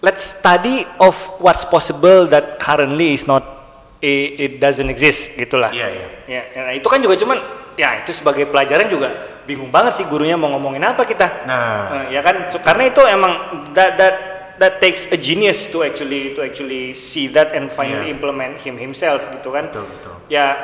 let's 0.04 0.36
study 0.36 0.84
of 1.00 1.16
what's 1.40 1.64
possible 1.64 2.28
that 2.28 2.60
currently 2.60 3.16
is 3.16 3.24
not 3.24 3.61
it, 4.02 4.28
it 4.36 4.52
doesn't 4.58 4.90
exist 4.90 5.38
gitulah. 5.38 5.70
Iya, 5.70 5.88
iya. 5.88 6.06
Ya, 6.26 6.42
nah 6.66 6.74
itu 6.74 6.84
kan 6.90 6.98
juga 6.98 7.14
cuman 7.14 7.38
ya 7.78 8.02
itu 8.02 8.10
sebagai 8.12 8.50
pelajaran 8.50 8.90
juga 8.90 9.08
bingung 9.46 9.70
banget 9.70 10.02
sih 10.02 10.04
gurunya 10.10 10.34
mau 10.34 10.50
ngomongin 10.52 10.82
apa 10.82 11.06
kita. 11.06 11.46
Nah. 11.46 12.10
Eh, 12.10 12.18
ya 12.18 12.20
kan 12.20 12.50
karena 12.60 12.90
itu 12.90 13.02
emang 13.06 13.32
that 13.72 13.94
that 13.96 14.14
that 14.58 14.74
takes 14.82 15.08
a 15.10 15.18
genius 15.18 15.70
to 15.70 15.86
actually 15.86 16.34
to 16.34 16.42
actually 16.42 16.92
see 16.92 17.30
that 17.30 17.54
and 17.54 17.70
finally 17.70 18.10
Iya. 18.10 18.14
implement 18.18 18.58
him 18.60 18.76
himself 18.76 19.30
gitu 19.32 19.54
kan. 19.54 19.70
Betul, 19.70 19.86
betul. 19.88 20.14
Ya 20.28 20.58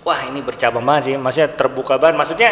wah 0.00 0.20
ini 0.28 0.40
bercabang 0.40 0.84
banget 0.84 1.12
sih 1.12 1.14
maksudnya 1.20 1.48
terbuka 1.52 2.00
banget 2.00 2.16
maksudnya 2.16 2.50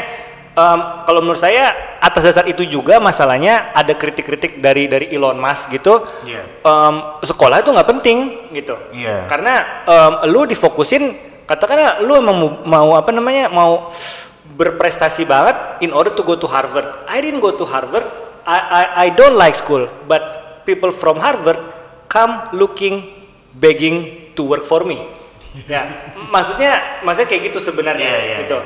em, 0.59 0.79
kalau 1.07 1.21
menurut 1.23 1.39
saya 1.39 1.71
atas 2.03 2.27
dasar 2.27 2.45
itu 2.51 2.67
juga 2.67 2.99
masalahnya 2.99 3.71
ada 3.75 3.95
kritik-kritik 3.95 4.59
dari 4.59 4.91
dari 4.91 5.07
Elon 5.15 5.39
Musk 5.39 5.71
gitu. 5.71 6.03
Iya. 6.27 6.43
em, 6.67 6.95
sekolah 7.23 7.63
itu 7.63 7.71
nggak 7.71 7.89
penting 7.95 8.19
gitu. 8.51 8.75
Iya. 8.91 9.31
karena 9.31 9.87
em, 9.87 10.13
lu 10.35 10.43
difokusin 10.51 11.15
katakanlah 11.47 12.03
lu 12.03 12.19
emang 12.19 12.37
mau, 12.37 12.51
mau 12.67 12.89
apa 12.99 13.15
namanya 13.15 13.47
mau 13.49 13.89
berprestasi 14.59 15.23
banget 15.25 15.57
in 15.87 15.95
order 15.95 16.11
to 16.11 16.27
go 16.27 16.35
to 16.35 16.51
Harvard. 16.51 17.07
I 17.07 17.23
didn't 17.23 17.41
go 17.41 17.55
to 17.55 17.65
Harvard. 17.65 18.05
I 18.43 18.59
I, 18.59 18.85
I 19.05 19.07
don't 19.15 19.39
like 19.39 19.55
school. 19.55 19.87
But 20.11 20.23
people 20.67 20.91
from 20.91 21.23
Harvard 21.23 21.61
come 22.11 22.53
looking 22.53 23.15
begging 23.57 24.29
to 24.37 24.43
work 24.45 24.67
for 24.67 24.83
me. 24.83 24.99
Ya 25.67 25.91
maksudnya 26.31 27.03
maksudnya 27.03 27.29
kayak 27.35 27.43
gitu 27.51 27.59
sebenarnya 27.59 28.07
Iya, 28.07 28.21
iya, 28.23 28.37
gitu 28.47 28.59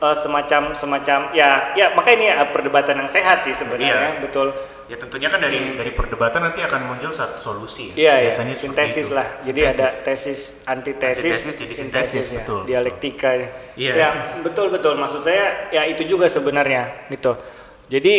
Eh, 0.00 0.16
semacam 0.16 0.72
semacam 0.72 1.28
ya 1.36 1.76
ya 1.76 1.92
makanya 1.92 2.16
ini 2.16 2.26
eh, 2.32 2.48
perdebatan 2.56 3.04
yang 3.04 3.10
sehat 3.12 3.36
sih 3.44 3.52
sebenarnya 3.52 4.16
Iya. 4.16 4.24
betul 4.24 4.48
Ya 4.90 4.98
tentunya 4.98 5.30
kan 5.30 5.38
dari 5.38 5.78
dari 5.78 5.94
perdebatan 5.94 6.42
nanti 6.42 6.66
akan 6.66 6.90
muncul 6.90 7.14
satu 7.14 7.38
solusi. 7.38 7.94
Hmm. 7.94 8.00
Iya, 8.00 8.14
iya. 8.18 8.26
Biasanya 8.26 8.54
seperti 8.58 8.74
sintesis 8.74 9.06
itu. 9.06 9.14
lah. 9.14 9.26
Jadi 9.38 9.60
ada 9.62 9.70
Sintesis. 9.86 10.02
tesis, 10.02 10.40
antitesis, 10.66 11.22
Antitesis 11.30 11.54
jadi 11.62 11.74
sintesis, 11.78 12.26
ya. 12.26 12.34
betul, 12.42 12.60
Dialektika. 12.66 13.30
ya. 13.30 13.48
Iya. 13.78 13.92
Ya, 13.94 14.08
betul 14.42 14.66
betul. 14.74 14.98
Maksud 14.98 15.22
saya 15.22 15.70
ya 15.70 15.86
itu 15.86 16.02
juga 16.02 16.26
sebenarnya 16.26 17.06
gitu. 17.06 17.38
Jadi 17.86 18.14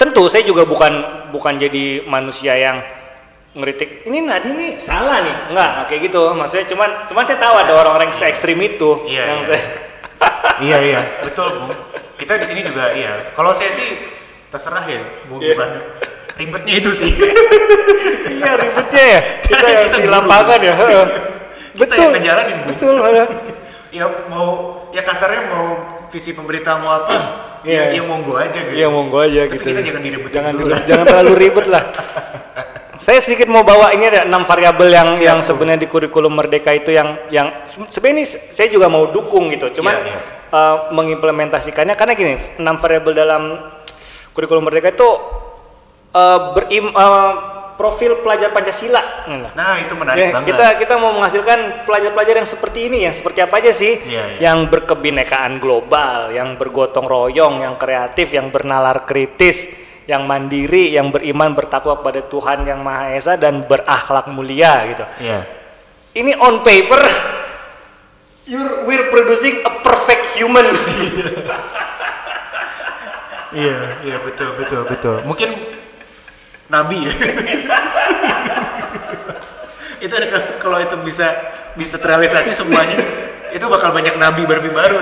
tentu 0.00 0.24
saya 0.32 0.48
juga 0.48 0.64
bukan 0.64 0.92
bukan 1.28 1.60
jadi 1.60 2.00
manusia 2.08 2.56
yang 2.56 2.80
ngeritik 3.52 4.08
ini 4.08 4.24
Nadi 4.24 4.56
nih 4.56 4.70
salah 4.80 5.20
nih 5.20 5.36
enggak 5.52 5.68
nggak 5.76 5.86
kayak 5.92 6.00
gitu 6.08 6.22
maksudnya 6.32 6.66
cuman 6.72 6.90
cuman 7.04 7.24
saya 7.26 7.36
tahu 7.36 7.54
ada 7.58 7.72
orang-orang 7.74 8.14
se 8.14 8.24
ekstrim 8.24 8.56
itu 8.60 9.04
Iya, 9.04 9.24
yang 9.28 9.40
iya. 9.42 9.48
saya 9.50 9.60
iya 10.58 10.78
iya 10.82 11.00
betul 11.22 11.48
bung 11.58 11.72
kita 12.18 12.38
di 12.38 12.46
sini 12.46 12.60
juga 12.66 12.90
iya 12.92 13.30
kalau 13.32 13.54
saya 13.54 13.70
sih 13.70 13.98
terserah 14.48 14.84
ya 14.84 15.00
bung 15.30 15.38
Iya. 15.38 15.54
Ivan 15.54 15.70
ribetnya 16.38 16.74
itu 16.78 16.90
sih 16.94 17.10
iya 18.30 18.52
ribetnya 18.54 19.04
ya 19.04 19.20
kita 19.46 19.54
Karena 19.58 19.68
yang 19.70 19.82
kita 19.90 19.96
di 19.98 20.08
lapangan 20.10 20.60
ya 20.62 20.74
heeh. 20.74 21.06
Kita 21.78 21.94
betul 21.94 22.10
yang 22.10 22.14
ngejalanin, 22.18 22.56
Bu. 22.58 22.66
betul 22.74 22.94
ya 23.98 24.04
mau 24.28 24.48
ya 24.90 25.02
kasarnya 25.02 25.42
mau 25.48 25.66
visi 26.10 26.34
pemerintah 26.34 26.76
mau 26.82 27.02
apa 27.02 27.14
Iya, 27.66 27.90
ya, 27.90 27.98
iya. 27.98 27.98
ya 27.98 28.02
monggo 28.06 28.34
aja 28.38 28.54
gitu 28.54 28.74
Iya 28.78 28.86
monggo 28.86 29.18
aja 29.18 29.50
Tapi 29.50 29.58
gitu. 29.58 29.66
kita 29.74 29.80
jangan 29.82 30.02
diribet 30.06 30.30
jangan 30.30 30.52
dulu 30.54 30.70
jangan 30.86 31.04
terlalu 31.10 31.32
ribet 31.34 31.66
lah. 31.66 31.82
Saya 32.98 33.22
sedikit 33.22 33.46
mau 33.46 33.62
bawa 33.62 33.94
ini 33.94 34.10
ada 34.10 34.26
enam 34.26 34.42
variabel 34.42 34.90
yang 34.90 35.08
Siap, 35.14 35.22
yang 35.22 35.38
sebenarnya 35.38 35.86
di 35.86 35.88
kurikulum 35.88 36.34
Merdeka 36.34 36.74
itu 36.74 36.90
yang 36.90 37.14
yang 37.30 37.62
se- 37.62 37.86
sebenarnya 37.88 38.16
ini 38.18 38.24
saya 38.26 38.68
juga 38.68 38.90
mau 38.90 39.06
dukung 39.06 39.54
gitu. 39.54 39.70
Cuman 39.78 39.94
Iya, 40.02 40.18
iya. 40.18 40.20
eh, 40.50 40.76
mengimplementasikannya 40.90 41.94
karena 41.94 42.12
gini, 42.18 42.34
enam 42.58 42.74
variabel 42.76 43.14
dalam 43.14 43.42
kurikulum 44.34 44.66
Merdeka 44.66 44.90
itu 44.90 45.08
eh, 46.10 46.38
berim 46.58 46.90
eh, 46.90 47.32
profil 47.78 48.18
pelajar 48.26 48.50
Pancasila. 48.50 49.30
Nah, 49.30 49.54
nah 49.54 49.78
itu 49.78 49.94
menarik 49.94 50.18
Ya, 50.18 50.34
banget 50.34 50.50
kita 50.50 50.66
kita 50.82 50.94
mau 50.98 51.14
menghasilkan 51.14 51.86
pelajar-pelajar 51.86 52.34
yang 52.42 52.50
seperti 52.50 52.90
ini, 52.90 53.06
yang 53.06 53.14
seperti 53.14 53.38
apa 53.46 53.62
aja 53.62 53.70
sih? 53.70 53.94
Iya, 54.02 54.22
iya. 54.34 54.38
Yang 54.50 54.74
berkebinekaan 54.74 55.62
global, 55.62 56.34
yang 56.34 56.58
bergotong 56.58 57.06
royong, 57.06 57.62
yang 57.62 57.78
kreatif, 57.78 58.34
yang 58.34 58.50
bernalar 58.50 59.06
kritis, 59.06 59.70
yang 60.08 60.24
mandiri, 60.24 60.96
yang 60.96 61.12
beriman 61.12 61.52
bertakwa 61.52 62.00
kepada 62.00 62.24
Tuhan 62.24 62.64
yang 62.64 62.80
Maha 62.80 63.12
Esa 63.12 63.36
dan 63.36 63.68
berakhlak 63.68 64.32
mulia 64.32 64.88
gitu. 64.88 65.04
Iya. 65.20 65.44
Ini 66.16 66.32
on 66.40 66.64
paper 66.64 66.96
you're 68.48 68.88
we're 68.88 69.12
producing 69.12 69.60
a 69.68 69.72
perfect 69.84 70.24
human. 70.34 70.64
Iya, 73.48 74.04
iya 74.04 74.16
betul 74.20 74.60
betul 74.60 74.84
betul. 74.84 75.24
Mungkin 75.24 75.48
nabi 76.68 77.00
ya. 77.00 77.12
itu 80.04 80.12
ada 80.12 80.28
kalau 80.60 80.76
itu 80.84 80.92
bisa 81.00 81.32
bisa 81.72 81.96
terrealisasi 81.96 82.52
semuanya, 82.52 83.00
itu 83.52 83.64
bakal 83.68 83.90
banyak 83.92 84.14
nabi 84.16 84.42
baru 84.44 84.68
baru. 84.70 84.98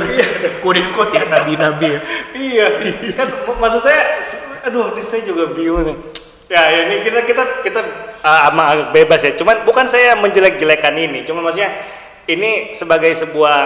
Quote 0.62 0.82
quote 0.94 1.14
ya 1.16 1.24
nabi-nabi 1.26 1.98
ya. 1.98 2.00
iya, 2.34 2.66
kan 3.14 3.28
mak- 3.46 3.58
maksud 3.60 3.82
saya, 3.82 4.18
aduh, 4.66 4.94
ini 4.94 5.02
saya 5.02 5.22
juga 5.26 5.50
bingung 5.50 5.82
nih. 5.86 5.96
Ya, 6.46 6.62
ya, 6.70 6.80
ini 6.86 7.02
kita 7.02 7.26
kita 7.26 7.42
kita 7.62 7.80
uh, 8.22 8.40
ama 8.50 8.70
agak 8.70 8.88
bebas 8.94 9.20
ya. 9.26 9.34
Cuman 9.34 9.66
bukan 9.66 9.90
saya 9.90 10.14
menjelek-jelekan 10.14 10.94
ini, 10.94 11.26
cuma 11.26 11.42
maksudnya 11.42 11.74
ini 12.30 12.70
sebagai 12.70 13.10
sebuah 13.18 13.58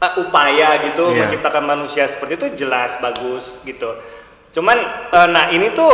uh, 0.00 0.12
upaya 0.20 0.80
gitu 0.84 1.12
Iya. 1.12 1.24
menciptakan 1.24 1.64
manusia 1.64 2.04
seperti 2.08 2.36
itu 2.36 2.46
jelas 2.66 3.00
bagus 3.00 3.56
gitu. 3.64 3.96
Cuman 4.52 4.76
uh, 5.12 5.28
nah 5.28 5.48
ini 5.52 5.72
tuh 5.72 5.88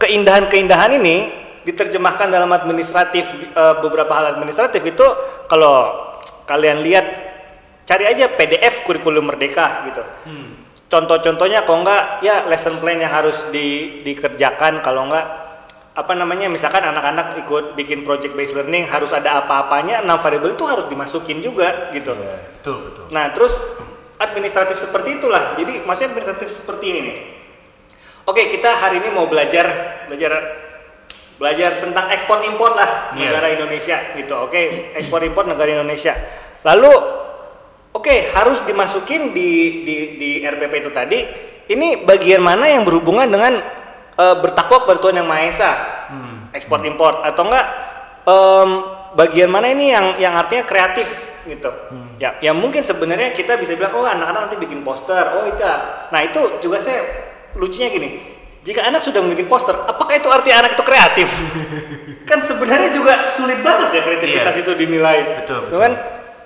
keindahan-keindahan 0.00 0.96
ini 1.00 1.30
diterjemahkan 1.62 2.26
dalam 2.26 2.50
administratif 2.50 3.28
uh, 3.54 3.78
beberapa 3.78 4.10
hal 4.10 4.34
administratif 4.34 4.82
itu 4.82 5.06
kalau 5.46 5.94
kalian 6.48 6.82
lihat 6.82 7.06
cari 7.86 8.04
aja 8.06 8.30
PDF 8.32 8.86
kurikulum 8.86 9.28
merdeka 9.28 9.86
gitu. 9.90 10.02
Contoh-contohnya 10.92 11.64
kalau 11.64 11.80
enggak 11.84 12.20
ya 12.20 12.44
lesson 12.52 12.76
plan 12.76 13.00
yang 13.00 13.08
harus 13.08 13.48
di, 13.48 14.00
dikerjakan 14.04 14.84
kalau 14.84 15.08
enggak 15.08 15.24
apa 15.92 16.12
namanya 16.16 16.48
misalkan 16.48 16.80
anak-anak 16.84 17.36
ikut 17.44 17.76
bikin 17.76 18.00
project 18.04 18.32
based 18.32 18.56
learning 18.56 18.88
harus 18.88 19.12
ada 19.12 19.44
apa-apanya 19.44 20.00
enam 20.00 20.16
variabel 20.16 20.56
itu 20.56 20.64
harus 20.64 20.88
dimasukin 20.88 21.44
juga 21.44 21.92
gitu. 21.92 22.16
Iya, 22.16 22.36
betul 22.56 22.76
betul. 22.88 23.04
Nah, 23.12 23.28
terus 23.36 23.56
administratif 24.16 24.80
seperti 24.80 25.20
itulah. 25.20 25.56
Jadi 25.60 25.84
maksudnya 25.84 26.16
administratif 26.16 26.48
seperti 26.48 26.84
ini 26.92 27.00
nih. 27.04 27.16
Oke, 28.24 28.48
kita 28.48 28.70
hari 28.78 29.04
ini 29.04 29.12
mau 29.12 29.28
belajar 29.28 29.68
belajar 30.08 30.32
belajar 31.42 31.82
tentang 31.82 32.06
ekspor 32.14 32.38
impor 32.46 32.78
lah 32.78 33.10
Iya. 33.18 33.34
negara 33.34 33.50
Indonesia 33.50 33.98
gitu. 34.14 34.46
Oke, 34.46 34.94
ekspor 34.94 35.26
impor 35.26 35.50
negara 35.50 35.74
Indonesia. 35.74 36.14
Lalu 36.62 36.92
oke, 37.90 38.14
harus 38.30 38.62
dimasukin 38.62 39.34
di 39.34 39.82
di 39.82 39.96
di 40.22 40.30
RPP 40.46 40.86
itu 40.86 40.90
tadi. 40.94 41.18
Ini 41.66 42.06
bagian 42.06 42.38
mana 42.38 42.70
yang 42.70 42.86
berhubungan 42.86 43.26
dengan 43.26 43.58
eh, 44.14 44.36
bertakwa 44.38 44.86
kepada 44.86 45.02
Tuhan 45.02 45.18
yang 45.18 45.26
Maha 45.26 45.50
Esa? 45.50 45.70
Ekspor 46.54 46.84
impor 46.86 47.24
atau 47.24 47.48
enggak 47.48 47.66
em, 48.28 48.70
bagian 49.16 49.48
mana 49.48 49.72
ini 49.72 49.88
yang 49.88 50.20
yang 50.20 50.36
artinya 50.36 50.62
kreatif 50.68 51.32
gitu. 51.48 51.72
Ya, 52.22 52.38
ya 52.38 52.52
mungkin 52.54 52.86
sebenarnya 52.86 53.34
kita 53.34 53.58
bisa 53.58 53.74
bilang 53.74 53.96
oh 53.98 54.06
anak-anak 54.06 54.46
nanti 54.46 54.56
bikin 54.60 54.84
poster. 54.86 55.32
Oh 55.32 55.48
itu. 55.48 55.64
Nah, 56.12 56.20
itu 56.22 56.60
juga 56.62 56.78
saya 56.78 57.02
lucunya 57.56 57.88
gini. 57.88 58.08
Jika 58.62 58.80
anak 58.84 59.02
sudah 59.02 59.18
membuat 59.18 59.48
poster, 59.48 59.74
apakah 59.74 60.14
itu 60.14 60.28
arti 60.30 60.50
anak 60.50 60.78
itu 60.78 60.82
kreatif? 60.82 61.28
kan 62.30 62.38
sebenarnya 62.40 62.94
juga 62.94 63.26
sulit 63.26 63.58
banget 63.58 63.90
ya 63.90 64.00
kreativitas 64.00 64.54
Iya. 64.54 64.62
itu 64.62 64.72
dinilai. 64.72 65.18
Betul, 65.42 65.66
Tuh 65.66 65.80
kan 65.80 65.92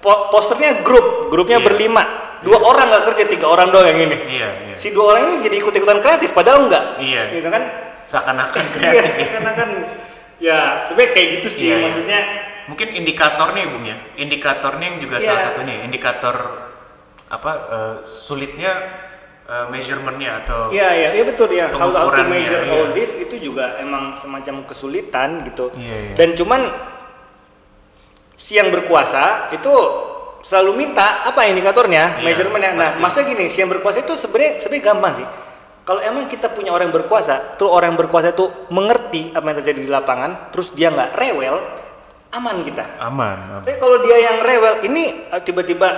po- 0.01 0.33
posternya 0.33 0.81
grup, 0.81 1.29
grupnya 1.29 1.61
Iya. 1.61 1.67
berlima. 1.69 2.03
Dua 2.41 2.57
orang 2.59 2.89
nggak 2.89 3.05
kerja, 3.07 3.25
tiga 3.29 3.47
orang 3.47 3.69
doang 3.69 3.85
yang 3.87 4.01
ini. 4.03 4.17
Iya, 4.33 4.49
iya. 4.65 4.75
Si 4.75 4.93
dua 4.93 5.13
orang 5.13 5.29
ini 5.29 5.45
jadi 5.45 5.57
ikut-ikutan 5.59 5.99
kreatif 6.01 6.33
padahal 6.33 6.65
enggak. 6.65 6.85
Iya. 6.99 7.23
Gitu 7.33 7.49
kan? 7.49 7.63
Seakan-akan 8.03 8.65
Iya, 8.71 8.73
kreatif 8.73 9.13
ya. 9.19 9.29
karena 9.37 9.53
kan 9.53 9.69
ya 10.37 10.59
sebenarnya 10.81 11.11
kayak 11.13 11.29
gitu 11.37 11.49
sih 11.51 11.65
Iya, 11.67 11.75
iya. 11.75 11.85
maksudnya. 11.85 12.21
Mungkin 12.67 12.89
indikatornya 12.95 13.61
ya, 13.61 13.69
Bung 13.69 13.85
ya. 13.85 13.97
Indikatornya 14.17 14.87
yang 14.89 14.99
juga 14.99 15.17
Iya. 15.21 15.27
salah 15.29 15.43
satunya. 15.45 15.85
Indikator 15.85 16.37
apa 17.29 17.51
eh, 17.69 17.95
sulitnya 18.03 18.73
eh, 19.47 19.67
measurementnya 19.71 20.43
atau 20.45 20.69
Iya 20.75 20.89
iya 20.93 21.09
iya 21.17 21.25
betul 21.25 21.49
ya. 21.55 21.71
How, 21.71 21.91
how 21.95 22.11
to 22.11 22.23
measure 22.27 22.63
iya. 22.63 22.73
all 22.75 22.91
this 22.93 23.15
itu 23.15 23.39
juga 23.39 23.79
emang 23.79 24.19
semacam 24.19 24.67
kesulitan 24.67 25.47
gitu. 25.47 25.71
Iya, 25.79 25.97
iya. 26.11 26.15
Dan 26.19 26.35
cuman 26.35 26.61
si 28.37 28.59
yang 28.59 28.69
berkuasa 28.69 29.55
itu 29.57 29.73
selalu 30.47 30.87
minta 30.87 31.27
apa 31.27 31.43
indikatornya, 31.51 32.23
Iya, 32.23 32.25
measurementnya. 32.27 32.71
Nah, 32.79 32.87
pasti. 32.95 33.01
maksudnya 33.03 33.27
gini, 33.35 33.45
si 33.51 33.59
yang 33.65 33.71
berkuasa 33.73 34.07
itu 34.07 34.15
sebenarnya 34.15 34.63
sebenarnya 34.63 34.85
gampang 34.95 35.13
sih. 35.19 35.27
Kalau 35.87 36.03
emang 36.03 36.27
kita 36.27 36.51
punya 36.51 36.75
orang 36.75 36.91
yang 36.91 36.97
berkuasa, 36.99 37.59
terus 37.59 37.71
orang 37.71 37.95
yang 37.95 37.99
berkuasa 37.99 38.35
itu 38.35 38.51
mengerti 38.75 39.31
apa 39.31 39.47
yang 39.47 39.57
terjadi 39.63 39.81
di 39.87 39.91
lapangan, 39.91 40.51
terus 40.51 40.75
dia 40.75 40.91
nggak 40.91 41.15
rewel, 41.15 41.63
aman 42.35 42.57
kita. 42.67 42.85
aman. 42.99 43.37
aman. 43.39 43.63
Tapi 43.63 43.79
kalau 43.79 44.03
dia 44.03 44.19
yang 44.19 44.43
rewel, 44.43 44.83
ini 44.83 45.31
eh, 45.31 45.41
tiba-tiba 45.47 45.89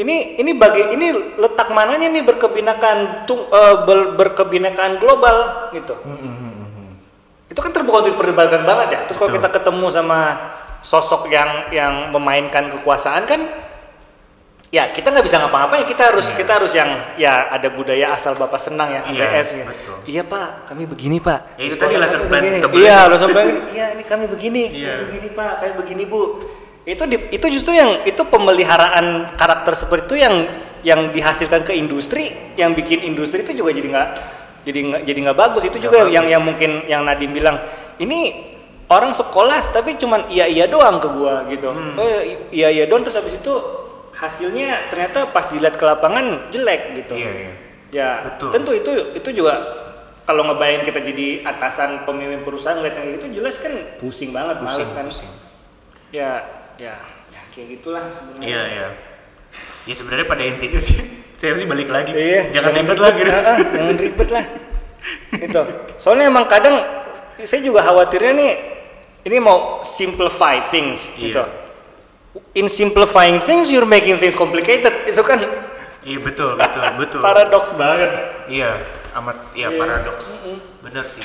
ini 0.00 0.16
ini 0.34 0.52
bagi 0.52 0.80
ini 0.90 1.06
letak 1.36 1.68
mananya 1.70 2.08
nih 2.08 2.24
berkebinekaan 2.24 2.98
tung, 3.24 3.44
eh, 3.44 3.76
ber- 3.84 4.16
berkebinekaan 4.16 4.96
global 4.96 5.36
gitu. 5.70 5.94
Itu 7.46 7.58
kan 7.58 7.70
terbuka 7.70 8.00
untuk 8.00 8.14
diperdebatkan 8.14 8.62
banget 8.62 8.88
ya. 8.90 9.00
Terus 9.04 9.18
kalau 9.18 9.30
kita 9.32 9.48
ketemu 9.50 9.86
sama 9.90 10.20
sosok 10.80 11.28
yang 11.28 11.50
yang 11.68 11.92
memainkan 12.08 12.70
kekuasaan 12.70 13.26
kan 13.26 13.40
ya 14.70 14.86
kita 14.88 15.10
nggak 15.10 15.26
bisa 15.26 15.36
ngapa-ngapain 15.36 15.82
kita 15.82 16.08
harus 16.08 16.30
kita 16.30 16.56
harus 16.56 16.70
yang 16.70 16.88
ya 17.18 17.50
ada 17.50 17.68
budaya 17.68 18.14
asal 18.14 18.32
bapak 18.32 18.56
senang 18.56 18.86
ya 18.88 19.02
Iya, 19.04 19.26
ABS 19.28 19.48
ya. 19.52 19.64
betul. 19.66 19.96
iya 20.06 20.22
pak 20.22 20.70
kami 20.70 20.86
begini 20.86 21.18
pak 21.18 21.58
Ya, 21.58 21.66
itu 21.66 21.74
tadi 21.74 21.98
lesson 21.98 22.22
plan 22.24 22.38
begini. 22.38 22.62
iya 22.78 23.10
lesson 23.10 23.28
plan 23.28 23.50
iya 23.66 23.86
ini 23.92 24.06
kami 24.06 24.24
begini 24.24 24.62
Iya. 24.70 24.94
kami 24.94 25.02
begini 25.04 25.28
pak 25.34 25.52
kami 25.58 25.72
begini 25.74 26.02
bu 26.06 26.22
itu 26.82 27.04
di- 27.04 27.28
itu 27.30 27.46
justru 27.50 27.72
yang 27.72 28.02
itu 28.02 28.22
pemeliharaan 28.22 29.34
karakter 29.34 29.72
seperti 29.74 30.04
itu 30.06 30.16
yang 30.18 30.36
yang 30.80 31.00
dihasilkan 31.08 31.60
ke 31.60 31.72
industri 31.72 32.28
yang 32.54 32.72
bikin 32.72 33.00
industri 33.02 33.40
itu 33.40 33.52
juga 33.54 33.70
jadi 33.70 33.88
nggak 33.90 34.08
jadi 34.60 34.78
nggak 34.82 35.02
jadi 35.04 35.18
nggak 35.22 35.38
bagus 35.38 35.62
itu 35.62 35.76
Nggak 35.76 35.82
juga 35.82 35.98
yang 36.06 36.24
bagus. 36.24 36.32
yang 36.32 36.42
mungkin 36.42 36.70
yang 36.86 37.02
Nadim 37.04 37.30
bilang 37.30 37.56
ini 37.96 38.48
orang 38.86 39.12
sekolah 39.12 39.70
tapi 39.70 39.94
cuman 39.94 40.26
iya 40.28 40.44
iya 40.44 40.64
doang 40.64 40.96
ke 40.96 41.08
gua 41.10 41.44
gitu 41.46 41.68
Hmm. 41.68 41.94
oh 41.94 42.20
iya 42.50 42.68
iya 42.68 42.84
doang 42.84 43.00
terus 43.00 43.16
habis 43.16 43.34
itu 43.34 43.52
hasilnya 44.10 44.88
ternyata 44.88 45.28
pas 45.28 45.46
dilihat 45.46 45.74
ke 45.74 45.84
lapangan 45.84 46.48
jelek 46.50 46.96
gitu 46.98 47.14
Iya, 47.14 47.30
iya. 47.30 47.52
ya 47.90 48.08
Betul. 48.22 48.48
tentu 48.52 48.70
itu 48.72 48.90
itu 49.14 49.30
juga 49.34 49.54
kalau 50.22 50.44
ngebayang 50.44 50.82
kita 50.82 51.00
jadi 51.02 51.42
atasan 51.42 52.04
pemimpin 52.04 52.40
perusahaan 52.40 52.76
ngeliat 52.76 52.94
yang 52.94 53.06
gitu 53.14 53.26
jelas 53.34 53.56
kan 53.56 53.72
pusing 53.96 54.30
banget 54.30 54.58
Pusing, 54.58 54.76
males 54.78 54.92
kan 54.92 55.04
pusing. 55.06 55.30
ya 56.10 56.44
ya 56.80 56.96
ya 57.28 57.40
kayak 57.52 57.66
gitulah 57.76 58.08
sebenarnya 58.08 58.46
Iya, 58.48 58.62
iya. 58.66 58.88
Ya 59.84 59.94
sebenarnya 59.94 60.24
pada 60.24 60.42
intinya 60.42 60.80
sih 60.80 60.96
saya 61.40 61.56
sih 61.56 61.68
balik 61.68 61.88
lagi. 61.88 62.12
Iya, 62.12 62.48
jangan 62.52 62.72
ribet 62.74 62.98
lah 62.98 63.10
gitu. 63.12 63.32
Ah, 63.32 63.42
ah, 63.44 63.58
jangan 63.60 63.96
ribet 63.96 64.28
lah. 64.30 64.44
itu. 65.32 65.62
Soalnya 65.96 66.28
emang 66.28 66.44
kadang 66.44 66.76
saya 67.40 67.60
juga 67.60 67.80
khawatirnya 67.80 68.32
nih 68.36 68.52
ini 69.24 69.36
mau 69.40 69.80
simplify 69.80 70.60
things 70.68 71.12
Iya. 71.16 71.20
gitu. 71.20 71.44
In 72.54 72.68
simplifying 72.70 73.40
things 73.42 73.68
you're 73.68 73.88
making 73.88 74.16
things 74.16 74.36
complicated. 74.36 74.92
Itu 75.04 75.20
kan 75.20 75.40
Iya 76.00 76.16
betul, 76.24 76.56
betul, 76.56 76.84
betul. 77.00 77.20
paradoks 77.20 77.76
banget. 77.76 78.12
Iya, 78.48 78.80
amat 79.16 79.36
iya 79.52 79.68
Iya. 79.68 79.76
paradoks. 79.76 80.40
Bener 80.80 81.04
sih. 81.04 81.24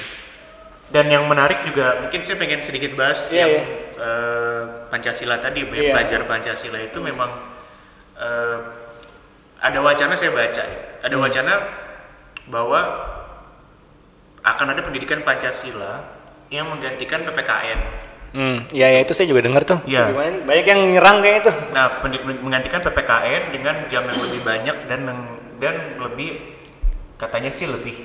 Dan 0.89 1.05
yang 1.09 1.25
menarik 1.25 1.65
juga 1.65 2.05
mungkin 2.05 2.21
saya 2.21 2.37
pengen 2.37 2.61
sedikit 2.61 2.93
bahas 2.93 3.29
Iya, 3.29 3.41
yang 3.41 3.51
iya. 3.51 3.63
eh, 3.97 4.61
Pancasila 4.93 5.41
tadi, 5.41 5.65
ya, 5.65 5.71
Iya. 5.71 5.91
belajar 5.93 6.19
Pancasila 6.25 6.79
itu 6.79 6.97
memang 7.01 7.31
eh, 8.15 8.57
ada 9.59 9.79
wacana 9.81 10.13
saya 10.13 10.31
baca 10.31 10.63
ya, 10.63 10.77
Hmm. 10.77 11.05
ada 11.05 11.15
wacana 11.19 11.53
bahwa 12.47 12.79
akan 14.45 14.67
ada 14.77 14.81
pendidikan 14.85 15.25
Pancasila 15.25 16.05
yang 16.53 16.69
menggantikan 16.69 17.25
PPKN. 17.25 17.79
Hmm, 18.35 18.57
ya 18.69 18.91
ya 18.91 18.99
itu 19.01 19.15
saya 19.15 19.31
juga 19.31 19.41
dengar 19.41 19.63
tuh. 19.63 19.79
Iya. 19.87 20.11
Sih? 20.11 20.43
Banyak 20.43 20.65
yang 20.67 20.81
nyerang 20.91 21.23
kayak 21.23 21.37
itu. 21.47 21.51
Nah, 21.71 22.03
menggantikan 22.43 22.83
PPKN 22.83 23.55
dengan 23.55 23.75
jam 23.87 24.03
yang 24.05 24.19
lebih 24.19 24.41
banyak 24.43 24.77
dan 24.91 25.01
dan 25.55 25.75
lebih 25.97 26.43
katanya 27.15 27.47
sih 27.49 27.65
lebih 27.65 27.95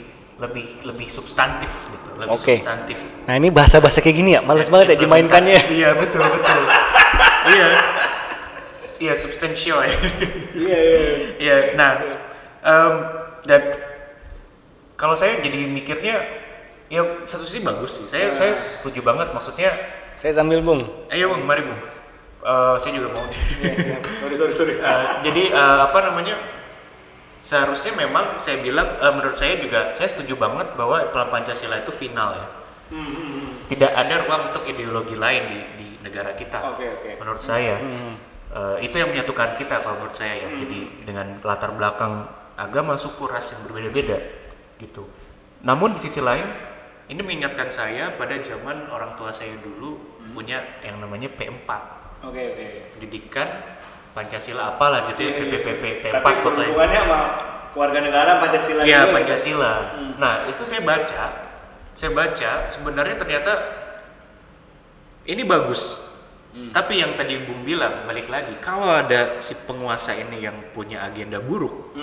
lebih 0.41 0.89
lebih 0.89 1.09
substantif 1.13 1.93
gitu, 1.93 2.11
lebih 2.17 2.33
Oke. 2.33 2.57
substantif. 2.57 2.99
Nah 3.29 3.37
ini 3.37 3.53
bahasa-bahasa 3.53 4.01
kayak 4.01 4.17
gini 4.17 4.31
ya, 4.35 4.41
males 4.41 4.73
banget 4.73 4.97
ya 4.97 5.05
dimainkannya. 5.05 5.61
Iya 5.69 5.91
betul 6.01 6.25
betul. 6.25 6.61
iya. 7.53 7.69
Iya 9.01 9.15
substansial 9.17 9.81
ya. 9.85 9.93
Iya 10.53 10.79
iya. 10.81 11.01
Iya. 11.41 11.57
Nah, 11.73 11.91
em, 12.61 12.93
dan 13.49 13.63
kalau 14.97 15.17
saya 15.17 15.41
jadi 15.41 15.65
mikirnya 15.65 16.21
ya 16.93 17.25
satu 17.25 17.45
sisi 17.49 17.65
bagus 17.65 17.97
sih. 17.97 18.05
Saya 18.09 18.33
saya 18.37 18.53
setuju 18.53 19.01
banget 19.01 19.33
maksudnya. 19.33 19.73
Saya 20.21 20.37
sambil 20.37 20.61
bung. 20.61 20.85
Ayo 21.09 21.33
bung, 21.33 21.49
mari 21.49 21.65
bung. 21.65 21.81
Eh, 22.41 22.77
saya 22.81 22.93
juga 22.97 23.09
mau. 23.13 23.25
nih. 23.25 23.41
sorry 24.21 24.37
sorry 24.37 24.53
sorry. 24.53 24.75
Eh, 24.77 25.05
jadi 25.25 25.43
eh, 25.53 25.79
apa 25.85 25.99
namanya? 26.05 26.37
Seharusnya 27.41 27.97
memang 27.97 28.37
saya 28.37 28.61
bilang 28.61 29.01
eh, 29.01 29.13
menurut 29.13 29.37
saya 29.37 29.57
juga 29.57 29.91
saya 29.97 30.13
setuju 30.13 30.37
banget 30.37 30.77
bahwa 30.77 31.09
pelan 31.09 31.29
Pancasila 31.33 31.81
itu 31.81 31.93
final 31.93 32.37
ya. 32.37 32.47
Tidak 33.71 33.93
ada 33.95 34.15
ruang 34.27 34.51
untuk 34.51 34.67
ideologi 34.67 35.15
lain 35.15 35.43
di, 35.47 35.59
di 35.79 35.89
negara 36.05 36.35
kita. 36.37 36.75
Oke, 36.75 36.85
oke. 36.85 37.11
Menurut 37.17 37.41
saya 37.41 37.81
eh, 38.53 38.77
itu 38.85 39.01
yang 39.01 39.09
menyatukan 39.09 39.57
kita 39.57 39.81
kalau 39.81 40.05
menurut 40.05 40.17
saya 40.17 40.37
ya. 40.37 40.49
Jadi 40.53 41.09
dengan 41.09 41.41
latar 41.41 41.73
belakang 41.73 42.29
agama, 42.61 43.01
suku, 43.01 43.25
ras 43.25 43.57
yang 43.57 43.65
berbeda-beda 43.65 44.21
gitu. 44.77 45.09
Namun 45.65 45.97
di 45.97 46.01
sisi 46.01 46.21
lain 46.21 46.45
ini 47.11 47.21
mengingatkan 47.25 47.73
saya 47.73 48.15
pada 48.15 48.39
zaman 48.39 48.87
orang 48.93 49.17
tua 49.19 49.35
saya 49.35 49.59
dulu 49.59 49.99
punya 50.31 50.63
yang 50.87 51.03
namanya 51.03 51.27
P4 51.35 51.69
Oke 52.23 52.43
oke. 52.55 52.67
pendidikan 52.95 53.49
Pancasila 54.21 54.77
apalah 54.77 55.09
gitu 55.09 55.25
ya 55.25 55.33
PPP 55.33 56.05
P4 56.05 56.05
Iya, 56.05 56.21
Tapi 56.21 56.31
hubungannya 56.69 57.01
sama 57.01 57.21
keluarga 57.73 57.99
negara 58.05 58.31
Pancasila 58.37 58.81
Iya 58.85 59.01
Pancasila. 59.09 59.75
Nah 60.21 60.35
itu 60.45 60.63
saya 60.69 60.85
baca, 60.85 61.25
saya 61.97 62.11
baca 62.13 62.51
sebenarnya 62.69 63.17
ternyata 63.17 63.53
ini 65.25 65.41
bagus. 65.49 66.13
Tapi 66.51 66.99
yang 66.99 67.15
tadi 67.15 67.39
Bung 67.47 67.63
bilang 67.63 68.11
balik 68.11 68.27
lagi, 68.27 68.59
kalau 68.59 68.91
ada 68.91 69.39
si 69.39 69.55
penguasa 69.55 70.19
ini 70.19 70.43
yang 70.43 70.75
punya 70.75 70.99
agenda 71.07 71.39
buruk, 71.39 71.95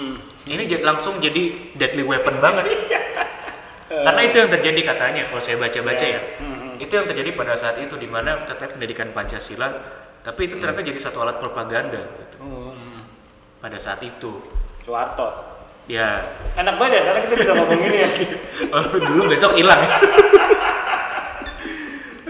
ini 0.47 0.63
jadi 0.63 0.87
langsung 0.87 1.19
jadi 1.19 1.75
deadly 1.75 2.07
weapon 2.07 2.39
banget. 2.39 2.63
Karena 3.91 4.21
itu 4.23 4.39
yang 4.39 4.47
terjadi 4.47 4.95
katanya 4.95 5.27
kalau 5.27 5.43
saya 5.43 5.59
baca-baca 5.59 6.05
ya. 6.07 6.21
Itu 6.79 6.95
yang 6.95 7.03
terjadi 7.03 7.35
pada 7.35 7.59
saat 7.59 7.75
itu 7.83 7.99
di 7.99 8.07
mana 8.07 8.39
tetap 8.47 8.71
pendidikan 8.71 9.11
Pancasila, 9.11 9.67
tapi 10.25 10.49
itu 10.49 10.55
ternyata 10.61 10.81
jadi 10.85 10.99
satu 10.99 11.23
alat 11.23 11.37
propaganda 11.41 12.01
gitu. 12.23 12.37
Hmm. 12.43 13.05
Pada 13.59 13.77
saat 13.81 14.01
itu. 14.05 14.39
Soeharto. 14.85 15.57
Ya, 15.87 16.19
Enak 16.59 16.75
banget 16.75 16.99
ya, 16.99 17.01
karena 17.07 17.19
kita 17.23 17.35
bisa 17.39 17.51
ngomong 17.55 17.79
ini 17.79 17.99
ya. 18.03 18.09
Oh, 18.75 18.83
dulu 18.91 19.21
besok 19.31 19.55
hilang 19.55 19.79
ya. 19.79 19.95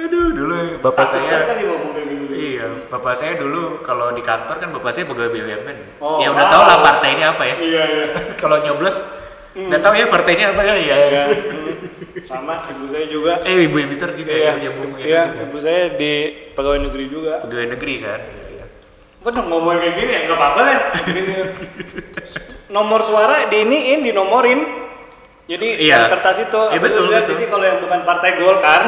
Aduh, 0.07 0.29
dulu 0.29 0.77
bapak 0.79 1.09
saya 1.09 1.41
kan 1.43 1.57
kayak 1.57 2.05
gini. 2.05 2.37
Iya, 2.37 2.85
bapak 2.85 3.17
saya 3.17 3.33
dulu 3.33 3.81
kalau 3.81 4.13
di 4.13 4.21
kantor 4.21 4.61
kan 4.61 4.69
bapak 4.69 4.93
saya 4.93 5.09
pegawai 5.09 5.33
BUMN. 5.33 5.77
Oh, 5.97 6.21
ya 6.21 6.29
udah 6.29 6.45
wow. 6.45 6.53
tau 6.53 6.63
lah 6.69 6.77
partainya 6.85 7.33
apa 7.33 7.43
ya. 7.49 7.55
Iya 7.57 7.83
iya. 7.89 8.05
kalau 8.41 8.61
nyoblos 8.61 9.03
udah 9.57 9.79
tahu 9.81 9.97
ya 9.97 10.05
partainya 10.05 10.53
apa 10.53 10.61
ya. 10.61 10.75
Iya. 10.77 10.95
Ya, 10.95 11.23
hmm. 11.25 11.56
Sama 12.27 12.53
ibu 12.67 12.85
saya 12.91 13.05
juga. 13.07 13.33
Eh 13.41 13.65
ibu 13.65 13.75
Peter 13.87 14.09
juga 14.11 14.31
Iya, 14.31 14.43
ya 14.43 14.51
punya 14.53 14.71
bung 14.75 14.91
iya, 14.99 15.21
juga. 15.25 15.43
ibu 15.47 15.57
saya 15.57 15.83
di 15.95 16.11
pegawai 16.51 16.79
negeri 16.83 17.05
juga. 17.07 17.33
Pegawai 17.41 17.67
negeri 17.71 17.93
kan. 17.97 18.19
Iya, 18.19 18.45
iya. 18.53 18.65
Bener 19.23 19.43
ngomong 19.47 19.75
kayak 19.77 19.93
gini 19.95 20.11
ya, 20.11 20.19
nggak 20.27 20.37
apa-apa 20.37 20.59
lah. 20.61 20.77
Nomor 22.67 22.99
suara 23.01 23.47
di 23.47 23.63
iniin, 23.63 24.03
dinomorin. 24.03 24.59
Jadi 25.47 25.87
Iya. 25.87 26.11
kertas 26.11 26.43
itu, 26.43 26.61
Iya, 26.67 26.79
betul, 26.83 27.07
betul. 27.07 27.33
Jadi 27.33 27.45
kalau 27.47 27.63
yang 27.63 27.79
bukan 27.79 28.03
partai 28.03 28.35
Golkar, 28.35 28.83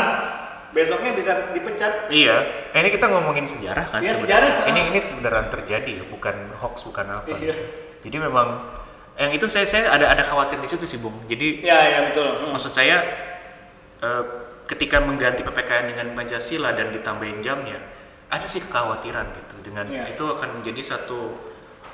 besoknya 0.69 1.15
bisa 1.15 1.31
dipecat. 1.49 2.11
Iya, 2.11 2.35
eh, 2.69 2.79
ini 2.83 2.91
kita 2.91 3.07
ngomongin 3.07 3.47
sejarah 3.47 3.87
kan? 3.87 4.03
Iya, 4.03 4.11
sejarah. 4.13 4.67
Ini 4.67 4.91
ini 4.91 4.99
beneran 5.15 5.47
terjadi 5.47 6.03
ya, 6.03 6.05
bukan 6.05 6.51
hoax, 6.53 6.83
bukan 6.83 7.07
apa. 7.09 7.31
Iya. 7.31 7.55
gitu. 7.55 7.63
Jadi 8.03 8.17
memang 8.19 8.67
yang 9.15 9.31
itu 9.31 9.47
saya 9.47 9.63
saya 9.63 9.87
ada 9.87 10.07
ada 10.09 10.19
khawatir 10.21 10.59
di 10.59 10.67
situ 10.67 10.83
sih, 10.83 10.99
Bung. 10.99 11.15
Jadi 11.25 11.63
Ya, 11.63 11.79
ya 11.87 11.99
betul. 12.03 12.27
Hmm. 12.27 12.51
maksud 12.51 12.75
saya 12.75 12.99
eh, 13.99 14.23
ketika 14.65 14.99
mengganti 14.99 15.41
PPKN 15.41 15.85
dengan 15.89 16.07
Pancasila 16.13 16.71
dan 16.71 16.89
ditambahin 16.89 17.41
jamnya, 17.41 17.79
ada 18.29 18.45
sih 18.45 18.61
kekhawatiran 18.61 19.33
gitu 19.33 19.55
dengan 19.63 19.85
Iya. 19.85 20.13
itu 20.13 20.23
akan 20.23 20.61
menjadi 20.61 20.95
satu 20.95 21.33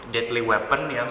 deadly 0.09 0.41
weapon 0.41 0.89
yang 0.89 1.07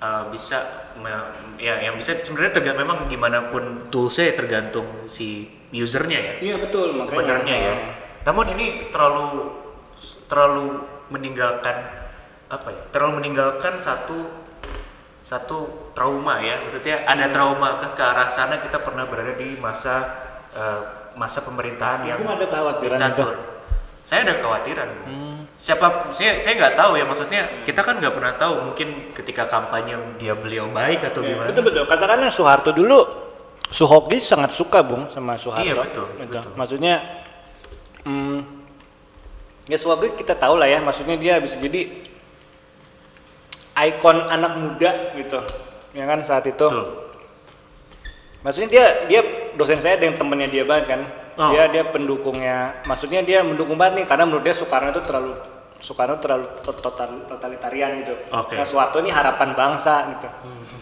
eh, 0.00 0.24
bisa 0.28 0.90
me- 0.96 1.56
ya 1.56 1.80
yang 1.80 1.94
bisa 1.94 2.16
sebenarnya 2.18 2.52
tergantung 2.52 2.82
memang 2.82 2.98
gimana 3.06 3.48
pun 3.48 3.88
toolsnya 3.88 4.32
ya 4.32 4.34
tergantung 4.34 4.86
si 5.06 5.48
usernya 5.72 6.18
ya 6.18 6.32
Iya 6.40 6.56
betul. 6.58 6.98
makanya. 6.98 7.06
sebenarnya 7.08 7.56
ya. 7.58 7.74
Namun 8.24 8.46
ini 8.52 8.66
terlalu 8.88 9.52
terlalu 10.26 10.80
meninggalkan 11.08 11.76
apa 12.46 12.68
ya? 12.70 12.82
Terlalu 12.90 13.12
meninggalkan 13.20 13.76
satu 13.76 14.43
satu 15.24 15.88
trauma 15.96 16.44
ya. 16.44 16.60
Maksudnya 16.60 17.08
ada 17.08 17.32
trauma 17.32 17.80
ke, 17.80 17.96
ke 17.96 18.02
arah 18.04 18.28
sana 18.28 18.60
kita 18.60 18.84
pernah 18.84 19.08
berada 19.08 19.32
di 19.32 19.56
masa 19.56 20.04
eh, 20.52 20.80
masa 21.16 21.40
pemerintahan 21.40 22.04
yang 22.04 22.18
ada 22.20 22.44
kekhawatiran 22.44 22.98
diktatur. 23.00 23.34
Saya 24.04 24.28
ada 24.28 24.36
kekhawatiran. 24.36 24.88
Bu. 25.00 25.04
Siapa 25.54 26.10
saya 26.10 26.42
saya 26.42 26.58
nggak 26.58 26.74
tahu 26.74 26.98
ya 26.98 27.06
maksudnya 27.06 27.42
kita 27.62 27.80
kan 27.80 28.02
nggak 28.02 28.10
pernah 28.10 28.34
tahu 28.34 28.52
mungkin 28.68 29.14
ketika 29.14 29.46
kampanye 29.46 29.94
dia 30.18 30.34
beliau 30.34 30.66
baik 30.68 31.00
atau 31.06 31.22
Ya, 31.22 31.30
gimana. 31.32 31.48
betul 31.54 31.62
betul. 31.70 31.84
Katakanlah 31.86 32.28
Soeharto 32.28 32.74
dulu, 32.74 33.00
Suhoki 33.70 34.18
sangat 34.18 34.50
suka 34.50 34.82
bung 34.82 35.06
sama 35.08 35.38
Soeharto. 35.38 35.62
Iya, 35.62 35.74
betul, 35.78 36.06
Gitu. 36.20 36.26
betul. 36.26 36.50
Maksudnya, 36.58 36.94
hmm, 38.02 38.38
ya 39.70 39.78
Suhoki 39.78 40.18
kita 40.18 40.34
tahu 40.34 40.58
lah 40.58 40.66
ya. 40.66 40.82
Maksudnya 40.82 41.14
dia 41.16 41.38
bisa 41.38 41.54
jadi 41.56 42.02
ikon 43.74 44.30
anak 44.30 44.52
muda 44.58 44.90
gitu, 45.18 45.42
ya 45.92 46.04
kan 46.06 46.22
saat 46.22 46.46
itu. 46.46 46.66
Betul. 46.66 47.04
Maksudnya 48.44 48.68
dia 48.68 48.86
dia 49.08 49.20
dosen 49.56 49.80
saya 49.80 49.96
dengan 49.96 50.20
temennya 50.20 50.48
dia 50.52 50.64
banget 50.68 50.84
kan. 50.94 51.00
Oh. 51.40 51.50
Dia 51.50 51.66
dia 51.72 51.82
pendukungnya. 51.88 52.84
Maksudnya 52.84 53.24
dia 53.24 53.40
mendukung 53.40 53.74
banget 53.80 54.04
nih 54.04 54.06
karena 54.06 54.28
menurut 54.28 54.44
dia 54.44 54.54
Soekarno 54.54 54.92
itu 54.92 55.02
terlalu 55.02 55.32
Soekarno 55.84 56.16
terlalu 56.16 56.48
total, 56.64 57.28
totalitarian 57.28 58.04
gitu. 58.04 58.14
Oke. 58.32 58.56
Nah, 58.56 58.64
Soeharto 58.64 59.04
ini 59.04 59.12
harapan 59.12 59.52
bangsa 59.52 60.08
gitu. 60.16 60.28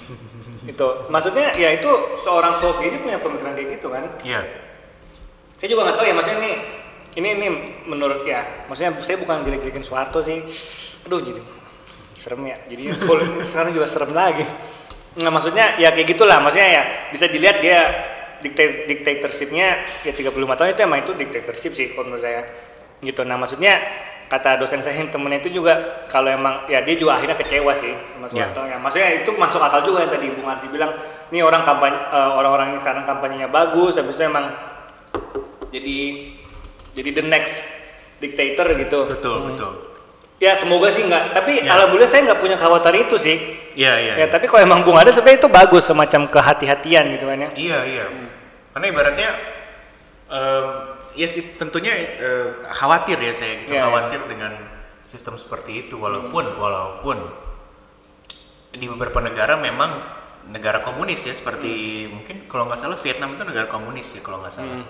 itu 0.72 0.86
maksudnya 1.11 1.51
ya 1.59 1.74
itu 1.74 1.90
seorang 2.22 2.55
Soeharto 2.55 2.86
ini 2.86 2.99
punya 3.03 3.18
pemikiran 3.18 3.55
kayak 3.59 3.68
gitu 3.78 3.90
kan. 3.90 4.05
Iya. 4.22 4.43
Saya 5.59 5.68
juga 5.70 5.90
nggak 5.90 5.97
tahu 5.99 6.07
ya 6.07 6.14
maksudnya 6.14 6.38
ini 6.43 6.53
ini 7.18 7.28
ini 7.34 7.49
menurut 7.90 8.22
ya 8.26 8.43
maksudnya 8.70 8.95
saya 9.03 9.18
bukan 9.18 9.43
jelek-jelekin 9.43 9.82
Soeharto 9.82 10.22
sih. 10.22 10.43
Aduh 11.07 11.18
jadi 11.18 11.43
serem 12.15 12.43
ya. 12.47 12.57
Jadi 12.69 12.83
ini 13.33 13.45
sekarang 13.45 13.73
juga 13.73 13.87
serem 13.87 14.13
lagi. 14.13 14.45
Nggak 15.13 15.33
maksudnya 15.33 15.67
ya 15.77 15.93
kayak 15.93 16.09
gitulah 16.17 16.41
maksudnya 16.41 16.69
ya 16.73 16.83
bisa 17.13 17.29
dilihat 17.29 17.61
dia 17.61 17.79
dikta- 18.43 18.89
dictatorshipnya 18.91 19.67
ya 20.03 20.13
35 20.13 20.35
tahun 20.35 20.69
itu 20.73 20.83
emang 20.83 20.99
itu 21.05 21.13
dictatorship 21.15 21.73
sih 21.77 21.87
kalau 21.95 22.11
menurut 22.11 22.25
saya 22.25 22.43
gitu 22.99 23.23
nah 23.23 23.39
maksudnya 23.39 23.79
kata 24.27 24.57
dosen 24.57 24.81
saya 24.81 24.97
yang 24.97 25.13
temennya 25.13 25.45
itu 25.45 25.61
juga 25.61 26.03
kalau 26.09 26.27
emang 26.27 26.65
ya 26.67 26.81
dia 26.81 26.97
juga 26.97 27.21
akhirnya 27.21 27.37
kecewa 27.37 27.71
sih 27.77 27.93
Ya. 27.93 28.49
Soeharto 28.49 28.65
ya 28.65 28.81
maksudnya 28.81 29.09
itu 29.21 29.31
masuk 29.37 29.61
akal 29.61 29.85
juga 29.85 30.09
yang 30.09 30.13
tadi 30.17 30.33
Bung 30.33 30.49
Arsi 30.49 30.67
bilang 30.73 30.91
nih 31.29 31.45
orang 31.45 31.69
kampanye 31.69 31.99
eh, 32.09 32.31
orang-orang 32.33 32.67
ini 32.73 32.79
sekarang 32.81 33.05
kampanyenya 33.05 33.53
bagus 33.53 34.01
habis 34.01 34.17
itu 34.17 34.25
emang 34.25 34.49
jadi 35.69 35.99
jadi 36.97 37.11
the 37.13 37.25
next 37.29 37.69
dictator 38.19 38.73
gitu 38.75 39.07
Betul, 39.07 39.53
betul. 39.53 39.73
Ya 40.43 40.59
semoga 40.59 40.90
sih 40.90 41.07
enggak 41.07 41.30
tapi 41.30 41.62
Ya. 41.62 41.70
alhamdulillah 41.70 42.11
saya 42.11 42.26
nggak 42.26 42.40
punya 42.43 42.59
kekhawatiran 42.59 42.99
itu 42.99 43.14
sih 43.16 43.36
Iya, 43.72 43.95
iya. 43.97 44.14
ya 44.20 44.26
tapi 44.26 44.51
kalau 44.51 44.61
emang 44.61 44.82
Bung 44.82 44.99
ada 44.99 45.09
sebenarnya 45.09 45.38
itu 45.38 45.49
bagus 45.49 45.86
semacam 45.86 46.28
kehati-hatian 46.28 47.14
gitu 47.14 47.24
kan 47.24 47.38
ya 47.40 47.51
Iya 47.55 47.78
iya. 47.86 48.05
Karena 48.74 48.86
ibaratnya 48.90 49.30
em, 50.28 50.66
ya 51.14 51.24
sih 51.24 51.57
tentunya 51.57 51.95
eh, 51.95 52.47
khawatir 52.68 53.16
ya 53.16 53.32
saya 53.32 53.62
gitu 53.62 53.72
Iya, 53.72 53.86
khawatir 53.86 54.20
dengan 54.26 54.53
sistem 55.07 55.38
seperti 55.38 55.86
itu 55.86 55.95
walaupun 55.97 56.59
walaupun 56.59 57.18
di 58.72 58.86
beberapa 58.88 59.20
negara 59.20 59.55
memang 59.57 59.90
negara 60.49 60.80
komunis 60.80 61.22
ya 61.22 61.32
seperti 61.32 61.70
mungkin 62.09 62.45
kalau 62.45 62.66
nggak 62.66 62.80
salah 62.80 62.99
Vietnam 62.99 63.36
itu 63.36 63.45
negara 63.45 63.68
komunis 63.68 64.11
ya 64.11 64.20
kalau 64.20 64.43
nggak 64.43 64.53
salah. 64.53 64.82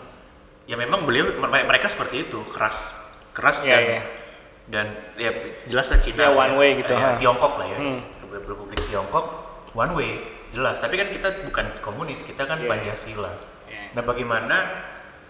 ya 0.64 0.78
memang 0.78 1.02
beliau 1.02 1.28
me- 1.36 1.66
mereka 1.66 1.90
seperti 1.90 2.24
itu 2.24 2.38
keras 2.48 2.94
keras 3.30 3.60
Iya, 3.60 3.68
dan 3.68 3.82
iya. 3.84 4.00
Dan 4.72 4.88
ya 5.14 5.28
jelas 5.68 5.86
lah 5.86 6.00
Cina 6.00 6.22
Ya, 6.22 6.32
one 6.32 6.56
way 6.56 6.70
gitu, 6.74 6.90
ya. 6.90 7.12
Tiongkok 7.14 7.60
lah 7.60 7.68
ya 7.68 7.76
Hmm. 7.76 8.00
Republik 8.32 8.80
Tiongkok 8.82 9.26
one 9.72 9.92
way 9.92 10.10
jelas 10.48 10.76
tapi 10.76 10.96
kan 10.96 11.08
kita 11.08 11.44
bukan 11.44 11.68
komunis 11.78 12.24
kita 12.24 12.42
kan 12.42 12.56
Iya. 12.58 12.66
Pancasila 12.66 13.32
Iya. 13.66 13.92
nah 13.92 14.02
bagaimana 14.02 14.56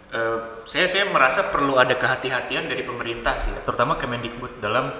eh, 0.08 0.38
saya 0.64 0.86
saya 0.86 1.04
merasa 1.06 1.48
perlu 1.48 1.74
ada 1.74 1.92
kehati-hatian 1.92 2.66
dari 2.66 2.82
pemerintah 2.82 3.34
sih 3.34 3.50
terutama 3.58 3.96
Kemendikbud 3.96 4.58
dalam 4.58 4.94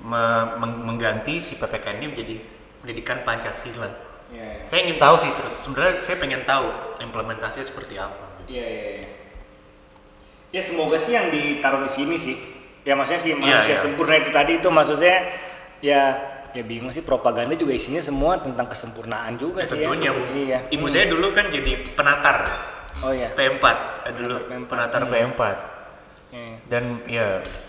me- 0.00 0.48
meng- 0.56 0.82
mengganti 0.84 1.36
si 1.36 1.54
PPKN 1.54 1.96
ini 1.98 2.06
menjadi 2.08 2.34
pendidikan 2.78 3.20
Pancasila 3.20 3.88
Iya, 4.28 4.60
saya 4.62 4.80
ingin 4.82 4.96
tahu 4.96 5.16
sih 5.18 5.32
terus 5.34 5.56
sebenarnya 5.58 6.00
saya 6.00 6.16
pengen 6.16 6.44
tahu 6.44 6.68
implementasinya 7.00 7.64
seperti 7.64 7.96
apa 7.96 8.28
gitu. 8.38 8.52
Iya, 8.54 8.66
iya, 8.66 8.86
iya. 8.94 9.08
Ya 10.50 10.60
semoga 10.60 10.96
sih 10.96 11.12
yang 11.12 11.28
ditaruh 11.28 11.80
di 11.80 11.88
sini 11.88 12.12
sih. 12.14 12.36
Ya 12.88 12.96
maksudnya 12.96 13.20
sih 13.20 13.32
manusia 13.36 13.76
iya. 13.76 13.76
sempurna 13.76 14.16
itu 14.16 14.32
tadi 14.32 14.56
itu 14.56 14.68
maksudnya 14.72 15.28
ya 15.84 16.16
ya 16.48 16.62
bingung 16.64 16.88
sih 16.88 17.04
propaganda 17.04 17.52
juga 17.52 17.76
isinya 17.76 18.00
semua 18.00 18.40
tentang 18.40 18.64
kesempurnaan 18.64 19.36
juga 19.36 19.60
Ya, 19.60 19.68
sih 19.68 19.84
tentunya 19.84 20.08
ya. 20.08 20.16
Bu. 20.16 20.22
Iya. 20.32 20.58
ibu 20.72 20.82
Hmm. 20.82 20.90
saya 20.90 21.04
dulu 21.06 21.28
kan 21.30 21.52
jadi 21.52 21.72
penatar 21.92 22.38
Oh 22.98 23.12
iya. 23.12 23.28
P4 23.30 23.64
eh, 24.08 24.12
dulu 24.16 24.34
P4. 24.42 24.64
penatar 24.66 25.02
Hmm. 25.04 25.12
P4 25.12 25.42
Iya. 26.28 26.54
dan 26.66 26.84
ya 27.04 27.26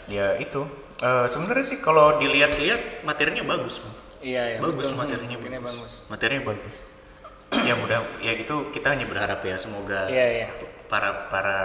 ya 0.07 0.28
itu 0.38 0.63
Eh, 0.99 1.26
sebenarnya 1.28 1.63
sih 1.65 1.80
kalau 1.80 2.20
dilihat-lihat 2.20 3.07
materinya 3.07 3.47
bagus 3.47 3.80
Bu. 3.80 3.88
Iya, 4.20 4.55
iya. 4.55 4.57
bagus 4.59 4.91
betul. 4.91 4.99
materinya 4.99 5.32
Hmm, 5.32 5.39
materinya 5.39 5.61
bagus. 5.63 5.91
materinya 6.07 6.43
bagus 6.45 6.76
ya 7.49 7.74
mudah 7.74 7.99
ya 8.20 8.32
itu 8.36 8.55
kita 8.70 8.88
hanya 8.89 9.03
berharap 9.03 9.39
ya 9.41 9.55
semoga 9.55 10.07
Iya, 10.07 10.26
iya. 10.38 10.47
para 10.86 11.28
para 11.28 11.59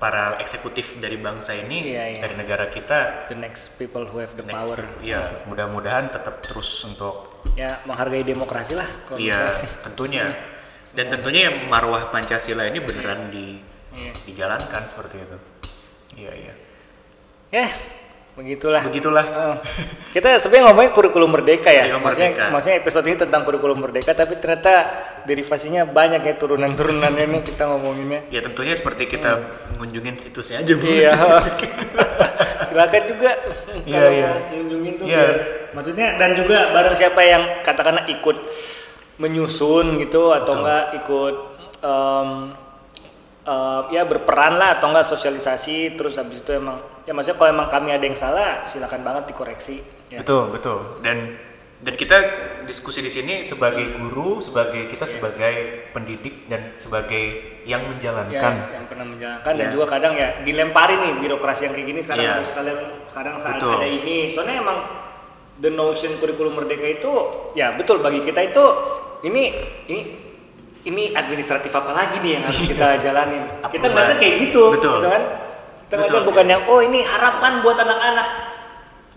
para 0.00 0.40
eksekutif 0.40 0.96
dari 0.96 1.14
bangsa 1.14 1.52
ini 1.52 1.92
Iya, 1.92 2.04
iya. 2.08 2.20
dari 2.24 2.34
negara 2.34 2.66
kita 2.66 3.28
The 3.28 3.36
next 3.36 3.76
people 3.76 4.02
who 4.02 4.16
have 4.16 4.32
the 4.32 4.42
next- 4.42 4.56
power. 4.56 4.80
ya 4.98 5.20
mudah-mudahan 5.44 6.08
tetap 6.08 6.40
terus 6.40 6.66
untuk 6.82 7.28
Ya 7.52 7.84
menghargai 7.84 8.24
demokrasi 8.24 8.74
lah 8.74 8.86
kalau 9.04 9.20
Iya, 9.20 9.52
tentunya. 9.82 10.32
Dan 10.90 11.06
tentunya 11.08 11.50
yang 11.50 11.68
marwah 11.68 12.08
Pancasila 12.08 12.64
ini 12.64 12.80
beneran 12.80 13.28
di 13.28 13.60
Iya. 13.92 14.12
dijalankan 14.24 14.82
seperti 14.86 15.20
itu. 15.20 15.36
Iya, 16.16 16.32
iya. 16.32 16.54
Ya, 17.50 17.66
begitulah. 18.38 18.82
Begitulah. 18.86 19.24
Kita 20.10 20.38
sebenarnya 20.38 20.70
ngomongin 20.70 20.90
kurikulum 20.90 21.30
merdeka 21.30 21.68
ya. 21.70 21.86
Kurikulum 21.90 22.02
maksudnya, 22.02 22.30
merdeka. 22.34 22.52
maksudnya 22.54 22.76
episode 22.78 23.06
ini 23.06 23.16
tentang 23.18 23.42
kurikulum 23.44 23.78
merdeka, 23.78 24.10
tapi 24.14 24.34
ternyata 24.38 24.74
derivasinya 25.24 25.82
banyak 25.86 26.22
ya 26.24 26.34
turunan-turunannya 26.34 27.24
nih 27.26 27.40
kita 27.44 27.68
ngomonginnya. 27.68 28.20
Ya 28.32 28.40
tentunya 28.40 28.72
seperti 28.72 29.06
kita 29.06 29.40
ngunjungin 29.78 30.16
situsnya 30.16 30.62
aja, 30.62 30.72
Bu. 30.74 30.84
Hmm. 30.86 30.94
Iya. 30.94 31.12
Silakan 32.70 33.02
juga 33.08 33.30
Iya, 33.82 33.98
kalau 33.98 34.10
iya. 34.14 34.30
ngunjungin 34.54 34.92
tuh 34.94 35.04
Iya. 35.08 35.16
biar 35.18 35.36
maksudnya 35.70 36.06
dan 36.18 36.30
juga 36.34 36.70
bareng 36.70 36.94
siapa 36.94 37.20
yang 37.22 37.42
katakanlah 37.62 38.04
ikut 38.06 38.36
menyusun 39.18 39.98
gitu 40.00 40.32
atau 40.32 40.54
Betul. 40.54 40.60
enggak 40.62 40.84
ikut 41.02 41.34
em, 41.82 42.28
em, 43.50 43.82
ya 43.90 44.06
berperan 44.06 44.54
lah 44.54 44.78
atau 44.78 44.86
enggak 44.88 45.02
sosialisasi 45.04 45.98
terus 45.98 46.14
habis 46.14 46.38
itu 46.38 46.54
emang 46.54 46.78
ya 47.02 47.10
maksudnya 47.10 47.34
kalau 47.34 47.50
emang 47.50 47.66
kami 47.66 47.90
ada 47.90 48.04
yang 48.04 48.14
salah 48.14 48.62
silakan 48.62 49.02
banget 49.02 49.26
dikoreksi 49.26 49.82
ya. 50.08 50.22
Betul, 50.22 50.54
betul. 50.54 51.02
Dan 51.02 51.34
dan 51.80 51.96
kita 51.96 52.16
diskusi 52.68 53.00
di 53.00 53.08
sini 53.08 53.40
sebagai 53.40 53.96
guru, 53.96 54.36
sebagai 54.38 54.84
kita 54.84 55.08
sebagai 55.08 55.88
pendidik 55.96 56.44
dan 56.44 56.76
sebagai 56.76 57.40
yang 57.64 57.80
Ya, 57.80 57.88
menjalankan. 57.88 58.52
yang 58.68 58.84
pernah 58.84 59.06
menjalankan 59.08 59.52
dan 59.56 59.64
Ya. 59.64 59.72
juga 59.72 59.86
kadang 59.88 60.12
ya 60.12 60.44
dilemparin 60.44 61.00
nih 61.00 61.12
birokrasi 61.18 61.66
yang 61.66 61.74
kayak 61.74 61.88
gini 61.88 62.00
sekarang 62.04 62.24
Iya. 62.28 62.34
harus 62.36 62.50
kalian 62.52 62.78
kadang 63.08 63.36
saat 63.40 63.56
Betul. 63.56 63.80
ada 63.80 63.88
ini 63.88 64.28
soalnya 64.28 64.60
emang 64.60 64.78
the 65.56 65.72
notion 65.72 66.20
kurikulum 66.20 66.52
merdeka 66.52 66.84
itu 66.84 67.12
ya 67.56 67.72
betul 67.72 68.04
bagi 68.04 68.20
kita 68.20 68.44
itu 68.44 68.64
ini 69.24 69.48
ini 69.88 70.00
ini 70.88 71.12
administratif 71.12 71.70
apa 71.76 71.92
lagi 71.92 72.16
nih 72.24 72.40
yang 72.40 72.44
harus 72.48 72.62
kita 72.64 72.88
jalanin 73.04 73.42
Apa 73.60 73.68
kita 73.68 73.86
ngeliatnya 73.92 74.16
kayak 74.16 74.34
gitu 74.48 74.62
Betul. 74.76 74.96
gitu 75.00 75.08
kan 75.12 75.22
kita 75.84 75.94
ngeliatnya 76.00 76.22
bukan 76.24 76.46
yang 76.48 76.62
oh 76.68 76.80
ini 76.80 77.00
harapan 77.04 77.52
buat 77.60 77.76
anak-anak 77.76 78.28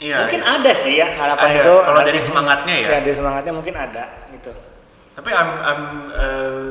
Iya. 0.03 0.25
mungkin 0.25 0.41
ada 0.43 0.71
sih 0.75 0.99
ya 0.99 1.07
harapan 1.15 1.47
Ada. 1.55 1.59
itu 1.63 1.73
Kalau 1.85 2.01
dari 2.03 2.19
semangatnya 2.19 2.75
ya. 2.75 2.87
ya 2.91 2.99
dari 2.99 3.15
semangatnya 3.15 3.53
mungkin 3.55 3.75
ada 3.77 4.03
gitu 4.35 4.51
Tapi 5.13 5.29
I'm 5.29 5.51
I'm 5.61 5.83
uh, 6.09 6.63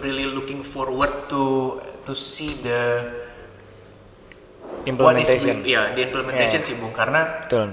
really 0.00 0.24
looking 0.24 0.64
forward 0.64 1.28
to 1.28 1.76
to 2.08 2.12
see 2.16 2.56
the 2.64 3.04
is 4.82 4.88
implementation 4.88 5.62
ya 5.62 5.92
the 5.94 6.02
implementation 6.10 6.58
Yeah. 6.58 6.68
sih 6.72 6.74
Bung 6.80 6.90
karena 6.90 7.44
betul 7.44 7.70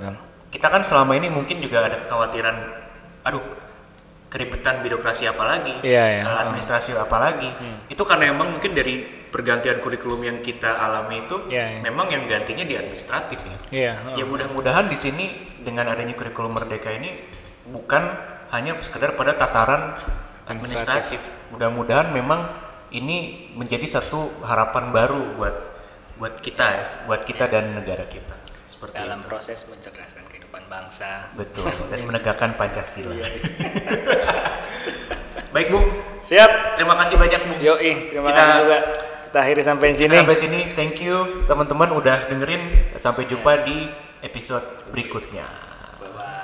kita 0.54 0.68
kan 0.70 0.82
selama 0.86 1.18
ini 1.18 1.32
mungkin 1.32 1.58
juga 1.64 1.88
ada 1.90 1.98
kekhawatiran 1.98 2.56
aduh 3.26 3.42
keribetan 4.30 4.86
birokrasi 4.86 5.26
apa 5.26 5.44
lagi 5.44 5.74
Iya, 5.82 6.04
iya. 6.06 6.24
eh, 6.24 6.38
administrasi 6.46 6.94
apa 6.94 7.18
lagi. 7.18 7.50
Itu 7.90 8.06
karena 8.06 8.30
emang 8.30 8.54
mungkin 8.56 8.78
dari 8.78 9.02
pergantian 9.30 9.82
kurikulum 9.82 10.22
yang 10.22 10.38
kita 10.42 10.70
alami 10.78 11.26
itu 11.26 11.50
Iya, 11.50 11.66
iya. 11.78 11.80
memang 11.82 12.14
yang 12.14 12.30
gantinya 12.30 12.62
di 12.66 12.78
administratif 12.78 13.42
ya. 13.42 13.58
Iya 13.74 13.92
ya 14.18 14.24
mudah-mudahan 14.30 14.86
di 14.86 14.98
sini 14.98 15.26
dengan 15.66 15.90
adanya 15.90 16.14
kurikulum 16.14 16.54
merdeka 16.56 16.94
ini 16.94 17.10
bukan 17.70 18.06
hanya 18.54 18.78
sekedar 18.82 19.14
pada 19.18 19.34
tataran 19.38 19.98
administratif. 20.50 21.22
Mudah-mudahan 21.54 22.14
memang 22.14 22.50
ini 22.90 23.50
menjadi 23.54 23.86
satu 23.86 24.42
harapan 24.42 24.90
baru 24.90 25.38
buat 25.38 25.56
buat 26.18 26.36
kita 26.42 26.66
ya, 26.66 26.86
buat 27.06 27.22
kita 27.26 27.50
dan 27.50 27.78
negara 27.78 28.06
kita. 28.10 28.34
Seperti 28.66 28.98
dalam 29.02 29.22
itu. 29.22 29.30
proses 29.30 29.66
mencerdaskan 29.70 30.26
bangsa. 30.70 31.34
Betul. 31.34 31.74
Dan 31.90 32.06
menegakkan 32.06 32.54
pancasila. 32.54 33.12
Iya, 33.12 33.26
baik 35.54 35.68
bung 35.70 35.86
siap. 36.22 36.78
Terima 36.78 36.96
kasih 36.96 37.18
banyak 37.18 37.42
bung 37.44 37.60
Yoi, 37.60 37.92
terima 38.08 38.30
Kita- 38.30 38.40
kasih 38.40 38.56
juga. 38.62 38.80
Kita 39.30 39.38
akhiri 39.40 39.62
sampai 39.62 39.88
Kita 39.94 40.00
sini. 40.00 40.16
sampai 40.16 40.38
sini. 40.38 40.60
Thank 40.74 40.96
you 41.02 41.18
teman-teman 41.46 41.90
udah 41.94 42.30
dengerin. 42.30 42.94
Sampai 42.96 43.26
jumpa 43.26 43.62
di 43.62 43.90
episode 44.22 44.66
berikutnya. 44.90 45.46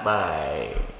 Bye 0.06 0.95